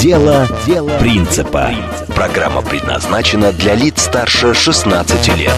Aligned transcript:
Дело, 0.00 0.48
Дело 0.64 0.88
принципа. 0.98 1.72
Программа 2.14 2.62
предназначена 2.62 3.52
для 3.52 3.74
лиц 3.74 4.04
старше 4.04 4.54
16 4.54 5.36
лет. 5.36 5.54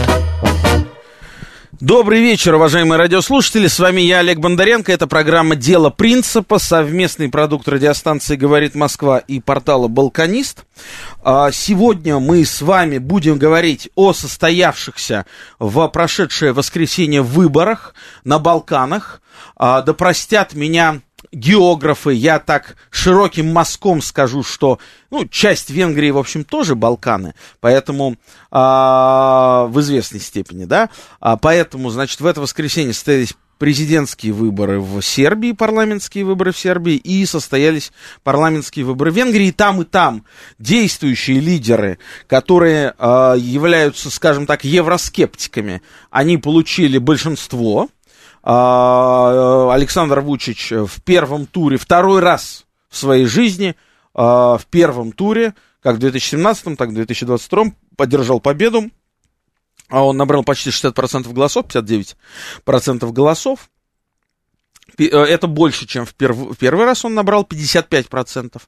Добрый 1.79 2.21
вечер, 2.21 2.57
уважаемые 2.57 2.99
радиослушатели. 2.99 3.69
С 3.69 3.79
вами 3.79 4.01
я, 4.01 4.19
Олег 4.19 4.41
Бондаренко. 4.41 4.91
Это 4.91 5.07
программа 5.07 5.55
«Дело 5.55 5.91
принципа», 5.91 6.59
совместный 6.59 7.29
продукт 7.29 7.69
радиостанции 7.69 8.35
«Говорит 8.35 8.75
Москва» 8.75 9.19
и 9.19 9.39
портала 9.39 9.87
«Балканист». 9.87 10.65
А, 11.23 11.53
сегодня 11.53 12.19
мы 12.19 12.45
с 12.45 12.63
вами 12.63 12.99
будем 12.99 13.39
говорить 13.39 13.91
о 13.95 14.13
состоявшихся 14.13 15.25
в 15.61 15.87
прошедшее 15.87 16.53
воскресенье 16.53 17.23
выборах 17.23 17.95
на 18.25 18.41
Балканах. 18.41 19.23
А, 19.55 19.83
да 19.83 19.95
простят 19.95 20.55
меня 20.55 21.01
географы, 21.33 22.13
я 22.13 22.39
так 22.39 22.77
широким 22.91 23.53
мазком 23.53 24.03
скажу, 24.03 24.43
что, 24.43 24.79
ну, 25.11 25.27
часть 25.27 25.71
Венгрии, 25.71 26.11
в 26.11 26.19
общем, 26.19 26.45
тоже 26.45 26.75
Балканы, 26.75 27.35
поэтому 27.61 28.17
а, 28.51 29.67
в 29.67 29.81
известной 29.81 30.21
степени, 30.21 30.65
да, 30.65 30.91
а, 31.21 31.37
поэтому, 31.37 31.91
значит, 31.91 32.21
в 32.21 32.27
это 32.27 32.41
воскресенье 32.41 32.93
состоялись 32.93 33.35
президентские 33.63 34.33
выборы 34.33 34.81
в 34.81 35.01
Сербии, 35.03 35.53
парламентские 35.53 36.25
выборы 36.25 36.51
в 36.51 36.59
Сербии, 36.59 36.95
и 36.95 37.25
состоялись 37.27 37.93
парламентские 38.25 38.85
выборы 38.85 39.13
в 39.13 39.17
Венгрии. 39.17 39.47
И 39.47 39.53
там, 39.53 39.83
и 39.83 39.85
там 39.85 40.25
действующие 40.59 41.39
лидеры, 41.39 41.99
которые 42.27 42.93
э, 42.99 43.35
являются, 43.39 44.11
скажем 44.11 44.47
так, 44.47 44.65
евроскептиками, 44.65 45.81
они 46.11 46.39
получили 46.39 46.99
большинство, 46.99 47.89
Александр 48.45 50.21
Вучич 50.21 50.73
в 50.73 51.01
первом 51.03 51.47
туре, 51.47 51.77
второй 51.77 52.21
раз 52.21 52.67
в 52.89 52.97
своей 52.97 53.27
жизни, 53.27 53.77
а, 54.15 54.59
в 54.59 54.67
первом 54.67 55.13
туре, 55.13 55.55
как 55.83 55.97
в 55.97 55.99
2017, 55.99 56.77
так 56.77 56.89
и 56.89 56.93
в 56.93 56.95
2022 56.95 57.73
поддержал 57.97 58.41
победу. 58.41 58.91
А 59.89 60.05
он 60.05 60.17
набрал 60.17 60.43
почти 60.43 60.71
60% 60.71 61.33
голосов, 61.33 61.67
59% 61.67 63.13
голосов. 63.13 63.69
Э, 64.99 65.05
это 65.05 65.47
больше, 65.47 65.87
чем 65.87 66.07
в, 66.07 66.15
перв... 66.15 66.37
в 66.37 66.57
первый 66.57 66.87
раз 66.87 67.05
он 67.05 67.15
набрал 67.15 67.47
55%. 67.49 68.61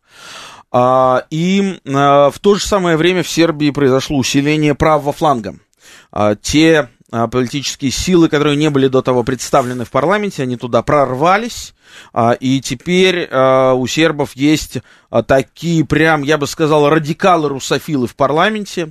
А, 0.70 1.27
и 1.30 1.80
а, 1.86 2.30
в 2.30 2.39
то 2.41 2.56
же 2.56 2.67
самое 2.67 2.97
время 2.97 3.22
в 3.22 3.28
Сербии 3.28 3.70
произошло 3.70 4.19
усиление 4.19 4.75
правого 4.75 5.12
фланга. 5.12 5.56
А, 6.11 6.34
те 6.34 6.80
а, 6.80 6.89
политические 7.31 7.91
силы, 7.91 8.29
которые 8.29 8.57
не 8.57 8.70
были 8.70 8.89
до 8.89 9.01
того 9.01 9.23
представлены 9.23 9.84
в 9.84 9.91
парламенте, 9.91 10.43
они 10.43 10.57
туда 10.57 10.83
прорвались, 10.83 11.75
а, 12.12 12.33
и 12.33 12.61
теперь 12.61 13.29
а, 13.31 13.75
у 13.75 13.87
сербов 13.87 14.34
есть 14.34 14.79
такие 15.29 15.85
прям, 15.85 16.23
я 16.23 16.39
бы 16.39 16.48
сказал, 16.48 16.89
радикалы-русофилы 16.89 18.09
в 18.09 18.17
парламенте, 18.17 18.91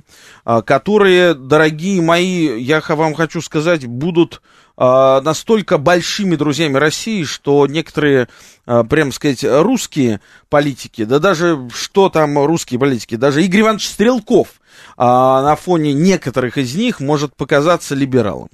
которые, 0.64 1.34
дорогие 1.34 2.00
мои, 2.00 2.62
я 2.62 2.82
вам 2.88 3.12
хочу 3.12 3.42
сказать, 3.42 3.86
будут 3.86 4.40
настолько 4.76 5.78
большими 5.78 6.36
друзьями 6.36 6.78
России, 6.78 7.24
что 7.24 7.66
некоторые, 7.66 8.28
прям 8.64 9.12
сказать, 9.12 9.44
русские 9.44 10.20
политики, 10.48 11.04
да 11.04 11.20
даже 11.20 11.68
что 11.72 12.08
там 12.08 12.44
русские 12.44 12.80
политики, 12.80 13.14
даже 13.14 13.44
Игорь 13.44 13.60
Иванович 13.60 13.88
Стрелков– 13.88 14.48
а 14.96 15.42
на 15.42 15.56
фоне 15.56 15.92
некоторых 15.92 16.58
из 16.58 16.74
них 16.74 17.00
может 17.00 17.34
показаться 17.36 17.94
либералом. 17.94 18.48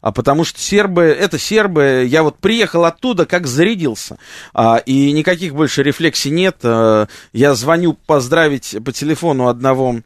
А 0.00 0.12
потому 0.12 0.44
что 0.44 0.60
сербы, 0.60 1.02
это 1.02 1.38
сербы, 1.38 2.06
я 2.08 2.22
вот 2.22 2.38
приехал 2.38 2.84
оттуда, 2.84 3.26
как 3.26 3.46
зарядился, 3.46 4.18
а, 4.54 4.76
и 4.76 5.12
никаких 5.12 5.54
больше 5.54 5.82
рефлексий 5.82 6.30
нет. 6.30 6.58
А, 6.62 7.06
я 7.32 7.54
звоню 7.54 7.94
поздравить 7.94 8.76
по 8.84 8.92
телефону 8.92 9.48
одного 9.48 9.96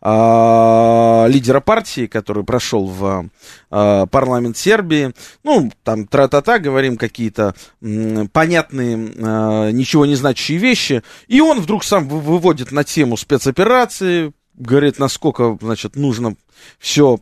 а, 0.00 1.26
лидера 1.28 1.60
партии, 1.60 2.06
который 2.06 2.44
прошел 2.44 2.86
в 2.86 3.28
а, 3.70 4.06
парламент 4.06 4.56
Сербии. 4.56 5.12
Ну, 5.44 5.70
там 5.82 6.06
тра-та-та, 6.06 6.58
говорим 6.58 6.96
какие-то 6.96 7.54
м, 7.82 8.28
понятные, 8.28 9.12
а, 9.20 9.70
ничего 9.70 10.06
не 10.06 10.14
значащие 10.14 10.58
вещи. 10.58 11.02
И 11.26 11.40
он 11.40 11.60
вдруг 11.60 11.84
сам 11.84 12.08
выводит 12.08 12.72
на 12.72 12.84
тему 12.84 13.16
спецоперации, 13.16 14.32
говорит, 14.54 14.98
насколько, 14.98 15.58
значит, 15.60 15.96
нужно 15.96 16.36
все 16.78 17.18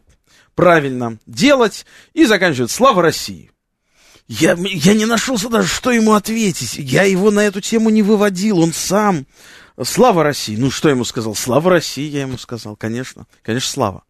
правильно 0.56 1.18
делать, 1.26 1.86
и 2.14 2.24
заканчивает 2.24 2.72
«Слава 2.72 3.02
России». 3.02 3.52
Я, 4.26 4.56
я 4.58 4.94
не 4.94 5.06
нашелся 5.06 5.48
даже, 5.48 5.68
что 5.68 5.92
ему 5.92 6.14
ответить. 6.14 6.74
Я 6.78 7.04
его 7.04 7.30
на 7.30 7.44
эту 7.44 7.60
тему 7.60 7.90
не 7.90 8.02
выводил, 8.02 8.58
он 8.58 8.72
сам. 8.72 9.24
Слава 9.80 10.24
России. 10.24 10.56
Ну, 10.56 10.72
что 10.72 10.88
ему 10.88 11.04
сказал? 11.04 11.36
Слава 11.36 11.70
России, 11.70 12.08
я 12.08 12.22
ему 12.22 12.36
сказал, 12.36 12.74
конечно. 12.74 13.26
Конечно, 13.42 13.70
слава. 13.70 14.02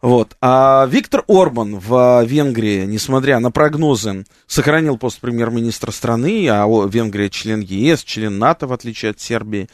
Вот. 0.00 0.36
А 0.40 0.86
Виктор 0.86 1.24
Орбан 1.28 1.78
в 1.78 2.24
Венгрии, 2.24 2.84
несмотря 2.84 3.38
на 3.40 3.50
прогнозы, 3.50 4.24
сохранил 4.46 4.98
пост 4.98 5.20
премьер-министра 5.20 5.90
страны, 5.90 6.48
а 6.48 6.66
Венгрия 6.66 7.30
член 7.30 7.60
ЕС, 7.60 8.02
член 8.04 8.38
НАТО, 8.38 8.66
в 8.66 8.72
отличие 8.72 9.10
от 9.10 9.20
Сербии. 9.20 9.68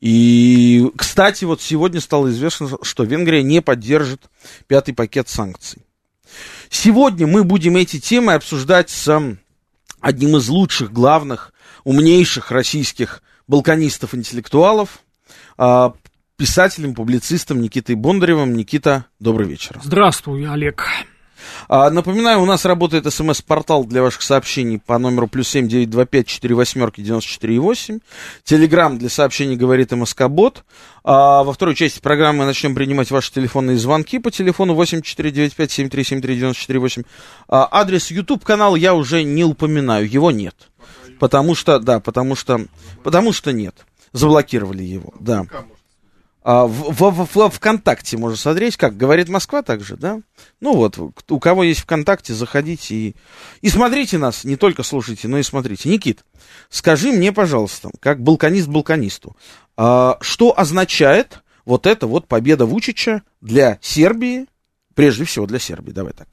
И, 0.00 0.90
кстати, 0.96 1.44
вот 1.44 1.60
сегодня 1.60 2.00
стало 2.00 2.30
известно, 2.30 2.68
что 2.82 3.04
Венгрия 3.04 3.42
не 3.42 3.60
поддержит 3.60 4.22
пятый 4.66 4.94
пакет 4.94 5.28
санкций. 5.28 5.82
Сегодня 6.70 7.26
мы 7.26 7.44
будем 7.44 7.76
эти 7.76 8.00
темы 8.00 8.34
обсуждать 8.34 8.90
с 8.90 9.36
одним 10.00 10.36
из 10.36 10.48
лучших, 10.48 10.92
главных, 10.92 11.52
умнейших 11.84 12.50
российских 12.50 13.22
балканистов-интеллектуалов, 13.46 15.00
а, 15.56 15.94
писателем, 16.36 16.94
публицистом 16.94 17.60
Никитой 17.60 17.94
Бондаревым. 17.94 18.54
Никита, 18.54 19.06
добрый 19.20 19.46
вечер. 19.46 19.80
Здравствуй, 19.82 20.48
Олег. 20.48 20.86
А, 21.68 21.90
напоминаю, 21.90 22.40
у 22.40 22.46
нас 22.46 22.64
работает 22.64 23.12
смс-портал 23.12 23.84
для 23.84 24.02
ваших 24.02 24.22
сообщений 24.22 24.78
по 24.78 24.98
номеру 24.98 25.28
плюс 25.28 25.48
семь 25.48 25.68
девять 25.68 25.90
два 25.90 26.06
пять 26.06 26.26
четыре 26.26 26.54
восьмерки 26.54 27.02
девяносто 27.02 27.28
четыре 27.28 27.58
восемь. 27.58 27.98
Телеграмм 28.44 28.98
для 28.98 29.10
сообщений 29.10 29.54
говорит 29.54 29.92
МСК-бот. 29.92 30.64
А, 31.04 31.44
во 31.44 31.52
второй 31.52 31.74
части 31.74 32.00
программы 32.00 32.40
мы 32.40 32.44
начнем 32.46 32.74
принимать 32.74 33.10
ваши 33.10 33.30
телефонные 33.30 33.76
звонки 33.76 34.18
по 34.18 34.30
телефону 34.30 34.74
восемь 34.74 35.02
четыре 35.02 35.30
девять 35.30 35.54
пять 35.54 35.70
семь 35.70 35.90
три 35.90 36.02
семь 36.02 36.22
три 36.22 36.36
девяносто 36.36 36.62
четыре 36.62 36.78
восемь. 36.78 37.02
А, 37.46 37.68
адрес 37.70 38.10
YouTube 38.10 38.42
канал 38.42 38.74
я 38.74 38.94
уже 38.94 39.22
не 39.22 39.44
упоминаю, 39.44 40.10
его 40.10 40.30
нет. 40.30 40.54
Потому 41.20 41.54
что, 41.54 41.78
да, 41.78 42.00
потому 42.00 42.36
что, 42.36 42.66
потому 43.02 43.32
что 43.32 43.52
нет. 43.52 43.84
Заблокировали 44.12 44.82
его, 44.82 45.12
да. 45.20 45.44
А, 46.46 46.66
в, 46.66 46.92
в, 46.92 47.26
в, 47.34 47.50
ВКонтакте 47.50 48.18
можно 48.18 48.36
смотреть, 48.36 48.76
как 48.76 48.98
говорит 48.98 49.30
Москва 49.30 49.62
также, 49.62 49.96
да? 49.96 50.20
Ну 50.60 50.74
вот, 50.74 50.98
у 50.98 51.40
кого 51.40 51.64
есть 51.64 51.80
ВКонтакте, 51.80 52.34
заходите 52.34 52.94
и, 52.94 53.16
и 53.62 53.70
смотрите 53.70 54.18
нас, 54.18 54.44
не 54.44 54.56
только 54.56 54.82
слушайте, 54.82 55.26
но 55.26 55.38
и 55.38 55.42
смотрите. 55.42 55.88
Никит, 55.88 56.22
скажи 56.68 57.12
мне, 57.12 57.32
пожалуйста, 57.32 57.88
как 57.98 58.20
балканист 58.20 58.68
балканисту, 58.68 59.34
а, 59.78 60.18
что 60.20 60.52
означает 60.54 61.40
вот 61.64 61.86
эта 61.86 62.06
вот 62.06 62.28
победа 62.28 62.66
Вучича 62.66 63.22
для 63.40 63.78
Сербии, 63.80 64.44
прежде 64.94 65.24
всего 65.24 65.46
для 65.46 65.58
Сербии, 65.58 65.92
давай 65.92 66.12
так. 66.12 66.28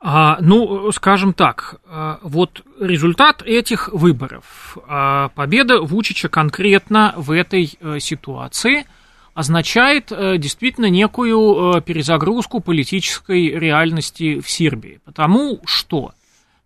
А, 0.00 0.36
ну, 0.42 0.92
скажем 0.92 1.32
так, 1.32 1.80
а, 1.86 2.18
вот 2.20 2.62
результат 2.78 3.40
этих 3.40 3.88
выборов, 3.90 4.76
а, 4.86 5.30
победа 5.30 5.80
Вучича 5.80 6.28
конкретно 6.28 7.14
в 7.16 7.30
этой 7.30 7.72
э, 7.80 8.00
ситуации– 8.00 8.84
означает 9.34 10.12
э, 10.12 10.38
действительно 10.38 10.86
некую 10.86 11.76
э, 11.76 11.80
перезагрузку 11.82 12.60
политической 12.60 13.50
реальности 13.50 14.40
в 14.40 14.48
Сербии. 14.48 15.00
Потому 15.04 15.60
что, 15.64 16.12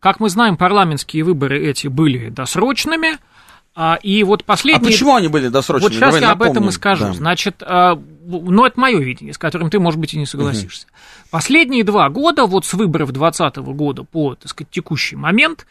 как 0.01 0.21
мы 0.21 0.29
знаем, 0.29 0.57
парламентские 0.57 1.25
выборы 1.25 1.67
эти 1.67 1.89
были 1.89 2.29
досрочными, 2.29 3.19
а, 3.75 3.99
и 4.03 4.23
вот 4.25 4.45
последние... 4.45 4.89
А 4.89 4.93
почему 4.93 5.15
они 5.15 5.29
были 5.29 5.49
досрочными? 5.49 5.89
Вот 5.89 5.93
сейчас 5.95 6.09
Давай 6.15 6.21
я 6.21 6.29
напомним. 6.29 6.51
об 6.51 6.57
этом 6.57 6.69
и 6.69 6.73
скажу. 6.73 7.05
Да. 7.05 7.13
Значит, 7.13 7.63
э, 7.63 7.97
ну, 8.27 8.67
это 8.67 8.79
мое 8.79 8.99
видение, 8.99 9.33
с 9.33 9.39
которым 9.39 9.71
ты, 9.71 9.79
может 9.79 10.01
быть, 10.01 10.15
и 10.15 10.19
не 10.19 10.27
согласишься. 10.27 10.87
Угу. 10.89 11.29
Последние 11.31 11.85
два 11.85 12.09
года, 12.11 12.47
вот 12.47 12.67
с 12.67 12.75
выборов 12.75 13.13
2020 13.13 13.57
года 13.77 14.03
по, 14.03 14.35
так 14.35 14.51
сказать, 14.51 14.71
текущий 14.71 15.17
момент, 15.17 15.67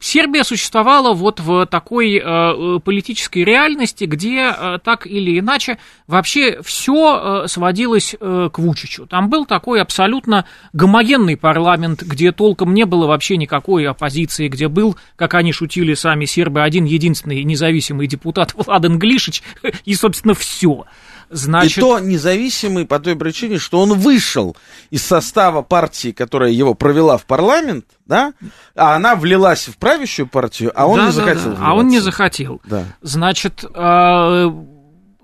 Сербия 0.00 0.44
существовала 0.44 1.12
вот 1.12 1.40
в 1.40 1.66
такой 1.66 2.16
э, 2.16 2.80
политической 2.82 3.44
реальности, 3.44 4.04
где 4.04 4.50
э, 4.50 4.78
так 4.82 5.06
или 5.06 5.38
иначе 5.38 5.76
вообще 6.06 6.62
все 6.62 7.42
э, 7.44 7.48
сводилось 7.48 8.16
э, 8.18 8.48
к 8.50 8.58
Вучичу. 8.58 9.06
Там 9.06 9.28
был 9.28 9.44
такой 9.44 9.82
абсолютно 9.82 10.46
гомогенный 10.72 11.36
парламент, 11.36 12.02
где 12.02 12.32
толком 12.32 12.72
не 12.72 12.86
было 12.86 13.06
вообще 13.06 13.36
никакой 13.36 13.86
оппозиции, 13.86 14.48
где 14.48 14.68
был, 14.68 14.96
как 15.16 15.34
они 15.34 15.52
шутили 15.52 15.92
сами 15.92 16.24
сербы, 16.24 16.62
один 16.62 16.86
единственный 16.86 17.44
независимый 17.44 18.06
депутат 18.06 18.54
Владен 18.56 18.98
Глишич, 18.98 19.42
и, 19.84 19.94
собственно, 19.94 20.32
все. 20.32 20.86
Значит... 21.30 21.78
И 21.78 21.80
то 21.80 21.98
независимый 22.00 22.86
по 22.86 22.98
той 22.98 23.14
причине, 23.14 23.58
что 23.58 23.80
он 23.80 23.94
вышел 23.94 24.56
из 24.90 25.04
состава 25.04 25.62
партии, 25.62 26.10
которая 26.10 26.50
его 26.50 26.74
провела 26.74 27.16
в 27.16 27.24
парламент, 27.24 27.84
да, 28.04 28.32
а 28.74 28.96
она 28.96 29.14
влилась 29.14 29.68
в 29.68 29.76
правящую 29.76 30.26
партию, 30.26 30.72
а 30.74 30.88
он 30.88 30.98
да, 30.98 31.06
не 31.06 31.12
захотел. 31.12 31.50
Да, 31.52 31.56
да. 31.56 31.66
А 31.66 31.74
он 31.74 31.88
не 31.88 32.00
захотел. 32.00 32.60
Да. 32.64 32.84
Значит, 33.00 33.64
э, 33.64 34.50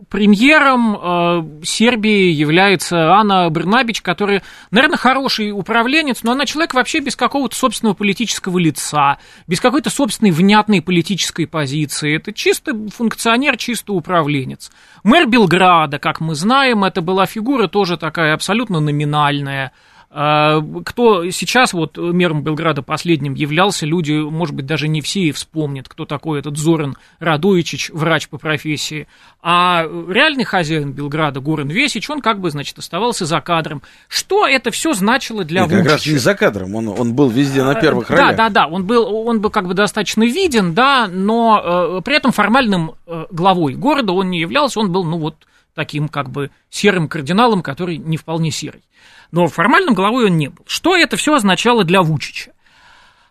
премьером 0.08 0.96
э, 0.96 1.64
Сербии 1.64 2.30
является 2.30 3.12
Анна 3.12 3.48
Брнабич, 3.50 4.02
которая, 4.02 4.42
наверное, 4.70 4.96
хороший 4.96 5.50
управленец, 5.50 6.22
но 6.22 6.32
она 6.32 6.46
человек 6.46 6.74
вообще 6.74 7.00
без 7.00 7.16
какого-то 7.16 7.56
собственного 7.56 7.94
политического 7.94 8.58
лица, 8.58 9.18
без 9.46 9.60
какой-то 9.60 9.90
собственной 9.90 10.30
внятной 10.30 10.82
политической 10.82 11.46
позиции. 11.46 12.16
Это 12.16 12.32
чисто 12.32 12.72
функционер, 12.94 13.56
чисто 13.56 13.92
управленец. 13.92 14.70
Мэр 15.02 15.26
Белграда, 15.26 15.98
как 15.98 16.20
мы 16.20 16.34
знаем, 16.34 16.84
это 16.84 17.00
была 17.00 17.26
фигура 17.26 17.66
тоже 17.68 17.96
такая 17.96 18.34
абсолютно 18.34 18.80
номинальная– 18.80 19.72
кто 20.08 21.30
сейчас 21.30 21.72
вот 21.72 21.98
мером 21.98 22.42
Белграда 22.42 22.82
последним 22.82 23.34
являлся, 23.34 23.84
люди, 23.84 24.12
может 24.12 24.54
быть, 24.54 24.64
даже 24.64 24.88
не 24.88 25.00
все 25.00 25.32
вспомнят, 25.32 25.88
кто 25.88 26.04
такой 26.06 26.38
этот 26.38 26.56
Зоран 26.56 26.96
Радуичич, 27.18 27.90
врач 27.90 28.28
по 28.28 28.38
профессии, 28.38 29.08
а 29.42 29.84
реальный 30.08 30.44
хозяин 30.44 30.92
Белграда, 30.92 31.40
Горан 31.40 31.68
Весич, 31.68 32.08
он 32.08 32.20
как 32.20 32.40
бы, 32.40 32.50
значит, 32.50 32.78
оставался 32.78 33.26
за 33.26 33.40
кадром. 33.40 33.82
Что 34.08 34.46
это 34.46 34.70
все 34.70 34.92
значило 34.92 35.44
для 35.44 35.64
Вучича? 35.64 35.82
Как 35.82 35.92
раз 35.92 36.06
не 36.06 36.18
за 36.18 36.34
кадром, 36.34 36.74
он, 36.74 36.88
он 36.88 37.14
был 37.14 37.28
везде 37.28 37.62
на 37.62 37.74
первых 37.74 38.10
ролях. 38.10 38.36
Да, 38.36 38.48
да, 38.48 38.48
да, 38.48 38.66
он 38.66 38.86
был, 38.86 39.04
он 39.26 39.40
был 39.40 39.50
как 39.50 39.66
бы 39.66 39.74
достаточно 39.74 40.22
виден, 40.22 40.74
да, 40.74 41.08
но 41.08 41.98
э, 41.98 42.02
при 42.02 42.16
этом 42.16 42.32
формальным 42.32 42.92
э, 43.06 43.26
главой 43.30 43.74
города 43.74 44.12
он 44.12 44.30
не 44.30 44.40
являлся, 44.40 44.80
он 44.80 44.90
был, 44.90 45.04
ну 45.04 45.18
вот, 45.18 45.36
таким 45.76 46.08
как 46.08 46.30
бы 46.30 46.50
серым 46.70 47.08
кардиналом, 47.08 47.62
который 47.62 47.98
не 47.98 48.16
вполне 48.16 48.50
серый 48.50 48.82
но 49.30 49.46
формальным 49.48 49.94
главой 49.94 50.26
он 50.26 50.36
не 50.36 50.48
был. 50.48 50.64
Что 50.66 50.96
это 50.96 51.16
все 51.16 51.34
означало 51.34 51.84
для 51.84 52.02
Вучича? 52.02 52.52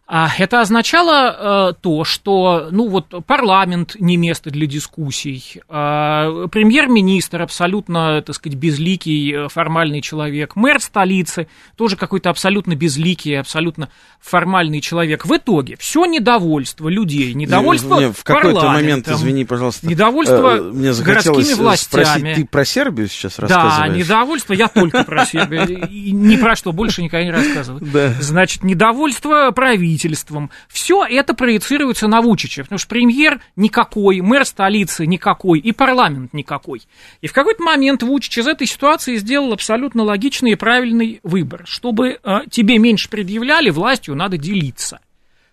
А 0.07 0.29
это 0.37 0.61
означало 0.61 1.71
э, 1.71 1.73
то, 1.81 2.03
что 2.03 2.67
ну 2.69 2.89
вот 2.89 3.07
парламент 3.25 3.95
не 3.99 4.17
место 4.17 4.51
для 4.51 4.67
дискуссий, 4.67 5.43
э, 5.55 6.47
премьер-министр 6.51 7.41
абсолютно, 7.41 8.21
так 8.21 8.35
сказать, 8.35 8.55
безликий 8.55 9.45
э, 9.45 9.49
формальный 9.49 10.01
человек, 10.01 10.55
мэр 10.55 10.79
столицы 10.79 11.47
тоже 11.75 11.97
какой-то 11.97 12.29
абсолютно 12.29 12.75
безликий, 12.75 13.39
абсолютно 13.39 13.89
формальный 14.21 14.79
человек. 14.79 15.25
В 15.25 15.35
итоге 15.35 15.75
все 15.79 16.05
недовольство 16.05 16.87
людей, 16.87 17.33
недовольство 17.33 17.95
мне 17.95 18.11
в 18.11 18.23
какой-то 18.23 18.67
момент, 18.67 19.07
извини, 19.07 19.43
пожалуйста, 19.43 19.87
недовольство 19.87 20.57
э, 20.57 20.61
мне 20.61 20.93
городскими 20.93 21.55
властями. 21.55 22.03
Спросить, 22.03 22.35
ты 22.35 22.45
про 22.45 22.63
Сербию 22.63 23.07
сейчас 23.07 23.39
рассказываешь? 23.39 23.77
Да, 23.79 23.87
недовольство, 23.87 24.53
я 24.53 24.67
только 24.67 25.03
про 25.03 25.25
Сербию, 25.25 25.87
ни 25.89 26.35
про 26.35 26.55
что 26.55 26.73
больше 26.73 27.01
никогда 27.01 27.23
не 27.23 27.31
рассказываю. 27.31 27.83
Значит, 28.19 28.63
недовольство 28.63 29.49
правительства 29.49 29.94
правительством. 29.95 30.51
Все 30.67 31.05
это 31.05 31.33
проецируется 31.33 32.07
на 32.07 32.21
Вучича, 32.21 32.63
потому 32.63 32.79
что 32.79 32.89
премьер 32.89 33.41
никакой, 33.55 34.21
мэр 34.21 34.45
столицы 34.45 35.05
никакой 35.05 35.59
и 35.59 35.71
парламент 35.71 36.33
никакой. 36.33 36.81
И 37.21 37.27
в 37.27 37.33
какой-то 37.33 37.63
момент 37.63 38.03
Вучич 38.03 38.37
из 38.37 38.47
этой 38.47 38.67
ситуации 38.67 39.15
сделал 39.17 39.53
абсолютно 39.53 40.03
логичный 40.03 40.51
и 40.51 40.55
правильный 40.55 41.19
выбор. 41.23 41.63
Чтобы 41.65 42.19
э, 42.21 42.39
тебе 42.49 42.77
меньше 42.77 43.09
предъявляли, 43.09 43.69
властью 43.69 44.15
надо 44.15 44.37
делиться. 44.37 44.99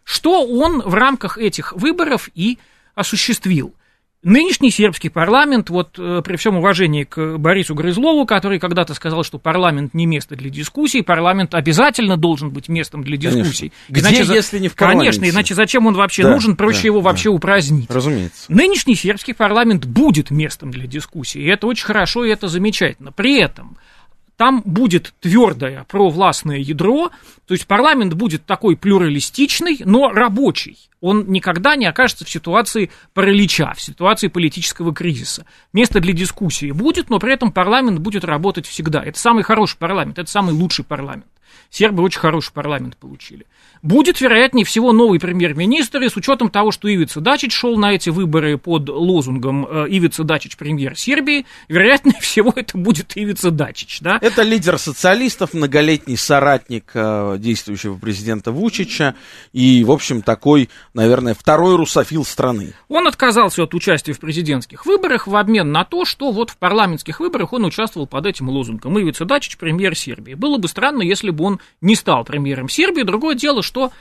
Что 0.05 0.45
он 0.45 0.81
в 0.81 0.95
рамках 0.95 1.39
этих 1.39 1.73
выборов 1.73 2.29
и 2.35 2.59
осуществил. 2.95 3.75
Нынешний 4.25 4.71
сербский 4.71 5.09
парламент, 5.09 5.69
вот 5.69 5.99
э, 5.99 6.23
при 6.25 6.37
всем 6.37 6.57
уважении 6.57 7.03
к 7.03 7.39
Борису 7.39 7.75
Грызлову, 7.75 8.25
который 8.25 8.61
когда-то 8.61 8.95
сказал, 8.95 9.25
что 9.25 9.41
парламент 9.41 9.95
не 9.95 10.07
место 10.07 10.37
для 10.37 10.49
дискуссий, 10.49 11.03
парламент 11.03 11.57
обязательно 11.57 12.17
должен 12.17 12.51
быть 12.51 12.69
местом 12.69 13.03
для 13.03 13.17
дискуссий. 13.17 13.73
Конечно. 13.89 14.09
Где, 14.09 14.23
иначе, 14.23 14.33
если 14.33 14.59
не 14.61 14.69
в 14.69 14.77
парламенте? 14.77 15.19
Конечно, 15.19 15.35
иначе 15.35 15.55
зачем 15.57 15.87
он 15.87 15.95
вообще 15.95 16.23
да, 16.23 16.31
нужен, 16.35 16.55
проще 16.55 16.83
да, 16.83 16.87
его 16.87 17.01
да. 17.01 17.11
вообще 17.11 17.31
упразднить. 17.31 17.91
Разумеется. 17.91 18.45
Нынешний 18.47 18.95
сербский 18.95 19.33
парламент 19.33 19.87
будет 19.87 20.31
местом 20.31 20.71
для 20.71 20.87
дискуссий, 20.87 21.41
и 21.41 21.47
это 21.47 21.67
очень 21.67 21.85
хорошо, 21.85 22.25
и 22.25 22.31
это 22.31 22.47
замечательно. 22.47 23.11
При 23.11 23.41
этом 23.41 23.77
там 24.43 24.61
будет 24.65 25.15
твердое 25.21 25.85
провластное 25.85 26.59
ядро, 26.59 27.13
то 27.47 27.55
есть 27.55 27.69
парламент 27.69 28.15
будет 28.15 28.45
такой 28.45 28.77
плюралистичный, 28.77 29.83
но 29.85 30.09
рабочий. 30.09 30.79
Он 31.01 31.31
никогда 31.31 31.77
не 31.77 31.87
окажется 31.87 32.25
в 32.25 32.29
ситуации 32.29 32.91
паралича, 33.15 33.73
в 33.75 33.81
ситуации 33.81 34.27
политического 34.27 34.93
кризиса. 34.93 35.47
Место 35.73 36.01
для 36.01 36.13
дискуссии 36.13 36.73
будет, 36.73 37.09
но 37.09 37.21
при 37.21 37.33
этом 37.33 37.53
парламент 37.53 38.01
будет 38.01 38.25
работать 38.25 38.67
всегда. 38.67 39.01
Это 39.05 39.17
самый 39.17 39.45
хороший 39.45 39.79
парламент, 39.79 40.19
это 40.19 40.29
самый 40.29 40.55
лучший 40.55 40.85
парламент. 40.85 41.27
Сербы 41.71 42.03
очень 42.03 42.21
хороший 42.21 42.53
парламент 42.53 42.97
получили. 42.97 43.47
Будет, 43.83 44.21
вероятнее 44.21 44.65
всего, 44.65 44.93
новый 44.93 45.19
премьер-министр, 45.19 46.03
и 46.03 46.09
с 46.09 46.17
учетом 46.17 46.51
того, 46.51 46.71
что 46.71 46.89
Ивица 46.89 47.21
Дачич 47.21 47.53
шел 47.53 47.77
на 47.77 47.93
эти 47.93 48.11
выборы 48.11 48.57
под 48.57 48.89
лозунгом 48.89 49.67
э, 49.69 49.87
Ивица 49.89 50.23
Дачич 50.23 50.57
премьер 50.57 50.97
Сербии, 50.97 51.47
вероятнее 51.69 52.15
всего, 52.21 52.53
это 52.55 52.79
будет 52.79 53.17
Ивица 53.17 53.51
Дачич. 53.51 54.01
Да? 54.01 54.19
Это 54.21 54.43
лидер 54.43 54.79
социалистов, 54.79 55.53
многолетний 55.53 56.17
соратник 56.17 56.93
э, 56.95 57.37
действующего 57.39 57.97
президента 57.97 58.53
Вучича 58.53 59.17
и, 59.53 59.83
в 59.83 59.91
общем, 59.91 60.23
такой, 60.23 60.71
наверное, 60.95 61.35
второй 61.35 61.75
русофил 61.75 62.25
страны. 62.25 62.75
Он 62.89 63.09
отказался 63.09 63.65
от 63.65 63.75
участия 63.75 64.13
в 64.13 64.21
президентских 64.21 64.87
выборах 64.87 65.27
в 65.27 65.35
обмен 65.35 65.73
на 65.73 65.85
то, 65.85 66.05
что 66.05 66.31
вот 66.31 66.51
в 66.51 66.57
парламентских 66.57 67.19
выборах 67.19 67.53
он 67.53 67.65
участвовал 67.65 68.07
под 68.07 68.27
этим 68.27 68.49
лозунгом 68.49 68.97
Ивица 69.01 69.25
Дачич 69.25 69.57
премьер 69.57 69.97
Сербии. 69.97 70.35
Было 70.35 70.59
бы 70.59 70.69
странно, 70.69 71.03
если 71.03 71.31
бы 71.31 71.42
он 71.43 71.61
не 71.81 71.95
стал 71.95 72.25
премьером 72.25 72.69
Сербии. 72.69 73.03
Другое 73.03 73.35
дело, 73.35 73.63
что 73.63 73.93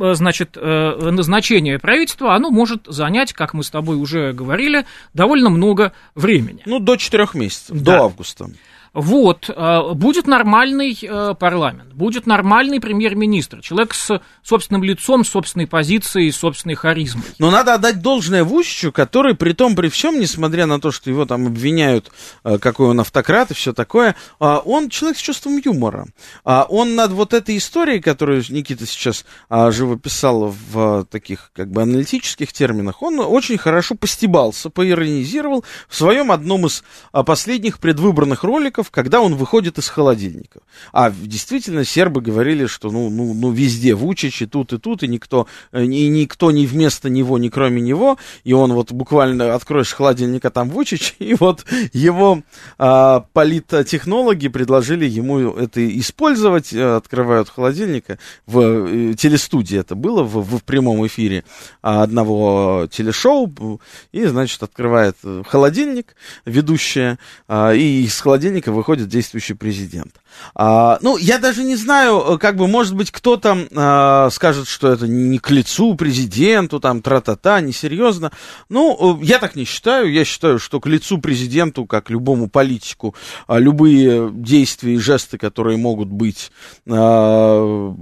э, 0.00 0.14
значит, 0.14 0.56
э, 0.56 1.10
назначение 1.10 1.78
правительства, 1.78 2.34
оно 2.34 2.50
может 2.50 2.86
занять, 2.86 3.32
как 3.32 3.54
мы 3.54 3.62
с 3.62 3.70
тобой 3.70 3.96
уже 3.96 4.32
говорили, 4.32 4.86
довольно 5.14 5.50
много 5.50 5.92
времени. 6.14 6.62
Ну, 6.66 6.78
до 6.78 6.96
четырех 6.96 7.34
месяцев, 7.34 7.76
да. 7.80 7.96
до 7.96 8.04
августа. 8.04 8.50
Вот, 8.94 9.48
э, 9.48 9.94
будет 9.94 10.26
нормальный 10.26 10.98
э, 11.00 11.34
парламент, 11.38 11.94
будет 11.94 12.26
нормальный 12.26 12.78
премьер-министр, 12.78 13.62
человек 13.62 13.94
с 13.94 14.20
собственным 14.42 14.84
лицом, 14.84 15.24
собственной 15.24 15.66
позицией, 15.66 16.30
собственной 16.30 16.74
харизмой. 16.74 17.24
Но 17.38 17.50
надо 17.50 17.72
отдать 17.72 18.02
должное 18.02 18.44
Вучичу, 18.44 18.92
который 18.92 19.34
при 19.34 19.54
том, 19.54 19.74
при 19.74 19.88
всем, 19.88 20.20
несмотря 20.20 20.66
на 20.66 20.78
то, 20.78 20.90
что 20.90 21.08
его 21.08 21.24
там 21.24 21.46
обвиняют, 21.46 22.12
э, 22.44 22.58
какой 22.58 22.88
он 22.88 23.00
автократ 23.00 23.50
и 23.50 23.54
все 23.54 23.72
такое, 23.72 24.14
он 24.38 24.90
человек 24.90 25.16
с 25.16 25.22
чувством 25.22 25.56
юмора. 25.64 26.06
Он 26.44 26.94
над 26.94 27.12
вот 27.12 27.32
этой 27.32 27.56
историей, 27.56 28.00
которую 28.00 28.42
Никита 28.48 28.86
сейчас 28.86 29.24
живописал 29.50 30.54
в 30.70 31.06
таких 31.06 31.50
как 31.54 31.70
бы 31.70 31.82
аналитических 31.82 32.52
терминах, 32.52 33.02
он 33.02 33.20
очень 33.20 33.58
хорошо 33.58 33.94
постебался, 33.94 34.70
поиронизировал 34.70 35.64
в 35.88 35.96
своем 35.96 36.30
одном 36.30 36.66
из 36.66 36.84
последних 37.12 37.78
предвыборных 37.78 38.44
роликов, 38.44 38.81
Яков, 38.82 38.90
когда 38.90 39.20
он 39.20 39.36
выходит 39.36 39.78
из 39.78 39.88
холодильника. 39.88 40.60
А 40.92 41.10
действительно, 41.10 41.84
сербы 41.84 42.20
говорили, 42.20 42.66
что 42.66 42.90
ну, 42.90 43.10
ну, 43.10 43.34
ну 43.34 43.50
везде 43.50 43.94
Вучич, 43.94 44.42
и 44.42 44.46
тут, 44.46 44.72
и 44.72 44.78
тут, 44.78 45.02
и 45.02 45.08
никто, 45.08 45.46
и 45.72 46.08
никто 46.08 46.50
ни 46.50 46.66
вместо 46.66 47.08
него, 47.08 47.38
ни 47.38 47.48
кроме 47.48 47.80
него. 47.80 48.18
И 48.44 48.52
он 48.52 48.72
вот 48.72 48.92
буквально 48.92 49.54
откроешь 49.54 49.92
холодильника, 49.92 50.50
там 50.50 50.68
Вучич, 50.70 51.14
и 51.20 51.34
вот 51.34 51.64
его 51.92 52.42
а, 52.78 53.26
политтехнологи 53.32 54.48
предложили 54.48 55.06
ему 55.06 55.50
это 55.50 55.80
использовать, 55.98 56.72
э, 56.72 56.96
открывают 56.96 57.48
холодильника. 57.48 58.18
В 58.46 58.60
э, 58.60 59.14
телестудии 59.14 59.78
это 59.78 59.94
было, 59.94 60.22
в, 60.22 60.58
в 60.58 60.62
прямом 60.64 61.06
эфире 61.06 61.44
одного 61.82 62.88
телешоу, 62.90 63.80
и, 64.12 64.24
значит, 64.24 64.62
открывает 64.62 65.16
э, 65.24 65.42
холодильник 65.46 66.14
ведущая, 66.44 67.18
а, 67.48 67.72
и 67.72 68.02
из 68.04 68.20
холодильника 68.20 68.71
выходит 68.72 69.08
действующий 69.08 69.54
президент. 69.54 70.14
А, 70.54 70.98
ну, 71.02 71.16
я 71.16 71.38
даже 71.38 71.64
не 71.64 71.76
знаю, 71.76 72.38
как 72.40 72.56
бы, 72.56 72.66
может 72.66 72.94
быть, 72.94 73.10
кто-то 73.10 73.66
а, 73.74 74.30
скажет, 74.30 74.68
что 74.68 74.90
это 74.90 75.06
не 75.06 75.38
к 75.38 75.50
лицу 75.50 75.94
президенту, 75.94 76.80
там, 76.80 77.02
тра-та-та, 77.02 77.60
несерьезно. 77.60 78.32
Ну, 78.68 79.20
я 79.22 79.38
так 79.38 79.56
не 79.56 79.64
считаю. 79.64 80.12
Я 80.12 80.24
считаю, 80.24 80.58
что 80.58 80.80
к 80.80 80.86
лицу 80.86 81.18
президенту, 81.18 81.86
как 81.86 82.10
любому 82.10 82.48
политику, 82.48 83.14
а, 83.46 83.58
любые 83.58 84.30
действия 84.32 84.94
и 84.94 84.98
жесты, 84.98 85.38
которые 85.38 85.76
могут 85.76 86.08
быть 86.08 86.50
а, 86.88 87.94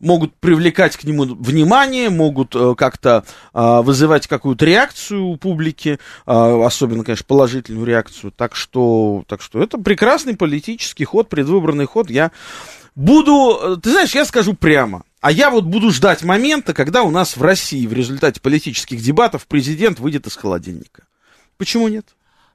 могут 0.00 0.34
привлекать 0.36 0.96
к 0.96 1.04
нему 1.04 1.24
внимание, 1.24 2.10
могут 2.10 2.54
э, 2.54 2.74
как-то 2.76 3.24
э, 3.52 3.80
вызывать 3.82 4.26
какую-то 4.26 4.64
реакцию 4.64 5.24
у 5.24 5.36
публики, 5.36 5.98
э, 6.26 6.64
особенно, 6.64 7.04
конечно, 7.04 7.24
положительную 7.26 7.86
реакцию. 7.86 8.32
Так 8.32 8.54
что, 8.54 9.24
так 9.26 9.42
что 9.42 9.62
это 9.62 9.78
прекрасный 9.78 10.36
политический 10.36 11.04
ход, 11.04 11.28
предвыборный 11.28 11.86
ход. 11.86 12.10
Я 12.10 12.30
буду, 12.94 13.58
э, 13.60 13.76
ты 13.82 13.90
знаешь, 13.90 14.14
я 14.14 14.24
скажу 14.24 14.54
прямо. 14.54 15.04
А 15.20 15.32
я 15.32 15.50
вот 15.50 15.64
буду 15.64 15.90
ждать 15.90 16.22
момента, 16.22 16.74
когда 16.74 17.02
у 17.02 17.10
нас 17.10 17.36
в 17.36 17.42
России 17.42 17.86
в 17.86 17.92
результате 17.92 18.40
политических 18.40 19.00
дебатов 19.00 19.46
президент 19.46 19.98
выйдет 19.98 20.26
из 20.26 20.36
холодильника. 20.36 21.04
Почему 21.56 21.88
нет? 21.88 22.06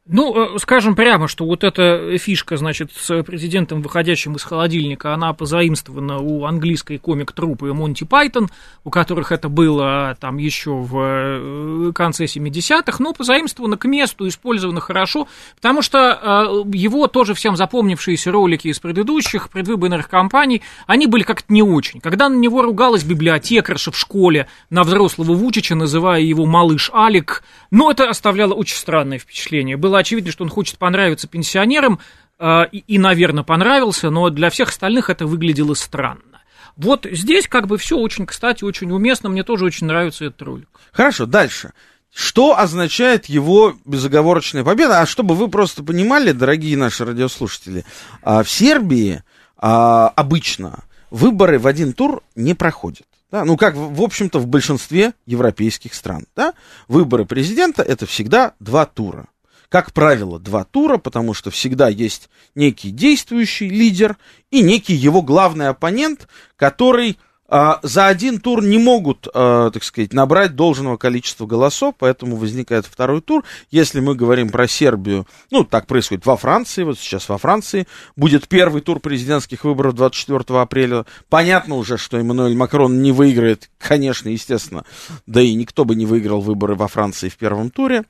Ну, 0.06 0.56
э, 0.56 0.60
скажем 0.60 0.96
прямо, 0.96 1.30
что 1.30 1.46
вот 1.46 1.64
эта 1.64 2.18
фишка, 2.18 2.58
значит, 2.58 2.92
с 2.94 3.24
президентом, 3.24 3.82
выходящим 3.82 4.36
из 4.36 4.44
холодильника, 4.44 5.14
она 5.14 5.32
позаимствована 5.32 6.20
у 6.20 6.44
английской 6.44 6.98
комик-труппы 6.98 7.72
Монти 7.72 8.04
Пайтон, 8.04 8.50
у 8.84 8.90
которых 8.90 9.32
это 9.32 9.48
было 9.48 10.18
там 10.20 10.40
еще 10.40 10.72
в 10.72 10.98
э, 11.00 11.92
конце 11.96 12.26
70-х, 12.26 12.98
но 13.00 13.14
позаимствована 13.14 13.78
к 13.78 13.86
месту, 13.86 14.28
использована 14.28 14.82
хорошо, 14.82 15.30
потому 15.56 15.82
что 15.82 16.20
э, 16.66 16.78
его 16.78 17.08
тоже 17.08 17.34
всем 17.34 17.56
запомнившиеся 17.56 18.30
ролики 18.30 18.68
из 18.68 18.80
предыдущих 18.80 19.50
предвыборных 19.50 20.10
кампаний, 20.10 20.64
они 20.86 21.08
были 21.08 21.24
как-то 21.24 21.54
не 21.54 21.64
очень. 21.64 22.02
Когда 22.02 22.28
на 22.28 22.36
него 22.36 22.62
ругалась 22.62 23.06
библиотекарша 23.06 23.92
в 23.92 23.98
школе 23.98 24.48
на 24.70 24.84
взрослого 24.84 25.32
Вучича, 25.32 25.76
называя 25.76 26.20
его 26.20 26.46
«малыш 26.46 26.92
Алик», 26.94 27.42
ну, 27.72 27.90
это 27.90 28.10
оставляло 28.10 28.54
очень 28.54 28.76
странное 28.76 29.18
впечатление. 29.18 29.78
Было 29.78 29.93
было 29.94 30.00
очевидно, 30.00 30.32
что 30.32 30.44
он 30.44 30.50
хочет 30.50 30.80
понравиться 30.80 31.28
пенсионерам, 31.28 32.00
э, 32.40 32.64
и, 32.72 32.80
и, 32.80 32.98
наверное, 32.98 33.44
понравился, 33.44 34.10
но 34.10 34.32
для 34.32 34.50
всех 34.50 34.70
остальных 34.70 35.12
это 35.12 35.28
выглядело 35.28 35.76
странно. 35.76 36.42
Вот 36.76 37.06
здесь 37.12 37.48
как 37.48 37.68
бы 37.68 37.78
все 37.78 37.96
очень, 37.96 38.26
кстати, 38.26 38.64
очень 38.64 38.92
уместно, 38.92 39.30
мне 39.30 39.44
тоже 39.44 39.66
очень 39.66 39.86
нравится 39.86 40.26
этот 40.26 40.42
ролик. 40.42 40.68
Хорошо, 40.92 41.28
дальше. 41.28 41.74
Что 42.12 42.58
означает 42.58 43.28
его 43.28 43.76
безоговорочная 43.86 44.64
победа? 44.64 45.02
А 45.02 45.06
чтобы 45.06 45.36
вы 45.36 45.48
просто 45.48 45.84
понимали, 45.84 46.32
дорогие 46.32 46.76
наши 46.76 47.06
радиослушатели, 47.06 47.86
а, 48.24 48.42
в 48.42 48.50
Сербии 48.50 49.22
а, 49.58 50.08
обычно 50.16 50.86
выборы 51.12 51.60
в 51.60 51.68
один 51.68 51.94
тур 51.94 52.24
не 52.36 52.56
проходят. 52.56 53.06
Да, 53.32 53.46
ну, 53.46 53.58
как, 53.58 53.76
в 53.76 54.02
общем-то, 54.02 54.40
в 54.40 54.48
большинстве 54.48 55.14
европейских 55.28 55.94
стран. 55.94 56.26
Да? 56.36 56.54
Выборы 56.88 57.26
президента 57.26 57.84
это 57.84 58.08
всегда 58.08 58.54
два 58.60 58.86
тура 58.86 59.28
как 59.74 59.92
правило, 59.92 60.38
два 60.40 60.66
тура, 60.66 61.00
потому 61.00 61.34
что 61.34 61.50
всегда 61.50 61.90
есть 61.90 62.30
некий 62.54 62.92
действующий 62.92 63.70
лидер 63.70 64.18
и 64.52 64.62
некий 64.62 64.94
его 64.94 65.24
главный 65.24 65.68
оппонент, 65.70 66.28
который 66.58 67.18
за 67.50 68.08
один 68.08 68.40
тур 68.40 68.64
не 68.64 68.78
могут, 68.78 69.28
а, 69.34 69.70
так 69.70 69.84
сказать, 69.84 70.14
набрать 70.14 70.56
должного 70.56 70.98
количества 70.98 71.46
голосов, 71.46 71.94
поэтому 72.00 72.36
возникает 72.36 72.86
второй 72.86 73.22
тур. 73.22 73.44
Если 73.70 74.00
мы 74.00 74.16
говорим 74.16 74.50
про 74.50 74.68
Сербию, 74.68 75.28
ну, 75.52 75.64
так 75.64 75.86
происходит 75.86 76.26
во 76.26 76.38
Франции, 76.38 76.84
вот 76.84 76.98
сейчас 76.98 77.30
во 77.30 77.38
Франции 77.38 77.88
будет 78.16 78.48
первый 78.48 78.82
тур 78.82 79.00
президентских 79.00 79.66
выборов 79.66 79.94
24 79.94 80.60
апреля. 80.60 81.06
Понятно 81.30 81.76
уже, 81.76 81.98
что 81.98 82.18
Эммануэль 82.18 82.56
Макрон 82.56 83.02
не 83.02 83.12
выиграет, 83.12 83.70
конечно, 83.78 84.30
естественно, 84.30 84.86
да 85.28 85.42
и 85.42 85.54
никто 85.54 85.86
бы 85.86 85.96
не 85.96 86.06
выиграл 86.06 86.42
выборы 86.42 86.76
во 86.76 86.88
Франции 86.88 87.30
в 87.30 87.38
первом 87.38 87.70
туре. 87.70 88.04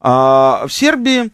А 0.00 0.66
в 0.66 0.72
Сербии 0.72 1.30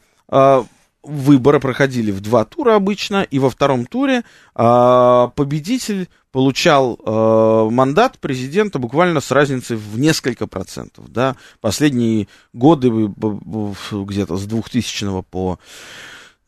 выборы 1.07 1.61
проходили 1.61 2.11
в 2.11 2.21
два 2.21 2.45
тура 2.45 2.75
обычно, 2.75 3.23
и 3.23 3.39
во 3.39 3.51
втором 3.51 3.87
туре 3.87 4.25
э, 4.55 5.29
победитель 5.35 6.09
получал 6.33 6.99
э, 6.99 7.69
мандат 7.71 8.19
президента 8.19 8.79
буквально 8.79 9.21
с 9.21 9.31
разницей 9.31 9.77
в 9.77 9.99
несколько 9.99 10.47
процентов. 10.47 11.11
Да? 11.11 11.37
Последние 11.61 12.29
годы, 12.53 12.91
где-то 12.91 14.37
с 14.37 14.45
2000 14.45 15.23
по 15.31 15.59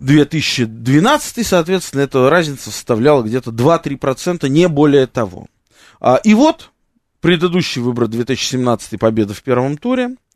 2012, 0.00 1.46
соответственно, 1.46 2.02
эта 2.02 2.28
разница 2.30 2.70
составляла 2.70 3.22
где-то 3.22 3.50
2-3%, 3.50 4.48
не 4.48 4.68
более 4.68 5.06
того. 5.06 5.46
А, 6.00 6.16
и 6.16 6.34
вот 6.34 6.70
предыдущий 7.20 7.80
выбор 7.80 8.06
2017 8.06 8.98
победа 8.98 9.34
в 9.34 9.42
первом 9.42 9.76
туре– 9.76 10.16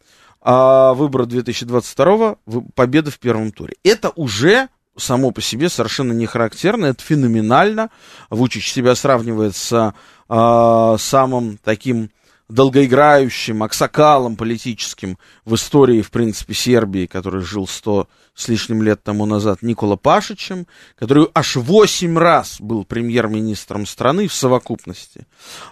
а 0.43 0.93
выбора 0.95 1.27
2022 1.27 2.37
победа 2.75 3.11
в 3.11 3.19
первом 3.19 3.53
туре. 3.53 3.77
Это 3.85 4.11
уже 4.17 4.69
само 4.97 5.31
по 5.31 5.41
себе 5.41 5.69
совершенно 5.69 6.13
не 6.13 6.27
характерно, 6.27 6.87
это 6.87 7.03
феноменально. 7.03 7.91
Вучич 8.29 8.71
себя 8.71 8.95
сравнивает 8.95 9.57
с 9.57 9.95
а, 10.29 10.97
самым 10.99 11.59
таким 11.63 12.11
долгоиграющим 12.49 13.63
аксакалом 13.63 14.37
политическим 14.37 15.17
в 15.47 15.55
истории, 15.55 16.03
в 16.03 16.11
принципе, 16.11 16.53
Сербии, 16.53 17.07
который 17.07 17.41
жил 17.41 17.67
сто 17.67 18.09
с 18.35 18.49
лишним 18.49 18.83
лет 18.83 19.03
тому 19.03 19.25
назад, 19.25 19.63
Никола 19.63 19.97
Пашичем, 19.97 20.67
который 20.99 21.29
аж 21.35 21.57
восемь 21.57 22.19
раз 22.19 22.61
был 22.61 22.85
премьер-министром 22.85 23.87
страны 23.87 24.29
в 24.29 24.35
совокупности, 24.35 25.27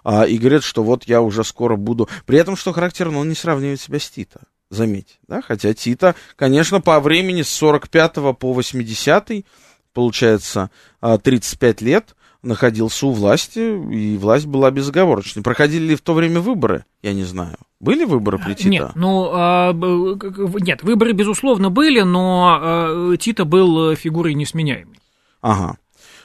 а, 0.05 0.25
и 0.25 0.39
говорит, 0.39 0.63
что 0.63 0.83
вот 0.83 1.05
я 1.05 1.21
уже 1.21 1.45
скоро 1.45 1.77
буду... 1.77 2.09
При 2.25 2.39
этом, 2.39 2.57
что 2.57 2.73
характерно, 2.73 3.19
он 3.19 3.29
не 3.29 3.35
сравнивает 3.35 3.81
себя 3.81 3.99
с 3.99 4.09
Тита 4.09 4.41
заметь, 4.71 5.19
да, 5.29 5.43
хотя 5.43 5.75
Тита, 5.75 6.15
конечно, 6.37 6.81
по 6.81 6.99
времени 7.01 7.43
с 7.43 7.51
45 7.51 8.15
по 8.39 8.53
80 8.53 9.45
получается 9.93 10.71
35 11.01 11.83
а, 11.83 11.85
лет, 11.85 12.17
находился 12.43 13.07
у 13.07 13.11
власти, 13.11 13.59
и 13.59 14.17
власть 14.17 14.47
была 14.47 14.71
безоговорочной. 14.71 15.43
Проходили 15.43 15.89
ли 15.89 15.97
в 15.97 16.01
то 16.01 16.15
время 16.15 16.41
выборы? 16.41 16.85
Я 17.03 17.13
не 17.13 17.25
знаю. 17.25 17.57
Были 17.81 18.05
выборы 18.05 18.39
при 18.39 18.55
Тита? 18.55 18.69
Нет, 18.69 18.91
ну, 18.95 19.31
а, 19.33 19.73
нет, 19.73 20.83
выборы, 20.83 21.13
безусловно, 21.13 21.71
были, 21.71 22.01
но 22.01 22.59
а, 22.61 23.17
Тита 23.17 23.45
был 23.45 23.95
фигурой 23.97 24.35
несменяемой. 24.35 24.99
Ага. 25.43 25.79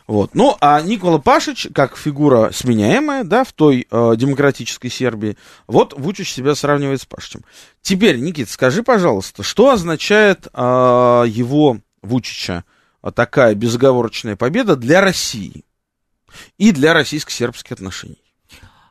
Вот. 0.08 0.36
Ну, 0.36 0.56
а 0.62 0.82
Никола 0.82 1.18
Пашич, 1.18 1.68
как 1.74 1.98
фигура 1.98 2.52
сменяемая, 2.54 3.24
да, 3.24 3.44
в 3.44 3.54
той 3.54 3.88
э, 3.90 4.14
демократической 4.16 4.90
Сербии, 4.90 5.36
вот 5.68 5.94
Вучич 5.98 6.32
себя 6.32 6.54
сравнивает 6.54 7.02
с 7.02 7.06
Пашичем. 7.06 7.44
Теперь, 7.82 8.18
Никит, 8.20 8.50
скажи, 8.50 8.84
пожалуйста, 8.84 9.42
что 9.42 9.72
означает 9.72 10.48
э, 10.54 10.60
его, 11.28 11.80
Вучича, 12.04 12.66
такая 13.16 13.56
безоговорочная 13.56 14.36
победа 14.36 14.76
для 14.76 15.02
России 15.02 15.66
и 16.58 16.72
для 16.72 16.94
российско-сербских 16.94 17.72
отношений? 17.72 18.25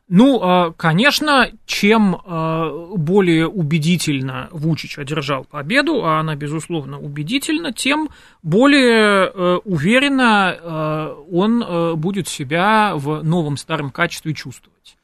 Ну, 0.08 0.38
а, 0.42 0.73
конечно, 0.73 1.50
чем 1.64 2.16
а, 2.16 2.94
более 2.94 3.49
убедительно 3.49 4.49
Вучич 4.52 4.99
одержал 4.99 5.44
победу, 5.44 6.04
а 6.04 6.20
она, 6.20 6.34
безусловно, 6.34 6.99
убедительна, 7.00 7.73
тем 7.73 8.11
более 8.42 9.30
э, 9.32 9.56
уверенно 9.64 10.56
э, 10.56 11.14
он 11.32 11.62
э, 11.62 11.94
будет 11.94 12.28
себя 12.28 12.92
в 12.96 13.23
новом 13.23 13.56
старом 13.56 13.90
качестве 13.90 14.34
чувствовать. 14.34 14.99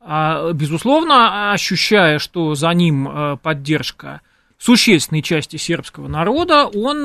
А, 0.00 0.52
безусловно, 0.52 1.52
ощущая, 1.52 2.18
что 2.18 2.56
за 2.56 2.70
ним 2.70 3.38
поддержка 3.42 4.20
существенной 4.58 5.22
части 5.22 5.56
сербского 5.58 6.08
народа, 6.08 6.66
он 6.66 7.04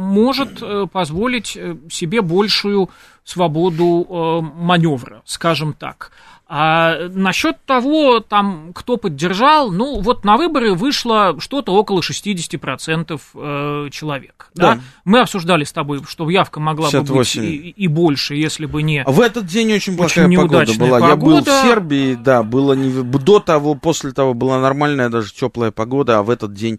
может 0.00 0.62
позволить 0.90 1.58
себе 1.90 2.22
большую 2.22 2.88
свободу 3.24 4.42
маневра, 4.54 5.22
скажем 5.26 5.74
так. 5.74 6.12
А 6.46 7.08
насчет 7.08 7.56
того, 7.64 8.20
там, 8.20 8.72
кто 8.74 8.98
поддержал, 8.98 9.72
ну, 9.72 10.00
вот 10.00 10.24
на 10.24 10.36
выборы 10.36 10.74
вышло 10.74 11.36
что-то 11.40 11.72
около 11.72 12.00
60% 12.00 13.20
э, 13.34 13.88
человек. 13.90 14.50
Да. 14.54 14.74
да? 14.74 14.80
Мы 15.06 15.20
обсуждали 15.20 15.64
с 15.64 15.72
тобой, 15.72 16.02
что 16.06 16.28
явка 16.28 16.60
могла 16.60 16.90
58. 16.90 17.12
бы 17.12 17.18
быть 17.18 17.36
и, 17.36 17.70
и 17.70 17.88
больше, 17.88 18.34
если 18.34 18.66
бы 18.66 18.82
не... 18.82 19.04
В 19.06 19.22
этот 19.22 19.46
день 19.46 19.72
очень 19.72 19.96
плохая 19.96 20.26
очень 20.26 20.36
погода 20.36 20.72
была. 20.78 21.00
Погода. 21.00 21.08
Я 21.08 21.16
был 21.16 21.40
в 21.40 21.66
Сербии, 21.66 22.14
да, 22.14 22.42
было 22.42 22.74
не... 22.74 22.90
До 23.02 23.40
того, 23.40 23.74
после 23.74 24.12
того 24.12 24.34
была 24.34 24.60
нормальная 24.60 25.08
даже 25.08 25.32
теплая 25.32 25.70
погода, 25.70 26.18
а 26.18 26.22
в 26.22 26.28
этот 26.28 26.52
день 26.52 26.78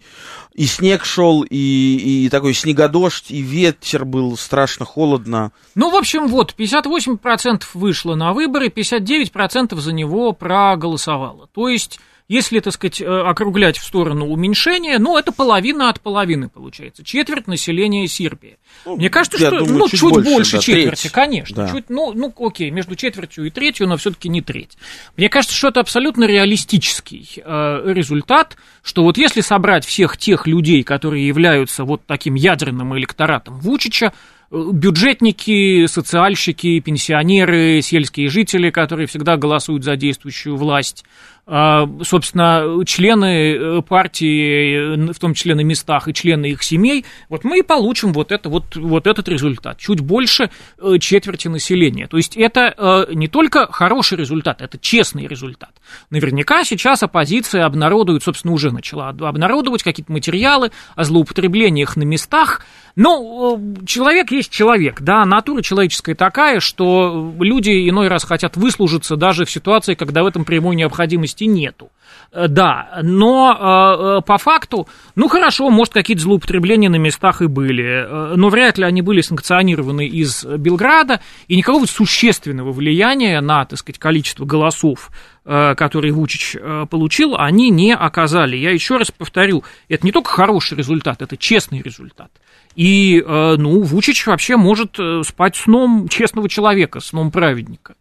и 0.53 0.67
снег 0.67 1.05
шел, 1.05 1.41
и, 1.41 2.25
и 2.25 2.29
такой 2.29 2.53
снегодождь, 2.53 3.31
и 3.31 3.41
ветер 3.41 4.05
был 4.05 4.37
страшно 4.37 4.85
холодно. 4.85 5.51
Ну, 5.75 5.89
в 5.89 5.95
общем, 5.95 6.27
вот, 6.27 6.53
58% 6.57 7.63
вышло 7.73 8.15
на 8.15 8.31
выборы, 8.31 8.67
59% 8.67 9.54
10% 9.55 9.75
за 9.79 9.93
него 9.93 10.31
проголосовало. 10.33 11.47
То 11.53 11.67
есть, 11.67 11.99
если, 12.27 12.59
так 12.59 12.73
сказать, 12.73 13.01
э, 13.01 13.05
округлять 13.05 13.77
в 13.77 13.83
сторону 13.83 14.27
уменьшения, 14.27 14.97
ну, 14.97 15.17
это 15.17 15.31
половина 15.31 15.89
от 15.89 16.01
половины 16.01 16.49
получается. 16.49 17.03
Четверть 17.03 17.47
населения 17.47 18.07
Сербии. 18.07 18.57
Ну, 18.85 18.95
Мне 18.95 19.09
кажется, 19.09 19.37
что 19.37 19.51
думаю, 19.51 19.77
ну, 19.77 19.87
чуть, 19.89 19.99
чуть 19.99 20.11
больше, 20.11 20.29
больше 20.31 20.51
да, 20.53 20.61
четверти, 20.61 21.01
треть. 21.01 21.11
конечно. 21.11 21.55
Да. 21.55 21.71
Чуть, 21.71 21.89
ну, 21.89 22.13
ну, 22.13 22.33
окей, 22.39 22.71
между 22.71 22.95
четвертью 22.95 23.45
и 23.45 23.51
третью, 23.51 23.87
но 23.87 23.97
все-таки 23.97 24.27
не 24.27 24.41
треть. 24.41 24.77
Мне 25.17 25.29
кажется, 25.29 25.55
что 25.55 25.67
это 25.67 25.81
абсолютно 25.81 26.23
реалистический 26.25 27.41
э, 27.43 27.93
результат, 27.93 28.57
что 28.81 29.03
вот 29.03 29.17
если 29.17 29.41
собрать 29.41 29.85
всех 29.85 30.17
тех 30.17 30.47
людей, 30.47 30.83
которые 30.83 31.27
являются 31.27 31.83
вот 31.83 32.01
таким 32.07 32.33
ядерным 32.33 32.97
электоратом 32.97 33.59
Вучича, 33.59 34.13
бюджетники, 34.55 35.85
социальщики, 35.87 36.79
пенсионеры, 36.79 37.81
сельские 37.81 38.29
жители, 38.29 38.69
которые 38.69 39.07
всегда 39.07 39.35
голосуют 39.35 39.83
за 39.83 39.95
действующую 39.95 40.55
власть, 40.55 41.03
собственно, 41.47 42.83
члены 42.85 43.53
э, 43.53 43.81
партии, 43.83 44.95
э, 44.95 45.13
в 45.13 45.19
том 45.19 45.35
числе 45.35 45.53
на 45.53 45.61
местах, 45.61 46.07
и 46.07 46.13
члены 46.13 46.47
их 46.47 46.63
семей, 46.63 47.05
вот 47.29 47.43
мы 47.43 47.59
и 47.59 47.61
получим 47.61 48.13
вот, 48.13 48.31
это, 48.31 48.49
вот, 48.49 48.75
вот 48.75 49.05
этот 49.05 49.27
результат. 49.27 49.77
Чуть 49.77 49.99
больше 49.99 50.49
э, 50.79 50.97
четверти 50.99 51.47
населения. 51.47 52.07
То 52.07 52.17
есть 52.17 52.35
это 52.35 53.07
не 53.11 53.27
только 53.27 53.71
хороший 53.71 54.17
результат, 54.17 54.61
это 54.61 54.79
честный 54.79 55.27
результат. 55.27 55.69
Наверняка 56.09 56.63
сейчас 56.63 57.03
оппозиция 57.03 57.65
обнародует, 57.65 58.23
собственно, 58.23 58.53
уже 58.53 58.71
начала 58.71 59.09
обнародовать 59.09 59.83
какие-то 59.83 60.11
материалы 60.11 60.71
о 60.95 61.03
злоупотреблениях 61.03 61.95
на 61.95 62.03
местах, 62.03 62.65
но 62.95 63.59
человек 63.85 64.31
есть 64.31 64.49
человек, 64.49 65.01
да, 65.01 65.25
натура 65.25 65.61
человеческая 65.61 66.15
такая, 66.15 66.59
что 66.61 67.33
люди 67.39 67.89
иной 67.89 68.07
раз 68.07 68.23
хотят 68.23 68.55
выслужиться 68.55 69.17
даже 69.17 69.45
в 69.45 69.51
ситуации, 69.51 69.95
когда 69.95 70.23
в 70.23 70.27
этом 70.27 70.45
прямой 70.45 70.75
необходимости 70.77 71.34
нету. 71.43 71.91
Э, 72.31 72.47
да, 72.47 72.99
но 73.01 73.51
э, 73.53 74.19
э, 74.19 74.21
по 74.25 74.37
факту, 74.37 74.87
ну 75.15 75.27
хорошо, 75.27 75.69
может 75.69 75.93
какие-то 75.93 76.23
злоупотребления 76.23 76.89
на 76.89 76.97
местах 76.97 77.41
и 77.41 77.47
были, 77.47 77.83
э, 77.83 78.33
но 78.35 78.49
вряд 78.49 78.77
ли 78.77 78.85
они 78.85 79.01
были 79.01 79.21
санкционированы 79.21 80.07
из 80.07 80.45
Белграда, 80.45 81.21
и 81.47 81.55
никакого 81.55 81.85
существенного 81.85 82.71
влияния 82.71 83.41
на, 83.41 83.65
так 83.65 83.79
сказать, 83.79 83.99
количество 83.99 84.45
голосов, 84.45 85.11
э, 85.45 85.75
которые 85.75 86.13
Вучич 86.13 86.55
э, 86.59 86.85
получил, 86.89 87.35
они 87.37 87.69
не 87.69 87.95
оказали. 87.95 88.57
Я 88.57 88.71
еще 88.71 88.97
раз 88.97 89.11
повторю, 89.11 89.63
это 89.87 90.05
не 90.05 90.11
только 90.11 90.29
хороший 90.31 90.77
результат, 90.77 91.21
это 91.21 91.37
честный 91.37 91.81
результат. 91.81 92.31
И, 92.75 93.23
э, 93.25 93.55
ну, 93.57 93.81
Вучич 93.81 94.27
вообще 94.27 94.57
может 94.57 94.99
э, 94.99 95.21
спать 95.25 95.55
сном 95.55 96.07
честного 96.09 96.49
человека, 96.49 96.99
сном 96.99 97.31
праведника. 97.31 97.95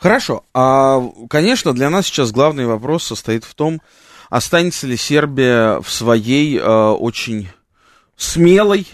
Хорошо. 0.00 0.44
А, 0.54 1.02
конечно, 1.28 1.74
для 1.74 1.90
нас 1.90 2.06
сейчас 2.06 2.32
главный 2.32 2.64
вопрос 2.64 3.04
состоит 3.04 3.44
в 3.44 3.54
том, 3.54 3.82
останется 4.30 4.86
ли 4.86 4.96
Сербия 4.96 5.80
в 5.80 5.90
своей 5.90 6.58
э, 6.58 6.62
очень 6.62 7.50
смелой, 8.16 8.86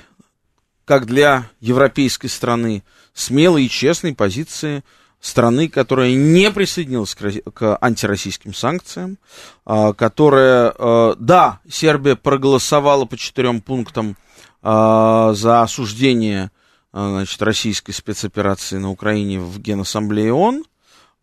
как 0.85 1.07
для 1.07 1.45
европейской 1.61 2.27
страны, 2.27 2.83
смелой 3.15 3.67
и 3.67 3.71
честной 3.71 4.15
позиции 4.17 4.83
страны, 5.21 5.69
которая 5.69 6.13
не 6.13 6.51
присоединилась 6.51 7.15
к, 7.15 7.53
к 7.53 7.79
антироссийским 7.81 8.53
санкциям, 8.53 9.19
э, 9.65 9.93
которая, 9.97 10.75
э, 10.77 11.15
да, 11.21 11.61
Сербия 11.71 12.17
проголосовала 12.17 13.05
по 13.05 13.17
четырем 13.17 13.61
пунктам 13.61 14.17
э, 14.61 15.33
за 15.37 15.63
осуждение 15.63 16.51
значит, 16.93 17.41
российской 17.43 17.93
спецоперации 17.93 18.79
на 18.79 18.91
Украине 18.91 19.39
в 19.39 19.61
Генассамблее 19.61 20.33
ООН, 20.33 20.65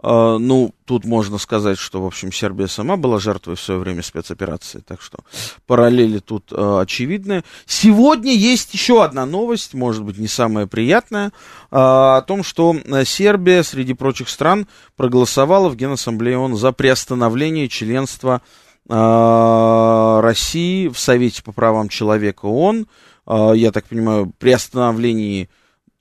ну, 0.03 0.73
тут 0.85 1.05
можно 1.05 1.37
сказать, 1.37 1.77
что, 1.77 2.01
в 2.01 2.05
общем, 2.05 2.31
Сербия 2.31 2.67
сама 2.67 2.97
была 2.97 3.19
жертвой 3.19 3.55
в 3.55 3.61
свое 3.61 3.79
время 3.79 4.03
спецоперации, 4.03 4.83
так 4.85 5.01
что 5.01 5.19
параллели 5.65 6.19
тут 6.19 6.51
э, 6.51 6.79
очевидны. 6.81 7.43
Сегодня 7.65 8.33
есть 8.33 8.73
еще 8.73 9.03
одна 9.03 9.25
новость, 9.25 9.73
может 9.73 10.03
быть, 10.03 10.17
не 10.17 10.27
самая 10.27 10.67
приятная, 10.67 11.27
э, 11.27 11.31
о 11.71 12.21
том, 12.21 12.43
что 12.43 12.75
Сербия 13.05 13.63
среди 13.63 13.93
прочих 13.93 14.29
стран 14.29 14.67
проголосовала 14.95 15.69
в 15.69 15.75
Генассамблее 15.75 16.37
ООН 16.37 16.55
за 16.57 16.71
приостановление 16.73 17.69
членства 17.69 18.41
э, 18.89 20.19
России 20.21 20.89
в 20.89 20.99
Совете 20.99 21.43
по 21.43 21.51
правам 21.51 21.89
человека 21.89 22.45
ООН. 22.45 22.87
Э, 23.25 23.53
я 23.55 23.71
так 23.71 23.85
понимаю, 23.85 24.33
приостановлении 24.37 25.49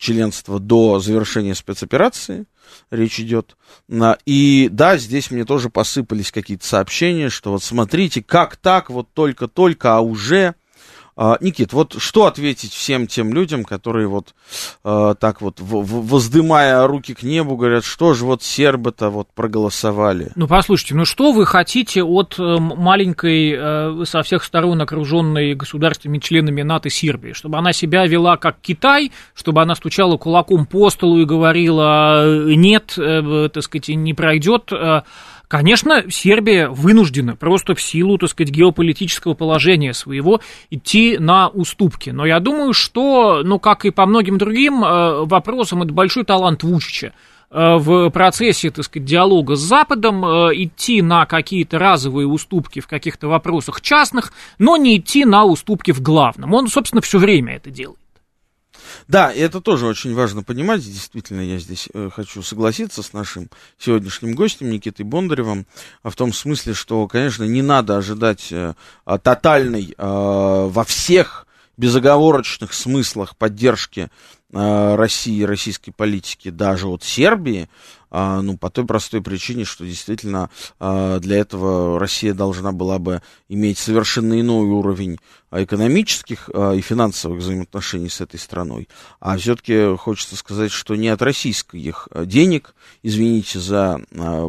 членства 0.03 0.59
до 0.59 0.99
завершения 0.99 1.55
спецоперации 1.55 2.47
речь 2.91 3.21
идет. 3.21 3.57
И 4.27 4.69
да, 4.71 4.97
здесь 4.97 5.31
мне 5.31 5.45
тоже 5.45 5.71
посыпались 5.71 6.33
какие-то 6.33 6.67
сообщения, 6.67 7.29
что 7.29 7.53
вот 7.53 7.63
смотрите, 7.63 8.23
как 8.23 8.57
так, 8.57 8.91
вот 8.91 9.09
только-только, 9.15 9.97
а 9.97 10.01
уже 10.01 10.57
Никит, 11.16 11.73
вот 11.73 11.97
что 11.99 12.26
ответить 12.26 12.73
всем 12.73 13.07
тем 13.07 13.35
людям, 13.35 13.64
которые 13.64 14.09
вот 14.09 14.35
э, 14.85 15.14
так 15.21 15.42
вот, 15.42 15.61
в, 15.61 15.83
в, 15.83 16.07
воздымая 16.07 16.87
руки 16.87 17.14
к 17.14 17.23
небу, 17.23 17.57
говорят, 17.57 17.85
что 17.85 18.14
же 18.14 18.25
вот 18.25 18.42
сербы-то 18.42 19.11
вот 19.11 19.29
проголосовали? 19.35 20.33
Ну, 20.37 20.46
послушайте, 20.46 20.94
ну 20.94 21.05
что 21.05 21.33
вы 21.33 21.44
хотите 21.44 22.03
от 22.03 22.38
э, 22.38 22.57
маленькой, 22.59 23.55
э, 23.55 24.05
со 24.07 24.22
всех 24.22 24.42
сторон 24.42 24.81
окруженной 24.81 25.55
государственными 25.55 26.18
членами 26.18 26.62
НАТО 26.62 26.88
Сербии? 26.88 27.33
Чтобы 27.33 27.59
она 27.59 27.72
себя 27.72 28.07
вела 28.07 28.38
как 28.38 28.57
Китай, 28.62 29.12
чтобы 29.35 29.61
она 29.61 29.75
стучала 29.75 30.16
кулаком 30.16 30.66
по 30.66 30.88
столу 30.90 31.18
и 31.18 31.25
говорила, 31.25 32.46
нет, 32.46 32.94
э, 32.96 33.48
так 33.53 33.62
сказать, 33.62 33.88
не 33.88 34.14
пройдет... 34.14 34.72
Э, 34.72 35.03
Конечно, 35.53 36.05
Сербия 36.09 36.71
вынуждена 36.71 37.37
просто 37.37 37.75
в 37.75 37.83
силу, 37.83 38.17
так 38.17 38.31
сказать, 38.31 38.51
геополитического 38.51 39.35
положения 39.35 39.93
своего 39.93 40.41
идти 40.71 41.19
на 41.19 41.49
уступки. 41.49 42.09
Но 42.09 42.25
я 42.25 42.41
думаю, 42.41 42.73
что, 42.73 43.43
ну, 43.45 43.59
как 43.59 43.85
и 43.85 43.91
по 43.91 44.07
многим 44.07 44.38
другим 44.38 44.83
э, 44.83 45.27
вопросам, 45.27 45.83
это 45.83 45.93
большой 45.93 46.25
талант 46.25 46.62
Вучича 46.62 47.12
э, 47.51 47.77
в 47.77 48.09
процессе, 48.09 48.71
так 48.71 48.87
сказать, 48.87 49.05
диалога 49.05 49.57
с 49.57 49.61
Западом 49.61 50.25
э, 50.25 50.53
идти 50.55 51.03
на 51.03 51.27
какие-то 51.27 51.79
разовые 51.79 52.27
уступки 52.27 52.81
в 52.81 52.88
каких-то 52.88 53.29
вопросах 53.29 53.83
частных, 53.83 54.33
но 54.59 54.79
не 54.79 54.97
идти 54.97 55.27
на 55.27 55.45
уступки 55.45 55.91
в 55.91 56.01
главном. 56.01 56.55
Он, 56.55 56.69
собственно, 56.69 57.03
все 57.03 57.19
время 57.19 57.57
это 57.57 57.69
делает. 57.69 58.02
Да, 59.09 59.31
и 59.33 59.40
это 59.40 59.61
тоже 59.61 59.87
очень 59.87 60.14
важно 60.14 60.42
понимать. 60.42 60.85
Действительно, 60.85 61.40
я 61.40 61.59
здесь 61.59 61.88
э, 61.92 62.11
хочу 62.14 62.42
согласиться 62.42 63.02
с 63.02 63.12
нашим 63.12 63.48
сегодняшним 63.78 64.35
гостем 64.35 64.70
Никитой 64.70 65.05
Бондаревым, 65.05 65.66
а 66.02 66.11
в 66.11 66.16
том 66.16 66.33
смысле, 66.33 66.74
что, 66.74 67.07
конечно, 67.09 67.44
не 67.44 67.62
надо 67.62 67.96
ожидать 67.96 68.48
э, 68.50 68.74
тотальной 69.22 69.94
э, 69.96 69.96
во 69.96 70.85
всех 70.85 71.46
безоговорочных 71.76 72.74
смыслах 72.74 73.37
поддержки 73.37 74.09
России 74.53 75.38
и 75.38 75.47
российской 75.47 75.93
политики 75.93 76.51
даже 76.51 76.87
от 76.87 77.03
Сербии, 77.03 77.69
а, 78.15 78.43
ну, 78.43 78.59
по 78.59 78.69
той 78.69 78.85
простой 78.85 79.23
причине, 79.23 79.65
что 79.65 79.87
действительно 79.87 80.51
а, 80.79 81.19
для 81.19 81.38
этого 81.38 81.99
Россия 81.99 82.35
должна 82.35 82.73
была 82.73 82.99
бы 82.99 83.23
иметь 83.49 83.79
совершенно 83.79 84.38
иной 84.38 84.67
уровень 84.67 85.19
экономических 85.51 86.49
и 86.49 86.81
финансовых 86.81 87.41
взаимоотношений 87.41 88.09
с 88.09 88.21
этой 88.21 88.38
страной. 88.38 88.88
А 89.21 89.37
все-таки 89.37 89.97
хочется 89.97 90.37
сказать, 90.37 90.71
что 90.71 90.95
не 90.97 91.09
от 91.09 91.21
российских 91.21 92.09
денег, 92.15 92.75
извините 93.03 93.59
за 93.59 94.01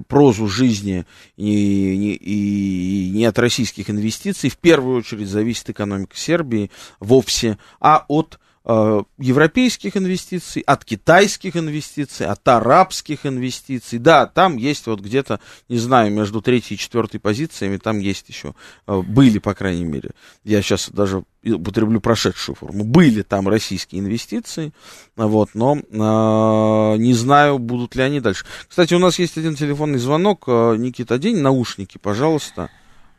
прозу 0.08 0.48
жизни, 0.48 1.06
и, 1.36 3.12
не 3.14 3.26
от 3.26 3.38
российских 3.38 3.90
инвестиций, 3.90 4.50
в 4.50 4.58
первую 4.58 4.98
очередь 4.98 5.28
зависит 5.28 5.70
экономика 5.70 6.16
Сербии 6.16 6.72
вовсе, 7.02 7.58
а 7.82 8.06
от 8.08 8.40
Э, 8.53 8.53
европейских 8.66 9.98
инвестиций, 9.98 10.62
от 10.62 10.86
китайских 10.86 11.58
инвестиций, 11.58 12.28
от 12.28 12.48
арабских 12.48 13.26
инвестиций. 13.26 14.00
Да, 14.00 14.26
там 14.26 14.56
есть 14.56 14.88
вот 14.88 15.02
где-то, 15.02 15.42
не 15.68 15.78
знаю, 15.78 16.12
между 16.14 16.42
третьей 16.42 16.76
и 16.76 16.80
четвертой 16.80 17.20
позициями, 17.20 17.78
там 17.78 18.00
есть 18.00 18.30
еще, 18.30 18.56
э, 18.88 19.02
были, 19.02 19.40
по 19.40 19.54
крайней 19.54 19.84
мере, 19.84 20.12
я 20.46 20.62
сейчас 20.62 20.90
даже 20.90 21.24
употреблю 21.44 22.00
прошедшую 22.00 22.56
форму, 22.56 22.86
были 22.86 23.22
там 23.22 23.50
российские 23.50 24.00
инвестиции, 24.00 24.72
вот, 25.18 25.50
но 25.54 25.76
э, 25.76 26.98
не 26.98 27.14
знаю, 27.14 27.60
будут 27.60 27.96
ли 27.96 28.04
они 28.04 28.22
дальше. 28.22 28.46
Кстати, 28.68 28.94
у 28.94 29.00
нас 29.00 29.20
есть 29.20 29.38
один 29.38 29.56
телефонный 29.56 30.00
звонок, 30.00 30.46
э, 30.48 30.76
Никита, 30.78 31.16
одень 31.16 31.40
наушники, 31.40 31.98
пожалуйста, 31.98 32.70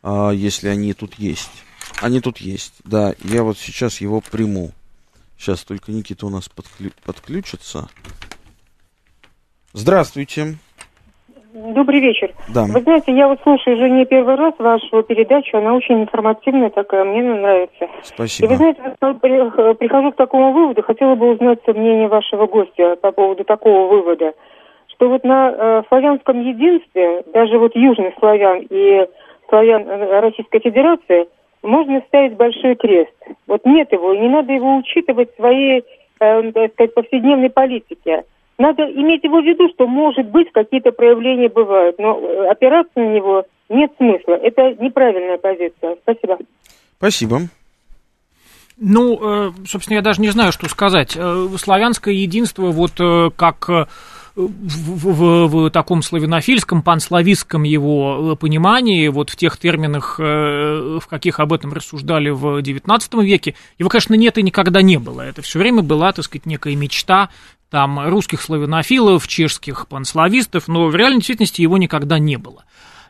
э, 0.02 0.30
если 0.34 0.68
они 0.68 0.94
тут 0.94 1.14
есть. 1.14 1.50
Они 2.00 2.20
тут 2.20 2.38
есть, 2.38 2.74
да, 2.84 3.14
я 3.22 3.42
вот 3.42 3.58
сейчас 3.58 4.00
его 4.00 4.22
приму. 4.22 4.72
Сейчас 5.38 5.64
только 5.64 5.92
Никита 5.92 6.26
у 6.26 6.30
нас 6.30 6.48
подклю... 6.48 6.90
подключится. 7.04 7.88
Здравствуйте. 9.72 10.56
Добрый 11.52 12.00
вечер. 12.00 12.32
Да. 12.52 12.64
Вы 12.64 12.80
знаете, 12.80 13.14
я 13.14 13.28
вот 13.28 13.40
слушаю 13.42 13.76
уже 13.76 13.88
не 13.88 14.04
первый 14.06 14.34
раз 14.34 14.54
вашу 14.58 15.02
передачу, 15.04 15.56
она 15.56 15.74
очень 15.74 16.02
информативная 16.02 16.70
такая, 16.70 17.04
мне 17.04 17.22
нравится. 17.22 17.86
Спасибо. 18.02 18.46
И 18.46 18.50
вы 18.50 18.56
знаете, 18.56 18.80
прихожу 19.78 20.12
к 20.12 20.16
такому 20.16 20.52
выводу, 20.52 20.82
хотела 20.82 21.14
бы 21.14 21.30
узнать 21.30 21.60
мнение 21.68 22.08
вашего 22.08 22.46
гостя 22.46 22.96
по 22.96 23.12
поводу 23.12 23.44
такого 23.44 23.88
вывода, 23.88 24.32
что 24.88 25.08
вот 25.08 25.22
на 25.22 25.50
э, 25.50 25.82
славянском 25.88 26.40
единстве, 26.40 27.22
даже 27.32 27.58
вот 27.58 27.76
южных 27.76 28.14
славян 28.18 28.66
и 28.68 29.06
славян 29.48 29.88
э, 29.88 30.20
Российской 30.20 30.58
Федерации– 30.58 31.28
можно 31.64 32.02
ставить 32.06 32.36
большой 32.36 32.76
крест. 32.76 33.12
Вот 33.46 33.64
нет 33.64 33.90
его, 33.92 34.12
и 34.12 34.18
не 34.18 34.28
надо 34.28 34.52
его 34.52 34.76
учитывать 34.76 35.32
в 35.32 35.36
своей, 35.36 35.84
э, 36.20 36.52
так 36.52 36.72
сказать, 36.72 36.94
повседневной 36.94 37.50
политике. 37.50 38.24
Надо 38.58 38.84
иметь 38.84 39.24
его 39.24 39.40
в 39.40 39.44
виду, 39.44 39.68
что, 39.74 39.86
может 39.86 40.28
быть, 40.30 40.52
какие-то 40.52 40.92
проявления 40.92 41.48
бывают, 41.48 41.98
но 41.98 42.20
э, 42.20 42.48
опираться 42.48 42.92
на 42.96 43.14
него 43.14 43.44
нет 43.68 43.90
смысла. 43.96 44.34
Это 44.34 44.74
неправильная 44.80 45.38
позиция. 45.38 45.96
Спасибо. 46.02 46.38
Спасибо. 46.98 47.40
Ну, 48.76 49.52
собственно, 49.66 49.96
я 49.96 50.02
даже 50.02 50.20
не 50.20 50.30
знаю, 50.30 50.50
что 50.50 50.68
сказать. 50.68 51.12
Славянское 51.12 52.12
единство, 52.12 52.72
вот 52.72 52.94
как 53.36 53.70
в, 54.36 55.12
в, 55.12 55.46
в 55.46 55.70
таком 55.70 56.02
славянофильском, 56.02 56.82
панславистском 56.82 57.62
его 57.62 58.32
э, 58.32 58.36
понимании, 58.36 59.08
вот 59.08 59.30
в 59.30 59.36
тех 59.36 59.56
терминах, 59.58 60.18
э, 60.18 60.98
в 61.00 61.06
каких 61.06 61.38
об 61.38 61.52
этом 61.52 61.72
рассуждали 61.72 62.30
в 62.30 62.60
XIX 62.60 63.24
веке, 63.24 63.54
его, 63.78 63.88
конечно, 63.88 64.14
нет 64.14 64.36
и 64.38 64.42
никогда 64.42 64.82
не 64.82 64.98
было. 64.98 65.20
Это 65.22 65.42
все 65.42 65.58
время 65.58 65.82
была, 65.82 66.12
так 66.12 66.24
сказать, 66.24 66.46
некая 66.46 66.74
мечта 66.74 67.30
там 67.70 68.08
русских 68.08 68.40
славянофилов, 68.40 69.26
чешских 69.26 69.86
панславистов, 69.88 70.68
но 70.68 70.86
в 70.88 70.96
реальной 70.96 71.18
действительности 71.18 71.62
его 71.62 71.78
никогда 71.78 72.18
не 72.18 72.36
было 72.36 72.64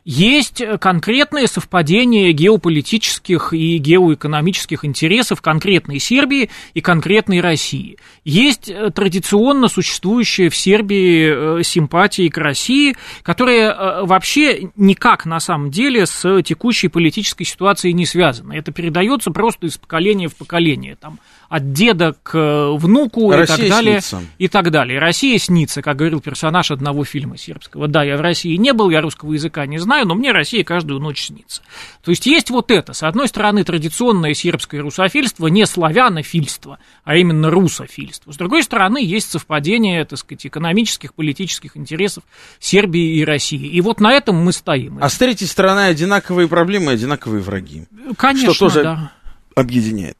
есть 0.05 0.61
конкретные 0.79 1.47
совпадения 1.47 2.31
геополитических 2.31 3.53
и 3.53 3.77
геоэкономических 3.77 4.85
интересов 4.85 5.41
конкретной 5.41 5.99
Сербии 5.99 6.51
и 6.75 6.81
конкретной 6.81 7.41
России. 7.41 7.97
Есть 8.23 8.69
э, 8.69 8.91
традиционно 8.91 9.67
существующая 9.67 10.49
в 10.49 10.55
Сербии 10.55 11.59
э, 11.59 11.63
симпатии 11.63 12.29
к 12.29 12.37
России, 12.37 12.95
которая 13.23 13.71
э, 13.71 14.05
вообще 14.05 14.69
никак 14.75 15.25
на 15.25 15.39
самом 15.39 15.71
деле 15.71 16.05
с 16.05 16.41
текущей 16.43 16.87
политической 16.87 17.43
ситуацией 17.43 17.93
не 17.93 18.05
связана. 18.05 18.53
Это 18.53 18.71
передается 18.71 19.31
просто 19.31 19.65
из 19.65 19.77
поколения 19.77 20.27
в 20.27 20.35
поколение. 20.35 20.95
Там, 20.95 21.19
от 21.49 21.71
деда 21.73 22.15
к 22.23 22.71
внуку 22.73 23.31
Россия 23.31 23.55
и 23.55 23.59
так 23.59 23.69
далее. 23.69 24.01
Снится. 24.01 24.21
И 24.37 24.47
так 24.47 24.71
далее. 24.71 24.99
Россия 24.99 25.37
снится, 25.37 25.81
как 25.81 25.97
говорил 25.97 26.21
персонаж 26.21 26.71
одного 26.71 27.03
фильма 27.05 27.37
сербского. 27.37 27.87
Да, 27.87 28.03
я 28.03 28.17
в 28.17 28.21
России 28.21 28.55
не 28.55 28.73
был, 28.73 28.89
я 28.89 29.01
русского 29.01 29.33
языка 29.33 29.65
не 29.65 29.77
знаю, 29.77 30.07
но 30.07 30.15
мне 30.15 30.31
Россия 30.31 30.63
каждую 30.63 30.99
ночь 30.99 31.27
снится. 31.27 31.61
То 32.03 32.11
есть 32.11 32.25
есть 32.25 32.49
вот 32.49 32.71
это. 32.71 32.93
С 32.93 33.03
одной 33.03 33.27
стороны, 33.27 33.63
традиционное 33.63 34.33
сербское 34.33 34.81
русофильство, 34.81 35.47
не 35.47 35.65
славянофильство, 35.65 36.79
а 37.03 37.15
именно 37.15 37.49
русофильство. 37.49 38.31
С 38.31 38.37
другой 38.37 38.63
стороны, 38.63 39.03
есть 39.03 39.31
совпадение, 39.31 40.05
так 40.05 40.19
сказать, 40.19 40.45
экономических, 40.47 41.13
политических 41.13 41.77
интересов 41.77 42.23
Сербии 42.59 43.17
и 43.17 43.25
России. 43.25 43.67
И 43.67 43.81
вот 43.81 43.99
на 43.99 44.11
этом 44.11 44.35
мы 44.35 44.51
стоим. 44.51 44.99
А 45.01 45.09
с 45.09 45.17
третьей 45.17 45.47
стороны, 45.47 45.81
одинаковые 45.81 46.47
проблемы, 46.47 46.91
одинаковые 46.91 47.41
враги. 47.41 47.85
Конечно, 48.17 48.53
что 48.53 48.67
тоже 48.67 48.83
да. 48.83 49.11
объединяет. 49.55 50.17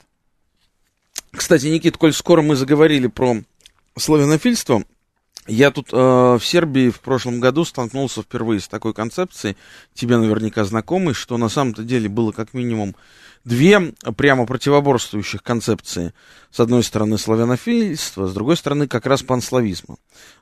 Кстати, 1.36 1.68
Никит, 1.68 1.98
коль 1.98 2.14
скоро 2.14 2.42
мы 2.42 2.56
заговорили 2.56 3.08
про 3.08 3.38
славянофильство, 3.98 4.84
я 5.48 5.70
тут 5.70 5.90
э, 5.92 5.96
в 5.96 6.42
Сербии 6.42 6.90
в 6.90 7.00
прошлом 7.02 7.40
году 7.40 7.66
столкнулся 7.66 8.24
впервые 8.24 8.60
с 8.60 8.68
такой 8.68 8.96
концепцией, 8.96 9.56
тебе 9.94 10.18
наверняка 10.18 10.64
знакомой, 10.64 11.14
что 11.14 11.38
на 11.38 11.50
самом-то 11.50 11.84
деле 11.84 12.10
было 12.10 12.32
как 12.32 12.56
минимум 12.56 12.96
две 13.44 13.94
прямо 14.18 14.48
противоборствующих 14.48 15.44
концепции. 15.44 16.14
С 16.50 16.60
одной 16.60 16.84
стороны 16.84 17.20
славянофильство, 17.20 18.26
с 18.26 18.34
другой 18.34 18.58
стороны 18.58 18.88
как 18.88 19.06
раз 19.06 19.22
панславизма. 19.22 19.98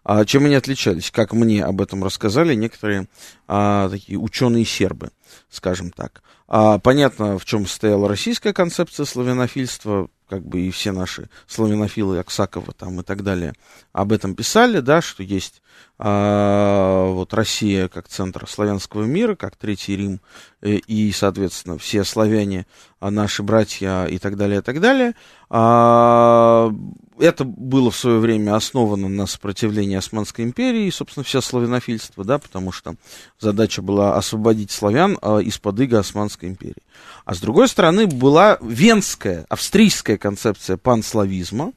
А 0.06 0.24
чем 0.24 0.46
они 0.46 0.56
отличались? 0.56 1.12
Как 1.12 1.34
мне 1.34 1.66
об 1.66 1.82
этом 1.82 2.02
рассказали 2.04 2.56
некоторые 2.56 3.08
а, 3.46 3.90
такие 3.90 4.18
ученые 4.18 4.64
сербы, 4.64 5.10
скажем 5.50 5.92
так. 5.92 6.24
А, 6.48 6.80
понятно, 6.80 7.38
в 7.38 7.44
чем 7.44 7.68
стояла 7.68 8.08
российская 8.08 8.54
концепция 8.54 9.06
славянофильства, 9.06 10.08
как 10.34 10.48
бы 10.48 10.62
и 10.62 10.72
все 10.72 10.92
наши 10.92 11.30
славянофилы 11.46 12.18
Аксакова 12.18 12.74
там 12.74 13.00
и 13.00 13.04
так 13.04 13.22
далее 13.22 13.54
об 13.92 14.12
этом 14.12 14.34
писали, 14.34 14.80
да, 14.80 15.00
что 15.00 15.22
есть 15.22 15.62
а, 16.00 17.06
вот 17.06 17.36
Россия 17.36 17.88
как 17.88 18.08
центр 18.08 18.50
славянского 18.50 19.04
мира, 19.04 19.36
как 19.36 19.56
Третий 19.56 19.96
Рим, 19.96 20.22
э, 20.62 20.78
и, 20.88 21.12
соответственно, 21.12 21.78
все 21.78 22.04
славяне, 22.04 22.66
а 23.00 23.12
наши 23.12 23.44
братья 23.44 24.06
и 24.06 24.18
так 24.18 24.36
далее, 24.36 24.60
и 24.60 24.62
так 24.64 24.82
далее. 24.82 25.14
А, 25.52 26.74
это 27.20 27.44
было 27.44 27.92
в 27.92 27.98
свое 27.98 28.20
время 28.20 28.56
основано 28.56 29.08
на 29.08 29.26
сопротивлении 29.26 29.96
Османской 29.96 30.46
империи, 30.46 30.86
и, 30.86 30.92
собственно, 30.92 31.24
все 31.24 31.42
славянофильство, 31.42 32.24
да, 32.24 32.38
потому 32.38 32.72
что 32.72 32.96
задача 33.40 33.82
была 33.82 34.16
освободить 34.18 34.72
славян 34.72 35.18
а, 35.22 35.40
из-под 35.40 35.80
иго 35.80 36.00
Османской 36.00 36.50
империи. 36.50 36.84
А 37.26 37.36
с 37.36 37.40
другой 37.40 37.68
стороны, 37.68 38.08
была 38.08 38.58
венская, 38.62 39.46
австрийская 39.50 40.18
концепция 40.18 40.78
панславизма, 40.78 41.74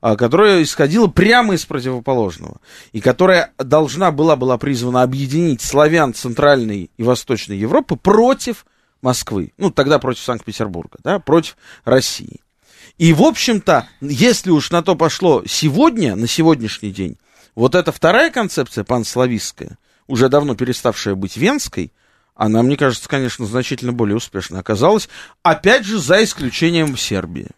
а, 0.00 0.16
которая 0.16 0.62
исходила 0.62 1.06
прямо 1.06 1.54
из 1.54 1.64
противоположного, 1.64 2.60
и 2.92 3.00
которая 3.00 3.52
должна 3.58 4.10
была, 4.10 4.36
была 4.36 4.58
призвана 4.58 5.02
объединить 5.02 5.62
славян 5.62 6.12
Центральной 6.12 6.90
и 6.96 7.02
Восточной 7.02 7.56
Европы 7.56 7.96
против 7.96 8.66
Москвы, 9.00 9.52
ну, 9.58 9.70
тогда 9.70 9.98
против 9.98 10.22
Санкт-Петербурга, 10.22 10.98
да, 11.02 11.18
против 11.18 11.56
России. 11.84 12.43
И, 12.98 13.12
в 13.12 13.22
общем-то, 13.22 13.88
если 14.00 14.50
уж 14.50 14.70
на 14.70 14.82
то 14.82 14.94
пошло 14.94 15.42
сегодня, 15.46 16.14
на 16.14 16.28
сегодняшний 16.28 16.90
день, 16.90 17.16
вот 17.54 17.74
эта 17.74 17.90
вторая 17.92 18.30
концепция 18.30 18.84
панславистская, 18.84 19.78
уже 20.06 20.28
давно 20.28 20.54
переставшая 20.54 21.14
быть 21.14 21.36
венской, 21.36 21.92
она, 22.36 22.62
мне 22.62 22.76
кажется, 22.76 23.08
конечно, 23.08 23.46
значительно 23.46 23.92
более 23.92 24.16
успешно 24.16 24.58
оказалась, 24.58 25.08
опять 25.42 25.84
же, 25.84 25.98
за 25.98 26.22
исключением 26.22 26.96
Сербии. 26.96 27.48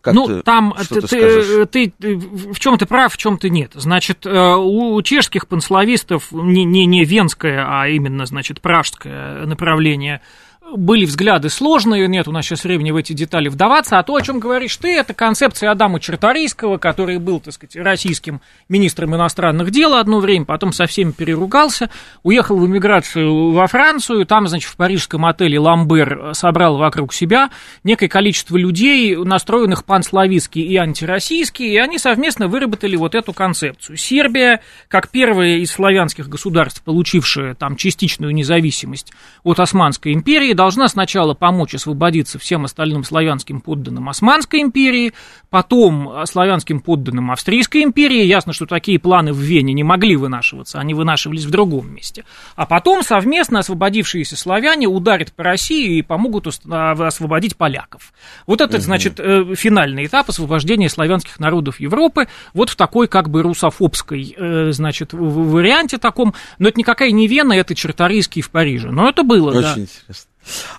Как 0.00 0.14
ну, 0.14 0.26
ты, 0.26 0.42
там 0.42 0.74
ты, 0.88 1.00
ты, 1.00 1.66
ты, 1.66 1.92
ты 1.98 2.16
в 2.16 2.58
чем 2.60 2.78
ты 2.78 2.86
прав, 2.86 3.12
в 3.12 3.16
чем 3.16 3.36
ты 3.36 3.50
нет. 3.50 3.72
Значит, 3.74 4.26
э, 4.26 4.54
у 4.56 5.02
чешских 5.02 5.48
панславистов 5.48 6.30
не, 6.30 6.64
не, 6.64 6.86
не 6.86 7.04
венское, 7.04 7.64
а 7.66 7.88
именно, 7.88 8.24
значит, 8.26 8.60
пражское 8.60 9.44
направление– 9.44 10.20
были 10.76 11.04
взгляды 11.04 11.48
сложные, 11.48 12.08
нет 12.08 12.28
у 12.28 12.32
нас 12.32 12.44
сейчас 12.44 12.64
времени 12.64 12.90
в 12.90 12.96
эти 12.96 13.12
детали 13.12 13.48
вдаваться, 13.48 13.98
а 13.98 14.02
то, 14.02 14.16
о 14.16 14.22
чем 14.22 14.38
говоришь 14.38 14.76
ты, 14.76 14.96
это 14.96 15.14
концепция 15.14 15.70
Адама 15.70 16.00
Черторийского, 16.00 16.78
который 16.78 17.18
был, 17.18 17.40
так 17.40 17.54
сказать, 17.54 17.76
российским 17.76 18.40
министром 18.68 19.14
иностранных 19.14 19.70
дел 19.70 19.94
одно 19.94 20.20
время, 20.20 20.44
потом 20.44 20.72
со 20.72 20.86
всеми 20.86 21.12
переругался, 21.12 21.90
уехал 22.22 22.58
в 22.58 22.66
эмиграцию 22.66 23.52
во 23.52 23.66
Францию, 23.66 24.26
там, 24.26 24.46
значит, 24.48 24.70
в 24.70 24.76
парижском 24.76 25.24
отеле 25.26 25.58
«Ламбер» 25.58 26.30
собрал 26.32 26.76
вокруг 26.76 27.14
себя 27.14 27.50
некое 27.84 28.08
количество 28.08 28.56
людей, 28.56 29.16
настроенных 29.16 29.84
панславистски 29.84 30.58
и 30.58 30.76
антироссийски, 30.76 31.62
и 31.62 31.76
они 31.78 31.98
совместно 31.98 32.48
выработали 32.48 32.96
вот 32.96 33.14
эту 33.14 33.32
концепцию. 33.32 33.96
Сербия, 33.96 34.60
как 34.88 35.08
первая 35.08 35.58
из 35.58 35.70
славянских 35.70 36.28
государств, 36.28 36.82
получившая 36.82 37.54
там 37.54 37.76
частичную 37.76 38.34
независимость 38.34 39.12
от 39.44 39.60
Османской 39.60 40.12
империи, 40.12 40.54
должна 40.58 40.88
сначала 40.88 41.34
помочь 41.34 41.76
освободиться 41.76 42.36
всем 42.40 42.64
остальным 42.64 43.04
славянским 43.04 43.60
подданным 43.60 44.08
Османской 44.08 44.60
империи, 44.60 45.12
потом 45.50 46.26
славянским 46.26 46.80
подданным 46.80 47.30
Австрийской 47.30 47.84
империи. 47.84 48.24
Ясно, 48.24 48.52
что 48.52 48.66
такие 48.66 48.98
планы 48.98 49.32
в 49.32 49.38
Вене 49.38 49.72
не 49.72 49.84
могли 49.84 50.16
вынашиваться, 50.16 50.80
они 50.80 50.94
вынашивались 50.94 51.44
в 51.44 51.50
другом 51.50 51.94
месте. 51.94 52.24
А 52.56 52.66
потом 52.66 53.04
совместно 53.04 53.60
освободившиеся 53.60 54.36
славяне 54.36 54.88
ударят 54.88 55.32
по 55.32 55.44
России 55.44 55.98
и 55.98 56.02
помогут 56.02 56.48
а, 56.68 56.90
освободить 56.90 57.56
поляков. 57.56 58.12
Вот 58.48 58.60
это, 58.60 58.78
угу. 58.78 58.82
значит, 58.82 59.20
э, 59.20 59.54
финальный 59.54 60.06
этап 60.06 60.28
освобождения 60.28 60.88
славянских 60.88 61.38
народов 61.38 61.78
Европы, 61.78 62.26
вот 62.52 62.70
в 62.70 62.74
такой 62.74 63.06
как 63.06 63.30
бы 63.30 63.42
русофобской, 63.42 64.34
э, 64.36 64.72
значит, 64.72 65.12
варианте 65.12 65.98
таком. 65.98 66.34
Но 66.58 66.66
это 66.66 66.80
никакая 66.80 67.12
не 67.12 67.28
Вена, 67.28 67.52
это 67.52 67.76
Черторийский 67.76 68.42
в 68.42 68.50
Париже. 68.50 68.90
Но 68.90 69.08
это 69.08 69.22
было, 69.22 69.50
Очень 69.50 69.62
да. 69.62 69.80
интересно. 69.82 70.28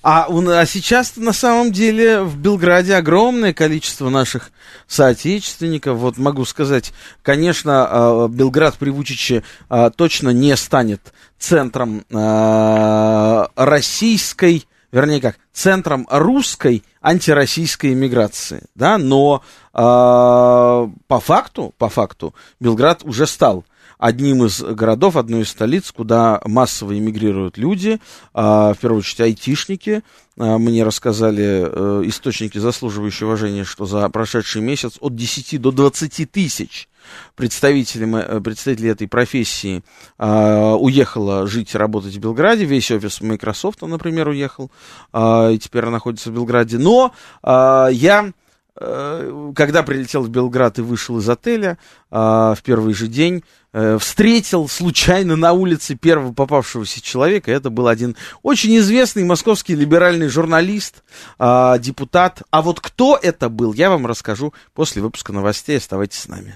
А, 0.02 0.28
а 0.30 0.66
сейчас 0.66 1.16
на 1.18 1.34
самом 1.34 1.72
деле 1.72 2.22
в 2.22 2.38
Белграде 2.38 2.96
огромное 2.96 3.54
количество 3.54 4.10
наших 4.10 4.52
соотечественников. 4.88 5.98
Вот 5.98 6.18
могу 6.18 6.46
сказать, 6.46 6.94
конечно, 7.22 7.88
а, 7.90 8.28
Белград 8.28 8.76
при 8.78 8.90
Вучиче 8.90 9.44
а, 9.70 9.90
точно 9.90 10.30
не 10.30 10.56
станет 10.56 11.14
центром 11.38 12.06
а, 12.14 13.50
российской, 13.56 14.66
вернее 14.92 15.22
как, 15.22 15.38
центром 15.54 16.08
русской 16.10 16.84
антироссийской 17.02 17.94
иммиграции, 17.94 18.64
да, 18.76 18.98
но 18.98 19.44
по 19.72 21.22
факту, 21.24 21.74
по 21.78 21.88
факту 21.88 22.34
Белград 22.60 23.04
уже 23.04 23.26
стал 23.26 23.64
одним 24.00 24.46
из 24.46 24.62
городов, 24.62 25.18
одной 25.18 25.42
из 25.42 25.50
столиц, 25.50 25.92
куда 25.92 26.42
массово 26.46 26.98
эмигрируют 26.98 27.58
люди, 27.58 28.00
а, 28.34 28.74
в 28.74 28.78
первую 28.80 29.00
очередь 29.00 29.20
айтишники. 29.20 30.04
А, 30.38 30.58
мне 30.58 30.84
рассказали 30.84 31.68
э, 31.70 32.04
источники, 32.06 32.58
заслуживающие 32.58 33.28
уважения, 33.28 33.66
что 33.66 33.86
за 33.86 34.08
прошедший 34.10 34.62
месяц 34.62 34.98
от 35.02 35.16
10 35.16 35.62
до 35.62 35.72
20 35.72 36.32
тысяч 36.32 36.88
представителей, 37.36 38.08
э, 38.16 38.40
представителей 38.40 38.92
этой 38.92 39.10
профессии 39.10 39.84
э, 40.18 40.76
уехала 40.80 41.46
жить 41.46 41.76
и 41.76 41.78
работать 41.78 42.16
в 42.16 42.20
Белграде. 42.20 42.64
Весь 42.64 42.90
офис 42.92 43.20
Microsoft, 43.20 43.82
например, 43.82 44.30
уехал 44.30 44.72
и 45.14 45.60
теперь 45.62 45.86
находится 45.86 46.30
в 46.30 46.34
Белграде. 46.34 46.78
Но 46.78 47.14
я 47.44 48.32
когда 48.80 49.84
прилетел 49.84 50.24
в 50.24 50.30
Белград 50.30 50.80
и 50.80 50.82
вышел 50.82 51.18
из 51.18 51.30
отеля 51.30 51.78
э, 52.12 52.16
в 52.16 52.60
первый 52.64 52.94
же 52.94 53.08
день, 53.08 53.44
э, 53.74 53.98
встретил 54.00 54.70
случайно 54.70 55.36
на 55.36 55.52
улице 55.52 55.96
первого 55.96 56.32
попавшегося 56.32 57.02
человека. 57.02 57.52
Это 57.52 57.70
был 57.70 57.88
один 57.88 58.16
очень 58.42 58.78
известный 58.78 59.26
московский 59.26 59.76
либеральный 59.76 60.30
журналист, 60.30 61.04
э, 61.40 61.76
депутат. 61.80 62.42
А 62.52 62.62
вот 62.62 62.80
кто 62.80 63.20
это 63.22 63.50
был, 63.50 63.74
я 63.74 63.90
вам 63.90 64.06
расскажу 64.06 64.54
после 64.74 65.02
выпуска 65.02 65.34
новостей. 65.34 65.78
Оставайтесь 65.78 66.20
с 66.20 66.28
нами. 66.28 66.56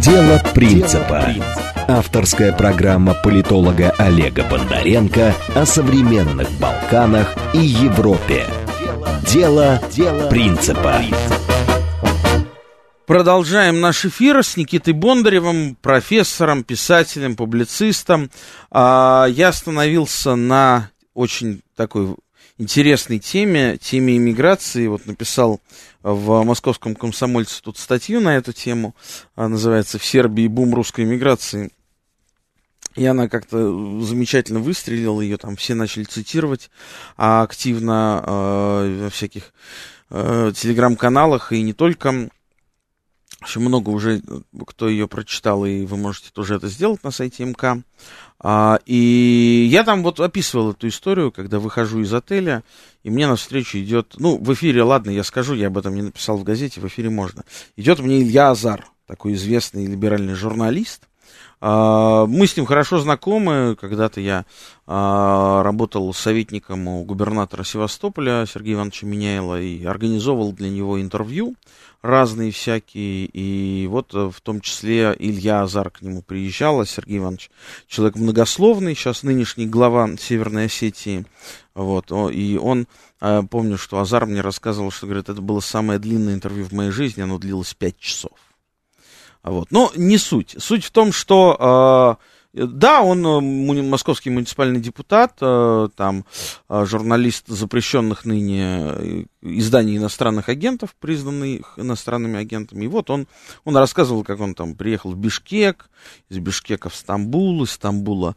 Дело 0.00 0.42
принципа. 0.54 1.34
Авторская 1.88 2.52
программа 2.52 3.14
политолога 3.14 3.94
Олега 3.96 4.42
Бондаренко 4.42 5.34
о 5.54 5.64
современных 5.64 6.50
Балканах 6.58 7.36
и 7.54 7.58
Европе. 7.58 8.44
Дело, 9.22 9.80
дело 9.92 10.28
принципа. 10.28 11.02
Продолжаем 13.06 13.80
наш 13.80 14.04
эфир 14.04 14.42
с 14.42 14.56
Никитой 14.56 14.92
Бондаревым, 14.92 15.76
профессором, 15.80 16.64
писателем, 16.64 17.36
публицистом. 17.36 18.30
А, 18.70 19.26
я 19.28 19.48
остановился 19.48 20.34
на 20.34 20.90
очень 21.14 21.62
такой 21.76 22.16
интересной 22.58 23.18
теме, 23.18 23.78
теме 23.78 24.16
иммиграции. 24.16 24.86
Вот 24.88 25.06
написал 25.06 25.60
в 26.02 26.42
московском 26.42 26.94
комсомольце 26.94 27.62
тут 27.62 27.78
статью 27.78 28.20
на 28.20 28.36
эту 28.36 28.52
тему, 28.52 28.94
называется 29.36 29.98
«В 29.98 30.04
Сербии 30.04 30.48
бум 30.48 30.74
русской 30.74 31.02
иммиграции». 31.04 31.70
И 32.96 33.04
она 33.04 33.28
как-то 33.28 33.58
замечательно 34.00 34.60
выстрелила, 34.60 35.20
ее 35.20 35.36
там 35.36 35.56
все 35.56 35.74
начали 35.74 36.04
цитировать 36.04 36.70
а 37.16 37.42
активно 37.42 38.22
э, 38.26 39.00
во 39.04 39.10
всяких 39.10 39.52
э, 40.10 40.52
телеграм-каналах, 40.54 41.52
и 41.52 41.62
не 41.62 41.72
только. 41.72 42.30
Очень 43.42 43.60
много 43.60 43.90
уже, 43.90 44.22
кто 44.66 44.88
ее 44.88 45.06
прочитал, 45.08 45.66
и 45.66 45.84
вы 45.84 45.98
можете 45.98 46.30
тоже 46.32 46.56
это 46.56 46.68
сделать 46.68 47.04
на 47.04 47.10
сайте 47.10 47.44
МК. 47.44 47.82
А, 48.38 48.80
и 48.86 49.68
я 49.70 49.84
там 49.84 50.02
вот 50.02 50.20
описывал 50.20 50.72
эту 50.72 50.88
историю, 50.88 51.30
когда 51.30 51.60
выхожу 51.60 52.00
из 52.00 52.12
отеля, 52.14 52.64
и 53.02 53.10
мне 53.10 53.28
навстречу 53.28 53.78
идет, 53.78 54.14
ну, 54.18 54.38
в 54.38 54.52
эфире, 54.54 54.82
ладно, 54.82 55.10
я 55.10 55.22
скажу, 55.22 55.54
я 55.54 55.66
об 55.66 55.76
этом 55.76 55.94
не 55.94 56.02
написал 56.02 56.38
в 56.38 56.44
газете, 56.44 56.80
в 56.80 56.86
эфире 56.86 57.10
можно. 57.10 57.44
Идет 57.76 58.00
мне 58.00 58.22
Илья 58.22 58.50
Азар, 58.50 58.86
такой 59.06 59.34
известный 59.34 59.86
либеральный 59.86 60.34
журналист, 60.34 61.02
мы 61.60 62.46
с 62.46 62.56
ним 62.56 62.66
хорошо 62.66 62.98
знакомы. 62.98 63.76
Когда-то 63.80 64.20
я 64.20 64.44
а, 64.86 65.62
работал 65.62 66.12
советником 66.12 66.86
у 66.86 67.04
губернатора 67.04 67.64
Севастополя 67.64 68.46
Сергея 68.46 68.76
Ивановича 68.76 69.06
Меняйла 69.06 69.60
и 69.60 69.84
организовывал 69.84 70.52
для 70.52 70.68
него 70.68 71.00
интервью 71.00 71.54
разные 72.02 72.52
всякие. 72.52 73.26
И 73.32 73.86
вот 73.88 74.14
э, 74.14 74.30
в 74.32 74.40
том 74.40 74.60
числе 74.60 75.14
Илья 75.18 75.62
Азар 75.62 75.90
к 75.90 76.02
нему 76.02 76.22
приезжал, 76.22 76.80
а 76.80 76.86
Сергей 76.86 77.18
Иванович 77.18 77.50
человек 77.86 78.16
многословный, 78.16 78.94
сейчас 78.94 79.22
нынешний 79.22 79.66
глава 79.66 80.16
Северной 80.18 80.66
Осетии. 80.66 81.26
Вот, 81.74 82.10
и 82.32 82.58
он, 82.62 82.86
э, 83.20 83.42
помню, 83.50 83.76
что 83.76 83.98
Азар 83.98 84.26
мне 84.26 84.40
рассказывал, 84.40 84.90
что, 84.90 85.06
говорит, 85.06 85.28
это 85.28 85.42
было 85.42 85.60
самое 85.60 85.98
длинное 85.98 86.34
интервью 86.34 86.64
в 86.64 86.72
моей 86.72 86.90
жизни, 86.90 87.22
оно 87.22 87.38
длилось 87.38 87.74
пять 87.74 87.98
часов. 87.98 88.32
Вот. 89.46 89.68
Но 89.70 89.92
не 89.94 90.18
суть. 90.18 90.56
Суть 90.58 90.84
в 90.84 90.90
том, 90.90 91.12
что 91.12 92.18
э, 92.52 92.66
да, 92.66 93.02
он 93.02 93.24
э, 93.24 93.40
московский 93.82 94.30
муниципальный 94.30 94.80
депутат, 94.80 95.34
э, 95.40 95.88
там 95.94 96.24
журналист 96.68 97.46
запрещенных 97.46 98.24
ныне 98.24 99.26
изданий 99.42 99.98
иностранных 99.98 100.48
агентов, 100.48 100.96
признанных 100.98 101.74
иностранными 101.76 102.40
агентами. 102.40 102.86
И 102.86 102.88
вот 102.88 103.08
он, 103.08 103.28
он 103.64 103.76
рассказывал, 103.76 104.24
как 104.24 104.40
он 104.40 104.56
там 104.56 104.74
приехал 104.74 105.12
в 105.12 105.16
Бишкек, 105.16 105.90
из 106.28 106.38
Бишкека 106.38 106.88
в 106.88 106.96
Стамбул, 106.96 107.62
из 107.62 107.70
Стамбула 107.70 108.34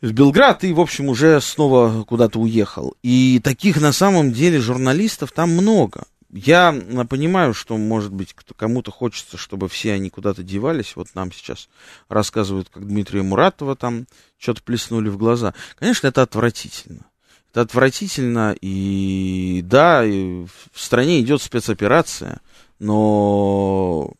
в 0.00 0.10
Белград 0.12 0.64
и, 0.64 0.72
в 0.72 0.80
общем, 0.80 1.10
уже 1.10 1.38
снова 1.42 2.04
куда-то 2.04 2.40
уехал. 2.40 2.94
И 3.02 3.42
таких 3.44 3.78
на 3.78 3.92
самом 3.92 4.32
деле 4.32 4.58
журналистов 4.58 5.32
там 5.32 5.50
много 5.50 6.06
я 6.32 6.72
понимаю, 7.08 7.54
что, 7.54 7.76
может 7.76 8.12
быть, 8.12 8.34
кому-то 8.56 8.90
хочется, 8.90 9.36
чтобы 9.36 9.68
все 9.68 9.92
они 9.92 10.10
куда-то 10.10 10.42
девались. 10.42 10.94
Вот 10.96 11.08
нам 11.14 11.32
сейчас 11.32 11.68
рассказывают, 12.08 12.68
как 12.68 12.86
Дмитрия 12.86 13.22
Муратова 13.22 13.76
там 13.76 14.06
что-то 14.38 14.62
плеснули 14.62 15.08
в 15.08 15.16
глаза. 15.16 15.54
Конечно, 15.78 16.06
это 16.06 16.22
отвратительно. 16.22 17.06
Это 17.50 17.62
отвратительно, 17.62 18.54
и 18.60 19.60
да, 19.64 20.04
и 20.04 20.44
в 20.44 20.80
стране 20.80 21.20
идет 21.20 21.42
спецоперация, 21.42 22.40
но 22.78 24.12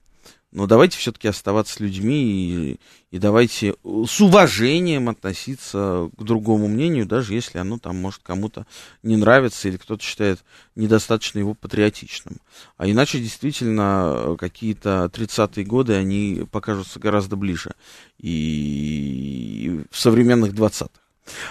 но 0.52 0.66
давайте 0.66 0.98
все-таки 0.98 1.28
оставаться 1.28 1.82
людьми 1.82 2.24
и, 2.24 2.80
и 3.12 3.18
давайте 3.18 3.74
с 3.84 4.20
уважением 4.20 5.08
относиться 5.08 6.10
к 6.16 6.22
другому 6.22 6.66
мнению, 6.66 7.06
даже 7.06 7.34
если 7.34 7.58
оно 7.58 7.78
там 7.78 7.96
может 7.96 8.22
кому-то 8.22 8.66
не 9.02 9.16
нравится 9.16 9.68
или 9.68 9.76
кто-то 9.76 10.02
считает 10.02 10.40
недостаточно 10.74 11.38
его 11.38 11.54
патриотичным. 11.54 12.38
А 12.76 12.88
иначе 12.88 13.20
действительно 13.20 14.36
какие-то 14.38 15.10
30-е 15.12 15.64
годы, 15.64 15.94
они 15.94 16.44
покажутся 16.50 16.98
гораздо 16.98 17.36
ближе 17.36 17.72
и 18.18 19.84
в 19.90 19.98
современных 19.98 20.52
20-х. 20.52 20.90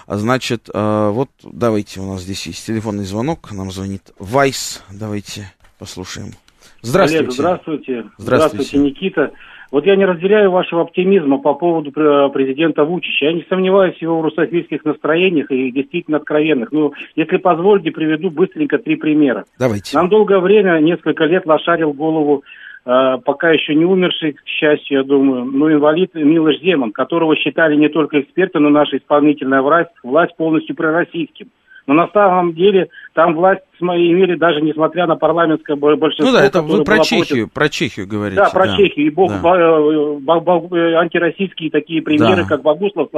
А 0.07 0.17
значит, 0.17 0.69
а, 0.73 1.11
вот 1.11 1.29
давайте, 1.41 2.01
у 2.01 2.11
нас 2.11 2.23
здесь 2.23 2.47
есть 2.47 2.65
телефонный 2.65 3.05
звонок, 3.05 3.51
нам 3.51 3.71
звонит 3.71 4.11
Вайс, 4.19 4.81
давайте 4.91 5.53
послушаем. 5.77 6.35
Здравствуйте. 6.81 7.23
Олег, 7.23 7.31
здравствуйте. 7.31 7.93
Здравствуйте. 8.17 8.17
Здравствуйте, 8.17 8.77
Никита. 8.77 9.31
Вот 9.71 9.85
я 9.85 9.95
не 9.95 10.05
разделяю 10.05 10.49
вашего 10.49 10.81
оптимизма 10.81 11.37
по 11.37 11.53
поводу 11.53 11.91
президента 11.91 12.83
Вучича. 12.85 13.25
Я 13.25 13.33
не 13.33 13.45
сомневаюсь 13.47 13.97
в 13.97 14.01
его 14.01 14.21
русофильских 14.21 14.83
настроениях 14.83 15.51
и 15.51 15.71
действительно 15.71 16.17
откровенных. 16.17 16.71
Но 16.71 16.93
если 17.15 17.37
позволите, 17.37 17.91
приведу 17.91 18.31
быстренько 18.31 18.79
три 18.79 18.95
примера. 18.95 19.45
Давайте. 19.59 19.95
Нам 19.95 20.09
долгое 20.09 20.39
время, 20.39 20.79
несколько 20.79 21.25
лет, 21.25 21.45
лошарил 21.45 21.93
голову 21.93 22.43
э, 22.85 23.17
пока 23.23 23.51
еще 23.51 23.75
не 23.75 23.85
умерший, 23.85 24.33
к 24.33 24.41
счастью, 24.45 24.99
я 24.99 25.03
думаю, 25.03 25.45
но 25.45 25.71
инвалид 25.71 26.15
Милош 26.15 26.59
Земан, 26.61 26.91
которого 26.91 27.35
считали 27.35 27.75
не 27.75 27.89
только 27.89 28.21
эксперты, 28.21 28.57
но 28.57 28.69
наша 28.69 28.97
исполнительная 28.97 29.61
власть, 29.61 29.91
власть 30.03 30.35
полностью 30.35 30.75
пророссийским. 30.75 31.49
Но 31.85 31.93
на 31.93 32.07
самом 32.07 32.53
деле 32.53 32.89
там 33.13 33.35
власть 33.35 33.63
имели 33.81 34.35
даже 34.35 34.61
несмотря 34.61 35.07
на 35.07 35.15
парламентское 35.15 35.75
большинство. 35.75 36.25
Ну 36.25 36.33
да, 36.33 36.45
это 36.45 36.61
вы 36.61 36.83
про 36.83 36.99
Чехию, 36.99 37.47
против... 37.47 37.53
про 37.53 37.69
Чехию 37.69 38.07
говорите. 38.07 38.41
Да, 38.41 38.49
про 38.49 38.67
да. 38.67 38.77
Чехию. 38.77 39.07
И 39.07 39.09
бог, 39.09 39.31
да. 39.31 39.55
Э, 39.55 40.93
антироссийские 40.95 41.69
такие 41.69 42.01
примеры, 42.01 42.43
да. 42.43 42.49
как 42.49 42.61
Богуслав 42.61 43.09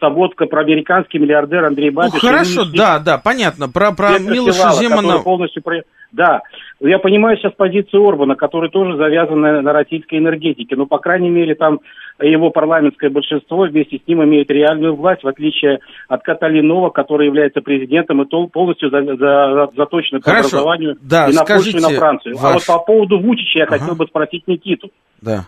Соботка, 0.00 0.46
про 0.46 0.60
американский 0.62 1.18
миллиардер 1.18 1.64
Андрей 1.64 1.90
Бабич. 1.90 2.14
Ну 2.14 2.20
хорошо, 2.20 2.64
да, 2.74 2.98
да, 2.98 3.18
понятно. 3.18 3.68
Про, 3.68 3.92
про 3.92 4.18
Милоша 4.18 4.72
Земана... 4.72 5.18
полностью... 5.18 5.62
Да, 6.10 6.40
я 6.80 6.98
понимаю 6.98 7.36
сейчас 7.36 7.52
позицию 7.52 8.06
Орбана, 8.06 8.34
который 8.34 8.70
тоже 8.70 8.96
завязан 8.96 9.40
на, 9.40 9.60
на 9.60 9.72
российской 9.74 10.18
энергетике, 10.18 10.74
но, 10.74 10.86
по 10.86 10.98
крайней 10.98 11.28
мере, 11.28 11.54
там 11.54 11.80
его 12.18 12.50
парламентское 12.50 13.10
большинство 13.10 13.64
вместе 13.64 13.98
с 13.98 14.08
ним 14.08 14.24
имеет 14.24 14.50
реальную 14.50 14.96
власть, 14.96 15.22
в 15.22 15.28
отличие 15.28 15.80
от 16.08 16.22
Каталинова, 16.22 16.88
который 16.90 17.26
является 17.26 17.60
президентом 17.60 18.22
и 18.22 18.48
полностью 18.48 18.88
за, 18.88 19.02
за, 19.16 19.68
заточен 19.76 20.07
по 20.10 20.30
образованию 20.32 20.96
да, 21.00 21.28
и 21.28 21.34
на 21.34 21.44
Польшу, 21.44 21.76
и 21.76 21.80
на 21.80 21.90
Францию. 21.90 22.36
Ваш... 22.36 22.44
А 22.44 22.54
вот 22.54 22.66
по 22.66 22.78
поводу 22.84 23.20
Вучича 23.20 23.60
я 23.60 23.64
ага. 23.64 23.78
хотел 23.78 23.94
бы 23.94 24.06
спросить 24.06 24.46
Никиту. 24.46 24.90
Да. 25.20 25.46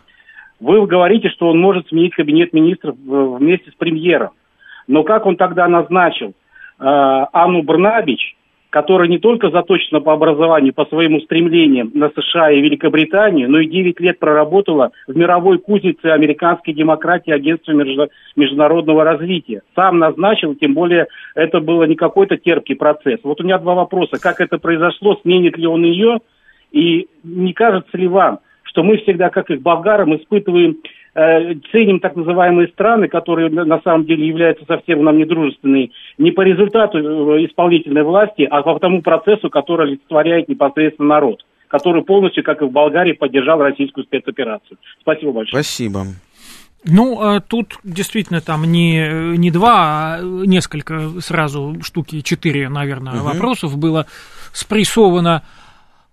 Вы 0.61 0.87
говорите, 0.87 1.29
что 1.31 1.49
он 1.49 1.59
может 1.59 1.89
сменить 1.89 2.15
кабинет 2.15 2.53
министров 2.53 2.95
э, 2.95 2.99
вместе 2.99 3.71
с 3.71 3.75
премьером. 3.75 4.31
Но 4.87 5.05
как 5.05 5.27
он 5.27 5.37
тогда 5.37 5.67
назначил 5.69 6.29
э, 6.29 6.33
Анну 6.79 7.63
Брнабич, 7.63 8.37
которая 8.71 9.09
не 9.09 9.19
только 9.19 9.51
заточена 9.51 10.01
по 10.01 10.13
образованию, 10.13 10.73
по 10.73 10.87
своим 10.87 11.17
устремлениям 11.17 11.91
на 11.93 12.11
США 12.11 12.53
и 12.53 12.61
Великобританию, 12.61 13.51
но 13.51 13.59
и 13.59 13.67
9 13.67 14.01
лет 14.01 14.19
проработала 14.19 14.93
в 15.09 15.17
мировой 15.17 15.59
кузнице 15.59 16.07
американской 16.07 16.73
демократии 16.73 17.33
Агентства 17.33 17.73
международного 18.37 19.05
развития. 19.05 19.63
Сам 19.75 19.99
назначил, 19.99 20.55
тем 20.55 20.75
более 20.75 21.09
это 21.35 21.61
было 21.61 21.85
не 21.85 21.97
какой-то 21.97 22.37
терпкий 22.37 22.77
процесс. 22.77 23.19
Вот 23.25 23.41
у 23.41 23.45
меня 23.45 23.59
два 23.59 23.75
вопроса. 23.75 24.21
Как 24.21 24.41
это 24.41 24.59
произошло, 24.59 25.19
сменит 25.23 25.59
ли 25.59 25.67
он 25.67 25.83
ее, 25.83 26.21
и 26.71 27.09
не 27.25 27.53
кажется 27.53 27.97
ли 27.97 28.07
вам, 28.07 28.39
что 28.63 28.85
мы 28.85 28.99
всегда, 28.99 29.31
как 29.31 29.51
и 29.51 29.57
к 29.57 29.63
болгарам, 29.63 30.15
испытываем 30.15 30.77
ценим 31.15 32.01
так 32.01 32.15
называемые 32.15 32.69
страны, 32.69 33.09
которые 33.09 33.51
на 33.51 33.81
самом 33.83 34.05
деле 34.07 34.27
являются 34.29 34.65
совсем 34.67 35.03
нам 35.03 35.19
недружественные, 35.19 35.91
не 36.19 36.31
по 36.31 36.43
результату 36.43 36.99
э, 36.99 37.47
исполнительной 37.47 38.05
власти, 38.05 38.47
а 38.49 38.63
по 38.63 38.79
тому 38.79 39.03
процессу, 39.03 39.51
который 39.51 39.89
олицетворяет 39.89 40.49
непосредственно 40.49 41.09
народ, 41.09 41.45
который 41.69 42.03
полностью, 42.03 42.45
как 42.45 42.63
и 42.63 42.65
в 42.65 42.71
Болгарии, 42.71 43.13
поддержал 43.13 43.61
российскую 43.61 44.05
спецоперацию. 44.05 44.79
Спасибо 45.01 45.33
большое. 45.33 45.63
Спасибо. 45.63 46.01
Ну, 46.85 47.21
а 47.21 47.41
тут 47.41 47.79
действительно 47.85 48.41
там 48.41 48.65
не, 48.65 49.37
не 49.37 49.51
два, 49.51 50.15
а 50.15 50.21
несколько 50.23 51.21
сразу 51.21 51.77
штуки, 51.83 52.23
четыре, 52.23 52.69
наверное, 52.69 53.17
угу. 53.17 53.25
вопросов 53.25 53.77
было 53.77 54.07
спрессовано. 54.53 55.43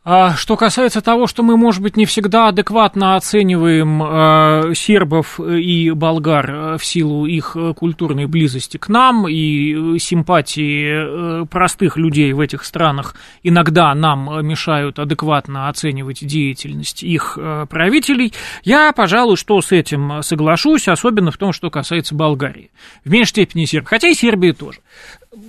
А 0.09 0.37
что 0.37 0.55
касается 0.55 1.01
того, 1.01 1.27
что 1.27 1.43
мы, 1.43 1.57
может 1.57 1.81
быть, 1.81 1.97
не 1.97 2.05
всегда 2.05 2.47
адекватно 2.47 3.17
оцениваем 3.17 4.01
э, 4.01 4.73
сербов 4.73 5.37
и 5.37 5.91
болгар 5.91 6.49
э, 6.49 6.77
в 6.77 6.85
силу 6.85 7.25
их 7.25 7.57
э, 7.57 7.73
культурной 7.73 8.25
близости 8.25 8.77
к 8.77 8.87
нам 8.87 9.27
и 9.27 9.95
э, 9.95 9.99
симпатии 9.99 11.45
простых 11.47 11.97
людей 11.97 12.31
в 12.31 12.39
этих 12.39 12.63
странах 12.63 13.15
иногда 13.43 13.93
нам 13.93 14.47
мешают 14.47 14.97
адекватно 14.97 15.67
оценивать 15.67 16.25
деятельность 16.25 17.03
их 17.03 17.37
э, 17.37 17.65
правителей, 17.69 18.33
я, 18.63 18.93
пожалуй, 18.93 19.35
что 19.35 19.59
с 19.59 19.73
этим 19.73 20.23
соглашусь, 20.23 20.87
особенно 20.87 21.31
в 21.31 21.37
том, 21.37 21.51
что 21.51 21.69
касается 21.69 22.15
Болгарии. 22.15 22.71
В 23.03 23.11
меньшей 23.11 23.31
степени 23.31 23.65
Сербии, 23.65 23.87
хотя 23.87 24.07
и 24.07 24.13
Сербии 24.13 24.53
тоже. 24.53 24.79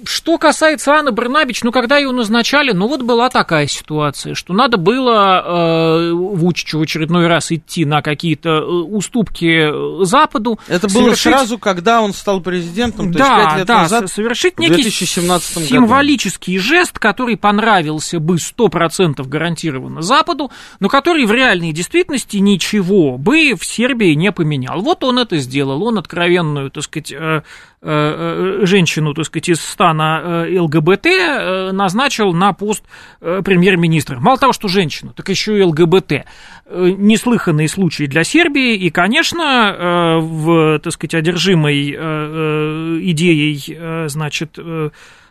Что 0.04 0.38
касается 0.38 0.92
Анны 0.92 1.12
Барнабич, 1.12 1.62
ну, 1.62 1.72
когда 1.72 1.96
ее 1.96 2.12
назначали, 2.12 2.72
ну, 2.72 2.88
вот 2.88 3.02
была 3.02 3.30
такая 3.30 3.66
ситуация, 3.66 4.34
что 4.34 4.52
надо 4.52 4.76
было 4.76 5.42
э, 5.44 6.12
Вучичу 6.12 6.78
в 6.78 6.82
очередной 6.82 7.26
раз 7.26 7.50
идти 7.52 7.84
на 7.84 8.02
какие-то 8.02 8.50
э, 8.50 8.64
уступки 8.64 10.04
Западу. 10.04 10.58
Это 10.68 10.88
было 10.88 11.04
совершить... 11.04 11.32
сразу, 11.32 11.58
когда 11.58 12.02
он 12.02 12.12
стал 12.12 12.40
президентом, 12.40 13.12
то 13.12 13.18
да, 13.18 13.36
есть 13.36 13.48
5 13.48 13.58
лет 13.58 13.66
да, 13.66 13.82
назад, 13.82 14.10
совершить 14.10 14.58
некий 14.58 14.82
2017 14.82 15.68
символический 15.68 16.56
году. 16.56 16.66
жест, 16.66 16.98
который 16.98 17.36
понравился 17.36 18.20
бы 18.20 18.36
100% 18.36 19.26
гарантированно 19.26 20.02
Западу, 20.02 20.50
но 20.80 20.88
который 20.88 21.24
в 21.24 21.32
реальной 21.32 21.72
действительности 21.72 22.36
ничего 22.36 23.16
бы 23.16 23.54
в 23.54 23.64
Сербии 23.64 24.12
не 24.14 24.32
поменял. 24.32 24.80
Вот 24.80 25.02
он 25.04 25.18
это 25.18 25.38
сделал, 25.38 25.82
он 25.82 25.98
откровенную, 25.98 26.70
так 26.70 26.84
сказать, 26.84 27.12
э, 27.12 27.42
Э, 27.80 28.58
э, 28.62 28.66
женщину, 28.66 29.14
так 29.14 29.26
сказать, 29.26 29.50
из 29.50 29.60
стана 29.78 30.44
э, 30.48 30.58
ЛГБТ 30.58 31.72
назначил 31.72 32.32
на 32.32 32.52
пост 32.52 32.82
премьер-министра. 33.20 34.18
Мало 34.18 34.36
того, 34.38 34.52
что 34.52 34.66
женщину, 34.66 35.12
так 35.14 35.28
еще 35.28 35.56
и 35.56 35.62
ЛГБТ. 35.62 36.24
Неслыханные 36.68 37.68
случаи 37.68 38.04
для 38.04 38.24
Сербии, 38.24 38.74
и, 38.74 38.90
конечно, 38.90 40.18
в, 40.20 40.80
так 40.80 40.92
сказать, 40.92 41.14
одержимой 41.14 41.90
идеей, 43.12 44.08
значит, 44.08 44.58
э, 44.58 44.90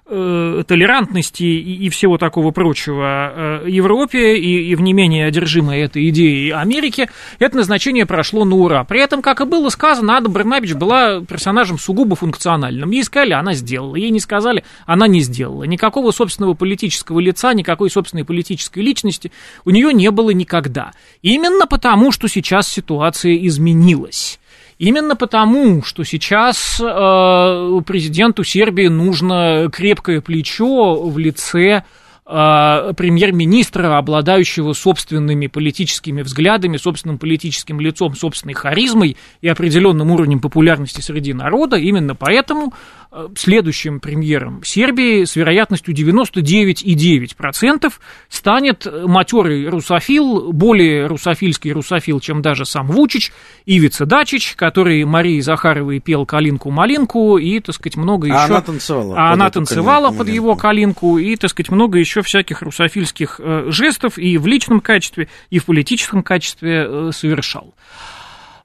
толерантности 0.09 1.43
и, 1.43 1.85
и 1.85 1.89
всего 1.89 2.17
такого 2.17 2.51
прочего 2.51 3.61
э, 3.63 3.69
Европе 3.69 4.37
и, 4.37 4.69
и 4.69 4.75
в 4.75 4.81
не 4.81 4.93
менее 4.93 5.25
одержимой 5.25 5.79
этой 5.79 6.07
идеей 6.09 6.51
Америки, 6.51 7.09
это 7.39 7.57
назначение 7.57 8.05
прошло 8.05 8.45
на 8.45 8.55
ура. 8.55 8.83
При 8.85 9.01
этом, 9.01 9.21
как 9.21 9.41
и 9.41 9.45
было 9.45 9.69
сказано, 9.69 10.17
Ада 10.17 10.29
Барнабич 10.29 10.73
была 10.73 11.21
персонажем 11.21 11.77
сугубо 11.77 12.15
функциональным. 12.15 12.91
Ей 12.91 13.03
сказали, 13.03 13.33
она 13.33 13.53
сделала. 13.53 13.95
Ей 13.95 14.09
не 14.09 14.19
сказали, 14.19 14.63
она 14.85 15.07
не 15.07 15.19
сделала. 15.19 15.63
Никакого 15.65 16.11
собственного 16.11 16.53
политического 16.53 17.19
лица, 17.19 17.53
никакой 17.53 17.89
собственной 17.89 18.23
политической 18.23 18.79
личности 18.79 19.31
у 19.65 19.71
нее 19.71 19.93
не 19.93 20.09
было 20.11 20.29
никогда. 20.29 20.91
Именно 21.21 21.67
потому, 21.67 22.11
что 22.11 22.27
сейчас 22.27 22.69
ситуация 22.69 23.35
изменилась. 23.35 24.39
Именно 24.79 25.15
потому, 25.15 25.81
что 25.81 26.03
сейчас 26.03 26.79
э, 26.79 27.81
президенту 27.85 28.43
Сербии 28.43 28.87
нужно 28.87 29.69
крепкое 29.71 30.21
плечо 30.21 31.01
в 31.01 31.17
лице 31.17 31.83
э, 32.27 32.93
премьер-министра, 32.95 33.97
обладающего 33.97 34.73
собственными 34.73 35.47
политическими 35.47 36.21
взглядами, 36.21 36.77
собственным 36.77 37.17
политическим 37.17 37.79
лицом, 37.79 38.15
собственной 38.15 38.53
харизмой 38.53 39.17
и 39.41 39.47
определенным 39.47 40.11
уровнем 40.11 40.39
популярности 40.39 41.01
среди 41.01 41.33
народа. 41.33 41.77
Именно 41.77 42.15
поэтому 42.15 42.73
Э, 43.09 43.29
следующим 43.37 44.01
премьером 44.01 44.61
Сербии 44.65 45.23
с 45.23 45.37
вероятностью 45.37 45.93
99,9% 45.95 47.93
станет 48.27 48.85
матерый 49.05 49.69
русофил, 49.69 50.51
более 50.51 51.07
русофильский 51.07 51.71
русофил, 51.71 52.19
чем 52.19 52.41
даже 52.41 52.65
сам 52.65 52.87
Вучич, 52.87 53.31
Ивица 53.65 54.05
Дачич, 54.05 54.55
который 54.55 55.05
Марии 55.05 55.39
Захаровой 55.39 55.99
пел 55.99 56.25
«Калинку-малинку» 56.25 57.37
и, 57.37 57.61
так 57.61 57.75
сказать, 57.75 57.95
много 57.95 58.27
еще... 58.27 58.35
А 58.35 58.45
она 58.45 58.61
танцевала. 58.61 59.15
А 59.17 59.31
она 59.31 59.49
танцевала 59.49 60.11
под 60.11 60.27
его 60.27 60.57
«Калинку» 60.57 61.17
и, 61.17 61.37
так 61.37 61.49
сказать, 61.51 61.71
много 61.71 61.99
еще 61.99 62.16
всяких 62.21 62.61
русофильских 62.61 63.39
э, 63.39 63.65
жестов 63.69 64.17
и 64.17 64.37
в 64.37 64.47
личном 64.47 64.81
качестве, 64.81 65.27
и 65.49 65.59
в 65.59 65.65
политическом 65.65 66.23
качестве 66.23 66.85
э, 66.87 67.11
совершал. 67.13 67.73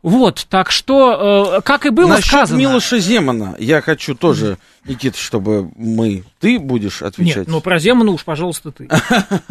Вот, 0.03 0.47
так 0.51 0.73
что, 0.73 1.59
э, 1.59 1.61
как 1.63 1.87
и 1.87 1.91
было 1.91 2.09
Насчет 2.09 2.27
сказано... 2.27 2.59
Милоша 2.59 2.99
Земана 2.99 3.55
я 3.61 3.81
хочу 3.81 4.17
тоже, 4.17 4.59
Никита, 4.85 5.17
чтобы 5.17 5.71
мы... 5.77 6.25
Ты 6.41 6.59
будешь 6.59 7.03
отвечать? 7.03 7.37
Нет, 7.37 7.49
ну 7.49 7.61
про 7.61 7.79
Земана 7.79 8.11
уж, 8.11 8.25
пожалуйста, 8.25 8.73
ты. 8.73 8.89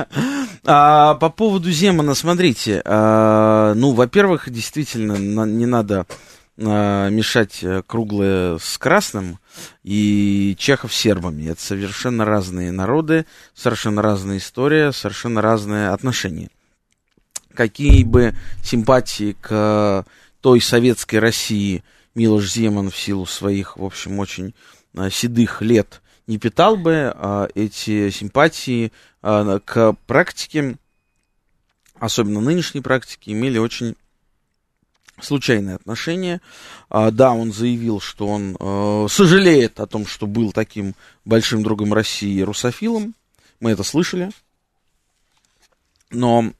а, 0.65 1.15
по 1.15 1.29
поводу 1.29 1.71
Земана, 1.71 2.15
смотрите, 2.15 2.81
а, 2.83 3.73
ну, 3.75 3.93
во-первых, 3.93 4.49
действительно, 4.49 5.13
не 5.45 5.65
надо 5.65 6.05
а, 6.63 7.09
мешать 7.09 7.63
э, 7.63 7.81
круглое 7.85 8.57
с 8.59 8.77
красным 8.77 9.39
и 9.83 10.55
чехов 10.59 10.93
с 10.93 10.97
сербами. 10.97 11.49
Это 11.49 11.61
совершенно 11.61 12.23
разные 12.23 12.71
народы, 12.71 13.25
совершенно 13.55 14.01
разная 14.01 14.37
история, 14.37 14.91
совершенно 14.91 15.41
разные 15.41 15.89
отношения. 15.89 16.49
Какие 17.53 18.03
бы 18.03 18.35
симпатии 18.63 19.35
к 19.41 20.05
той 20.41 20.61
советской 20.61 21.17
России 21.17 21.83
Милош 22.13 22.51
Земан 22.51 22.91
в 22.91 22.97
силу 22.97 23.25
своих, 23.25 23.77
в 23.77 23.83
общем, 23.83 24.19
очень 24.19 24.53
а, 24.95 25.09
седых 25.09 25.61
лет 25.61 26.01
не 26.27 26.37
питал 26.37 26.77
бы, 26.77 27.11
а 27.15 27.47
эти 27.55 28.09
симпатии 28.11 28.91
к 29.21 29.95
практике, 30.07 30.77
особенно 31.99 32.39
нынешней 32.39 32.81
практике, 32.81 33.33
имели 33.33 33.57
очень 33.57 33.95
случайное 35.23 35.75
отношение. 35.75 36.41
А, 36.89 37.11
да, 37.11 37.31
он 37.31 37.53
заявил, 37.53 37.99
что 37.99 38.27
он 38.27 38.57
э, 38.59 39.07
сожалеет 39.09 39.79
о 39.79 39.87
том, 39.87 40.05
что 40.05 40.27
был 40.27 40.51
таким 40.51 40.95
большим 41.25 41.63
другом 41.63 41.93
России 41.93 42.41
русофилом. 42.41 43.15
Мы 43.59 43.71
это 43.71 43.83
слышали. 43.83 44.31
Но 46.09 46.51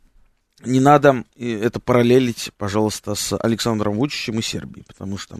не 0.64 0.80
надо 0.80 1.26
это 1.38 1.80
параллелить, 1.80 2.52
пожалуйста, 2.58 3.16
с 3.16 3.38
Александром 3.38 3.96
Вучичем 3.96 4.40
и 4.40 4.42
Сербией, 4.42 4.86
потому 4.86 5.18
что, 5.18 5.38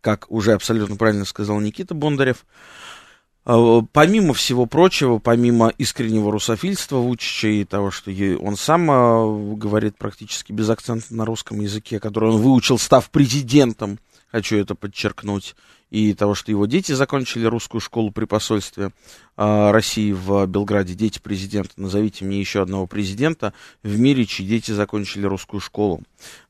как 0.00 0.30
уже 0.30 0.52
абсолютно 0.52 0.96
правильно 0.96 1.24
сказал 1.24 1.60
Никита 1.60 1.94
Бондарев, 1.94 2.44
э, 2.44 3.03
помимо 3.44 4.32
всего 4.32 4.64
прочего, 4.66 5.18
помимо 5.18 5.68
искреннего 5.76 6.32
русофильства 6.32 6.96
Вучича 6.96 7.48
и 7.48 7.64
того, 7.64 7.90
что 7.90 8.10
он 8.40 8.56
сам 8.56 8.90
э, 8.90 9.54
говорит 9.56 9.98
практически 9.98 10.52
без 10.52 10.70
акцента 10.70 11.14
на 11.14 11.26
русском 11.26 11.60
языке, 11.60 12.00
который 12.00 12.30
он 12.30 12.40
выучил, 12.40 12.78
став 12.78 13.10
президентом, 13.10 13.98
хочу 14.34 14.56
это 14.56 14.74
подчеркнуть, 14.74 15.54
и 15.90 16.12
того, 16.12 16.34
что 16.34 16.50
его 16.50 16.66
дети 16.66 16.90
закончили 16.90 17.44
русскую 17.44 17.80
школу 17.80 18.10
при 18.10 18.24
посольстве 18.24 18.90
э, 19.36 19.70
России 19.70 20.10
в 20.10 20.46
Белграде, 20.46 20.94
дети 20.94 21.20
президента, 21.20 21.74
назовите 21.76 22.24
мне 22.24 22.40
еще 22.40 22.62
одного 22.62 22.88
президента 22.88 23.52
в 23.84 23.96
мире, 23.96 24.26
чьи 24.26 24.44
дети 24.44 24.72
закончили 24.72 25.24
русскую 25.24 25.60
школу 25.60 26.02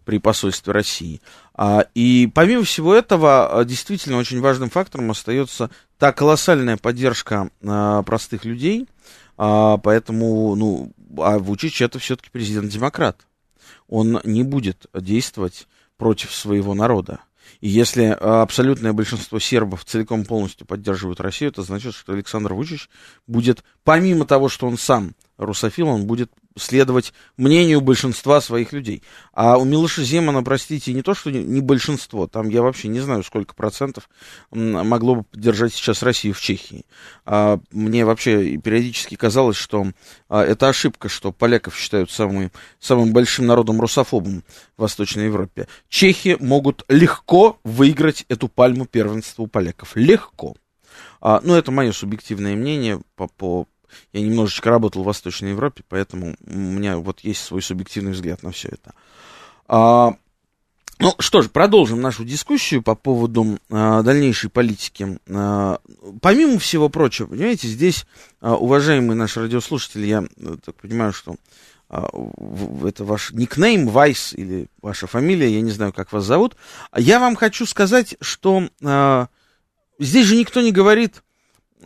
при 0.07 0.17
посольстве 0.17 0.73
России. 0.73 1.21
А, 1.53 1.87
и 1.95 2.27
помимо 2.35 2.65
всего 2.65 2.95
этого, 2.95 3.61
а, 3.61 3.65
действительно 3.67 4.17
очень 4.17 4.41
важным 4.41 4.71
фактором 4.71 5.11
остается 5.11 5.69
та 5.99 6.13
колоссальная 6.13 6.79
поддержка 6.79 7.51
а, 7.63 8.03
простых 8.03 8.47
людей, 8.47 8.89
а, 9.37 9.77
поэтому, 9.77 10.55
ну, 10.55 10.91
а 11.19 11.39
Вучич 11.39 11.83
это 11.83 11.99
все-таки 11.99 12.31
президент-демократ. 12.33 13.27
Он 13.89 14.23
не 14.25 14.43
будет 14.43 14.87
действовать 14.95 15.69
против 15.99 16.33
своего 16.33 16.73
народа. 16.73 17.21
И 17.61 17.69
если 17.69 18.17
а, 18.19 18.43
абсолютное 18.43 18.93
большинство 18.93 19.39
сербов 19.39 19.85
целиком 19.85 20.25
полностью 20.25 20.67
поддерживают 20.67 21.21
Россию, 21.21 21.51
это 21.51 21.63
значит, 21.63 21.95
что 21.95 22.13
Александр 22.13 22.55
Вучич 22.55 22.89
будет, 23.27 23.65
помимо 23.85 24.27
того, 24.27 24.49
что 24.49 24.67
он 24.67 24.77
сам 24.77 25.15
русофил, 25.37 25.89
он 25.89 26.07
будет 26.07 26.31
следовать 26.57 27.13
мнению 27.37 27.81
большинства 27.81 28.41
своих 28.41 28.73
людей. 28.73 29.03
А 29.33 29.59
у 29.59 29.65
Милоша 29.65 30.05
Земана, 30.05 30.43
простите, 30.43 30.93
не 30.93 31.03
то, 31.03 31.15
что 31.15 31.31
не 31.31 31.61
большинство, 31.61 32.27
там 32.27 32.49
я 32.49 32.63
вообще 32.63 32.89
не 32.89 33.01
знаю, 33.01 33.25
сколько 33.25 33.55
процентов 33.55 34.09
могло 34.51 35.17
бы 35.17 35.25
поддержать 35.25 35.75
сейчас 35.75 36.03
Россию 36.03 36.35
в 36.35 36.41
Чехии. 36.41 36.85
А 37.25 37.59
мне 37.73 38.05
вообще 38.05 38.57
периодически 38.59 39.17
казалось, 39.17 39.57
что 39.57 39.87
а, 40.29 40.43
это 40.45 40.69
ошибка, 40.69 41.09
что 41.09 41.33
поляков 41.33 41.77
считают 41.77 42.11
самым, 42.11 42.53
самым 42.79 43.13
большим 43.13 43.47
народом 43.47 43.81
русофобом 43.81 44.45
в 44.77 44.83
Восточной 44.83 45.25
Европе. 45.25 45.67
Чехи 45.89 46.37
могут 46.39 46.85
легко 46.89 47.59
выиграть 47.65 48.25
эту 48.29 48.49
пальму 48.49 48.87
первенства 48.87 49.43
у 49.43 49.47
поляков. 49.49 49.97
Легко. 49.97 50.57
А, 51.21 51.41
ну, 51.43 51.55
это 51.55 51.73
мое 51.73 51.93
субъективное 51.93 52.55
мнение 52.55 53.01
по, 53.17 53.27
по 53.29 53.67
я 54.13 54.21
немножечко 54.21 54.71
работал 54.71 55.03
в 55.03 55.07
Восточной 55.07 55.51
Европе, 55.51 55.83
поэтому 55.89 56.37
у 56.47 56.57
меня 56.57 56.97
вот 56.97 57.21
есть 57.21 57.43
свой 57.45 57.63
субъективный 57.63 58.13
взгляд 58.13 58.43
на 58.43 58.51
все 58.51 58.69
это. 58.69 58.95
А, 59.67 60.15
Ну 61.01 61.13
что 61.19 61.43
ж, 61.43 61.51
продолжим 61.51 62.01
нашу 62.01 62.25
дискуссию 62.25 62.81
по 62.83 62.95
поводу 62.95 63.59
э, 63.69 64.03
дальнейшей 64.05 64.49
политики. 64.49 65.19
Э, 65.27 65.77
помимо 66.23 66.59
всего 66.59 66.89
прочего, 66.89 67.27
понимаете, 67.27 67.67
здесь, 67.67 68.07
э, 68.41 68.49
уважаемые 68.49 69.17
наши 69.17 69.41
радиослушатели, 69.41 70.07
я 70.07 70.23
э, 70.23 70.57
так 70.65 70.77
понимаю, 70.77 71.13
что 71.13 71.35
э, 71.91 72.01
это 72.87 73.05
ваш 73.05 73.33
никнейм, 73.33 73.89
Вайс 73.89 74.35
или 74.35 74.69
ваша 74.83 75.09
фамилия, 75.09 75.53
я 75.53 75.63
не 75.63 75.73
знаю, 75.73 75.93
как 75.93 76.13
вас 76.13 76.25
зовут. 76.25 76.57
Я 76.97 77.19
вам 77.19 77.35
хочу 77.35 77.67
сказать, 77.67 78.17
что 78.21 78.69
э, 78.81 79.27
здесь 79.99 80.27
же 80.27 80.37
никто 80.37 80.61
не 80.61 80.71
говорит, 80.71 81.17
а, 81.17 81.23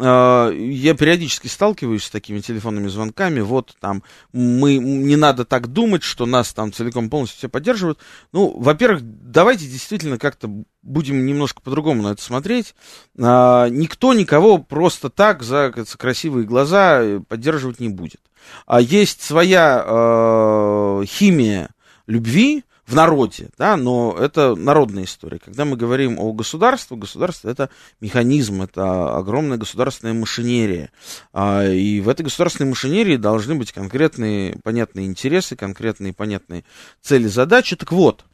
я 0.01 0.94
периодически 0.94 1.49
сталкиваюсь 1.49 2.05
с 2.05 2.11
такими 2.11 2.40
телефонными 2.40 2.88
звонками, 2.88 3.40
вот 3.40 3.76
там, 3.80 4.03
мы, 4.32 4.78
не 4.78 5.16
надо 5.16 5.44
так 5.44 5.68
думать, 5.68 6.03
что 6.03 6.26
нас 6.26 6.53
там 6.53 6.72
целиком 6.72 7.11
полностью 7.11 7.38
все 7.38 7.49
поддерживают. 7.49 7.99
Ну, 8.32 8.57
во-первых, 8.59 9.03
давайте 9.03 9.66
действительно 9.66 10.18
как-то 10.18 10.51
будем 10.82 11.26
немножко 11.26 11.61
по-другому 11.61 12.03
на 12.03 12.12
это 12.12 12.22
смотреть. 12.22 12.74
А, 13.20 13.68
никто 13.68 14.14
никого 14.14 14.59
просто 14.59 15.11
так 15.11 15.42
за 15.42 15.72
красивые 15.99 16.46
глаза 16.46 17.20
поддерживать 17.28 17.80
не 17.80 17.88
будет. 17.88 18.20
А 18.66 18.80
есть 18.80 19.22
своя 19.22 19.82
а, 19.84 21.03
химия 21.05 21.70
любви, 22.07 22.64
в 22.89 22.95
народе, 22.95 23.51
да, 23.59 23.76
но 23.76 24.16
это 24.18 24.55
народная 24.55 25.05
история. 25.05 25.39
Когда 25.39 25.66
мы 25.66 25.76
говорим 25.76 26.18
о 26.18 26.32
государстве, 26.32 26.97
государство 26.97 27.51
это 27.51 27.68
механизм, 28.01 28.62
это 28.62 29.14
огромная 29.14 29.59
государственная 29.59 30.14
машинерия. 30.14 30.91
А, 31.34 31.68
и 31.68 32.01
в 32.01 32.09
этой 32.09 32.22
государственной 32.22 32.70
машинерии 32.70 33.16
должны 33.16 33.57
быть 33.57 33.72
конкретные 33.72 34.59
понятные 34.64 35.05
интересы, 35.05 35.55
конкретные 35.55 36.14
понятные 36.14 36.64
цели, 37.03 37.26
задачи. 37.26 37.76
Так 37.76 37.93
вот, 37.93 38.24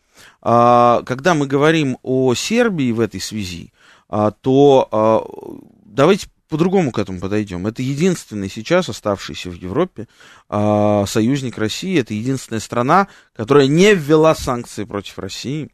а, 0.40 1.02
когда 1.04 1.34
мы 1.34 1.48
говорим 1.48 1.98
о 2.04 2.32
Сербии 2.34 2.92
в 2.92 3.00
этой 3.00 3.20
связи, 3.20 3.72
а, 4.08 4.30
то 4.30 5.58
давайте 5.84 6.28
по-другому 6.48 6.92
к 6.92 6.98
этому 6.98 7.20
подойдем. 7.20 7.66
Это 7.66 7.82
единственный 7.82 8.48
сейчас 8.48 8.88
оставшийся 8.88 9.50
в 9.50 9.54
Европе 9.54 10.08
э, 10.48 11.04
союзник 11.06 11.58
России. 11.58 11.98
Это 11.98 12.14
единственная 12.14 12.60
страна, 12.60 13.08
которая 13.34 13.66
не 13.66 13.94
ввела 13.94 14.34
санкции 14.34 14.84
против 14.84 15.18
России 15.18 15.70